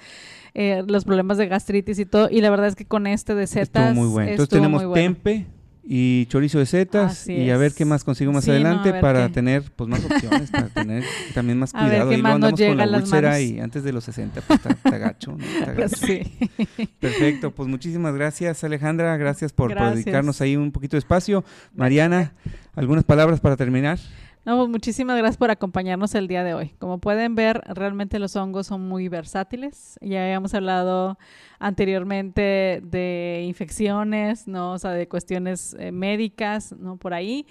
eh, 0.53 0.83
los 0.85 1.05
problemas 1.05 1.37
de 1.37 1.47
gastritis 1.47 1.97
y 1.97 2.05
todo, 2.05 2.27
y 2.29 2.41
la 2.41 2.51
verdad 2.51 2.67
es 2.67 2.75
que 2.75 2.85
con 2.85 3.07
este 3.07 3.33
de 3.33 3.47
setas 3.47 3.87
estuvo 3.87 4.03
muy 4.03 4.11
bueno. 4.11 4.29
Entonces 4.29 4.49
tenemos 4.49 4.93
tempe, 4.93 5.47
y 5.91 6.27
chorizo 6.27 6.59
de 6.59 6.67
setas 6.67 7.27
y 7.27 7.49
a 7.49 7.57
ver 7.57 7.73
qué 7.73 7.83
más 7.83 8.03
consigo 8.03 8.31
más 8.31 8.47
adelante 8.47 8.93
para 9.01 9.27
tener 9.29 9.63
pues 9.75 9.89
más 9.89 10.05
opciones, 10.05 10.51
para 10.51 10.67
tener 10.67 11.03
también 11.33 11.57
más 11.57 11.73
cuidado. 11.73 12.11
y 12.11 12.15
andamos 12.15 12.51
con 12.51 12.77
la 12.77 12.85
úlcera 12.85 13.41
y 13.41 13.59
antes 13.59 13.83
de 13.83 13.91
los 13.91 14.03
60 14.03 14.39
pues 14.41 14.59
está, 14.63 14.97
gacho, 14.99 15.35
Sí. 15.97 16.21
Perfecto, 16.99 17.49
pues 17.49 17.67
muchísimas 17.67 18.13
gracias 18.13 18.63
Alejandra, 18.63 19.17
gracias 19.17 19.51
por, 19.51 19.75
por 19.75 19.95
dedicarnos 19.95 20.41
ahí 20.41 20.55
un 20.55 20.71
poquito 20.71 20.95
de 20.95 20.99
espacio. 20.99 21.43
Mariana, 21.73 22.33
¿algunas 22.75 23.03
palabras 23.03 23.39
para 23.39 23.57
terminar? 23.57 23.97
No, 24.45 24.57
pues 24.57 24.69
muchísimas 24.69 25.17
gracias 25.17 25.37
por 25.37 25.49
acompañarnos 25.49 26.13
el 26.13 26.27
día 26.27 26.43
de 26.43 26.53
hoy. 26.53 26.69
Como 26.77 26.99
pueden 26.99 27.33
ver, 27.33 27.61
realmente 27.65 28.19
los 28.19 28.35
hongos 28.35 28.67
son 28.67 28.87
muy 28.87 29.07
versátiles. 29.07 29.97
Ya 30.01 30.23
habíamos 30.23 30.53
hablado 30.53 31.17
anteriormente 31.59 32.81
de 32.83 33.43
infecciones, 33.45 34.47
¿no? 34.47 34.73
O 34.73 34.79
sea, 34.79 34.91
de 34.91 35.07
cuestiones 35.07 35.75
eh, 35.77 35.91
médicas, 35.91 36.73
¿no? 36.77 36.95
Por 36.97 37.13
ahí, 37.13 37.45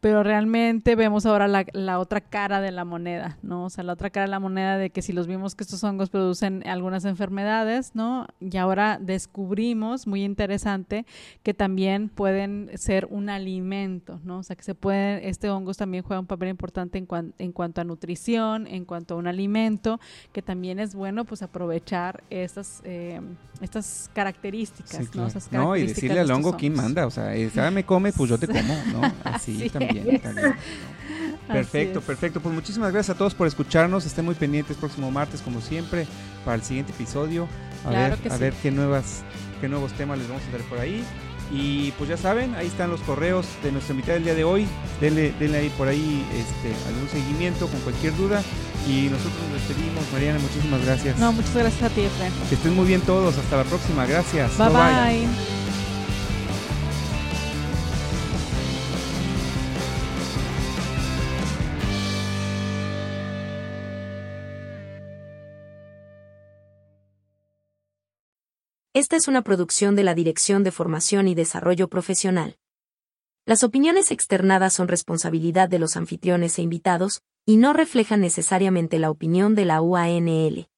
pero 0.00 0.22
realmente 0.22 0.94
vemos 0.96 1.24
ahora 1.24 1.48
la, 1.48 1.64
la, 1.72 1.98
otra 1.98 2.20
cara 2.20 2.60
de 2.60 2.70
la 2.72 2.84
moneda, 2.84 3.38
¿no? 3.42 3.64
O 3.64 3.70
sea, 3.70 3.82
la 3.84 3.94
otra 3.94 4.10
cara 4.10 4.26
de 4.26 4.30
la 4.30 4.38
moneda 4.38 4.76
de 4.76 4.90
que 4.90 5.00
si 5.00 5.14
los 5.14 5.26
vimos 5.26 5.54
que 5.54 5.64
estos 5.64 5.82
hongos 5.82 6.10
producen 6.10 6.62
algunas 6.66 7.06
enfermedades, 7.06 7.94
¿no? 7.94 8.26
Y 8.38 8.56
ahora 8.58 8.98
descubrimos, 9.00 10.06
muy 10.06 10.24
interesante, 10.24 11.06
que 11.42 11.54
también 11.54 12.10
pueden 12.10 12.70
ser 12.74 13.06
un 13.10 13.30
alimento, 13.30 14.20
¿no? 14.24 14.38
O 14.38 14.42
sea, 14.42 14.56
que 14.56 14.62
se 14.62 14.74
pueden, 14.74 15.24
este 15.24 15.48
hongos 15.48 15.78
también 15.78 16.04
juega 16.04 16.20
un 16.20 16.26
papel 16.26 16.50
importante 16.50 16.98
en, 16.98 17.08
en 17.38 17.52
cuanto 17.52 17.80
a 17.80 17.84
nutrición, 17.84 18.66
en 18.66 18.84
cuanto 18.84 19.14
a 19.14 19.16
un 19.16 19.26
alimento, 19.26 20.00
que 20.32 20.42
también 20.42 20.78
es 20.80 20.94
bueno, 20.94 21.24
pues, 21.24 21.42
aprovechar 21.42 22.22
estas... 22.28 22.82
Eh, 22.84 23.20
estas 23.60 24.10
características, 24.14 25.14
¿no? 25.14 25.28
no, 25.50 25.76
y 25.76 25.86
decirle 25.86 26.20
al 26.20 26.30
hongo 26.30 26.56
quién 26.56 26.74
manda, 26.74 27.06
o 27.06 27.10
sea, 27.10 27.34
eh, 27.34 27.44
esa 27.44 27.70
me 27.70 27.84
come, 27.84 28.12
pues 28.12 28.30
yo 28.30 28.38
te 28.38 28.46
como, 28.48 28.74
¿no? 28.92 29.12
Así, 29.24 29.70
también, 29.70 30.20
Perfecto, 31.46 32.00
perfecto. 32.00 32.40
Pues 32.40 32.54
muchísimas 32.54 32.90
gracias 32.90 33.14
a 33.14 33.18
todos 33.18 33.34
por 33.34 33.46
escucharnos. 33.46 34.06
Estén 34.06 34.24
muy 34.24 34.34
pendientes 34.34 34.78
próximo 34.78 35.10
martes, 35.10 35.42
como 35.42 35.60
siempre, 35.60 36.06
para 36.44 36.56
el 36.56 36.62
siguiente 36.62 36.92
episodio. 36.92 37.46
A 37.84 37.90
ver, 37.90 38.18
a 38.30 38.36
ver 38.38 38.54
qué 38.62 38.70
nuevas, 38.70 39.22
qué 39.60 39.68
nuevos 39.68 39.92
temas 39.92 40.18
les 40.18 40.28
vamos 40.28 40.42
a 40.48 40.52
dar 40.52 40.62
por 40.62 40.78
ahí. 40.78 41.04
Y 41.52 41.92
pues 41.92 42.10
ya 42.10 42.16
saben, 42.16 42.54
ahí 42.54 42.66
están 42.66 42.90
los 42.90 43.00
correos 43.00 43.46
de 43.62 43.72
nuestra 43.72 43.94
mitad 43.94 44.14
del 44.14 44.24
día 44.24 44.34
de 44.34 44.44
hoy. 44.44 44.66
Denle, 45.00 45.34
denle 45.38 45.58
ahí 45.58 45.68
por 45.76 45.88
ahí 45.88 46.26
este, 46.32 46.74
algún 46.88 47.08
seguimiento 47.08 47.66
con 47.68 47.80
cualquier 47.80 48.16
duda. 48.16 48.42
Y 48.88 49.08
nosotros 49.08 49.34
nos 49.50 49.66
despedimos. 49.66 50.04
Mariana, 50.12 50.38
muchísimas 50.38 50.84
gracias. 50.84 51.18
No, 51.18 51.32
muchas 51.32 51.54
gracias 51.54 51.82
a 51.82 51.94
ti, 51.94 52.02
Efraín. 52.02 52.32
Que 52.48 52.54
estén 52.54 52.74
muy 52.74 52.86
bien 52.86 53.00
todos. 53.02 53.36
Hasta 53.38 53.56
la 53.58 53.64
próxima. 53.64 54.06
Gracias. 54.06 54.56
bye. 54.58 54.68
bye. 54.68 55.63
Esta 68.96 69.16
es 69.16 69.26
una 69.26 69.42
producción 69.42 69.96
de 69.96 70.04
la 70.04 70.14
Dirección 70.14 70.62
de 70.62 70.70
Formación 70.70 71.26
y 71.26 71.34
Desarrollo 71.34 71.88
Profesional. 71.88 72.58
Las 73.44 73.64
opiniones 73.64 74.12
externadas 74.12 74.72
son 74.72 74.86
responsabilidad 74.86 75.68
de 75.68 75.80
los 75.80 75.96
anfitriones 75.96 76.60
e 76.60 76.62
invitados, 76.62 77.20
y 77.44 77.56
no 77.56 77.72
reflejan 77.72 78.20
necesariamente 78.20 79.00
la 79.00 79.10
opinión 79.10 79.56
de 79.56 79.64
la 79.64 79.82
UANL. 79.82 80.68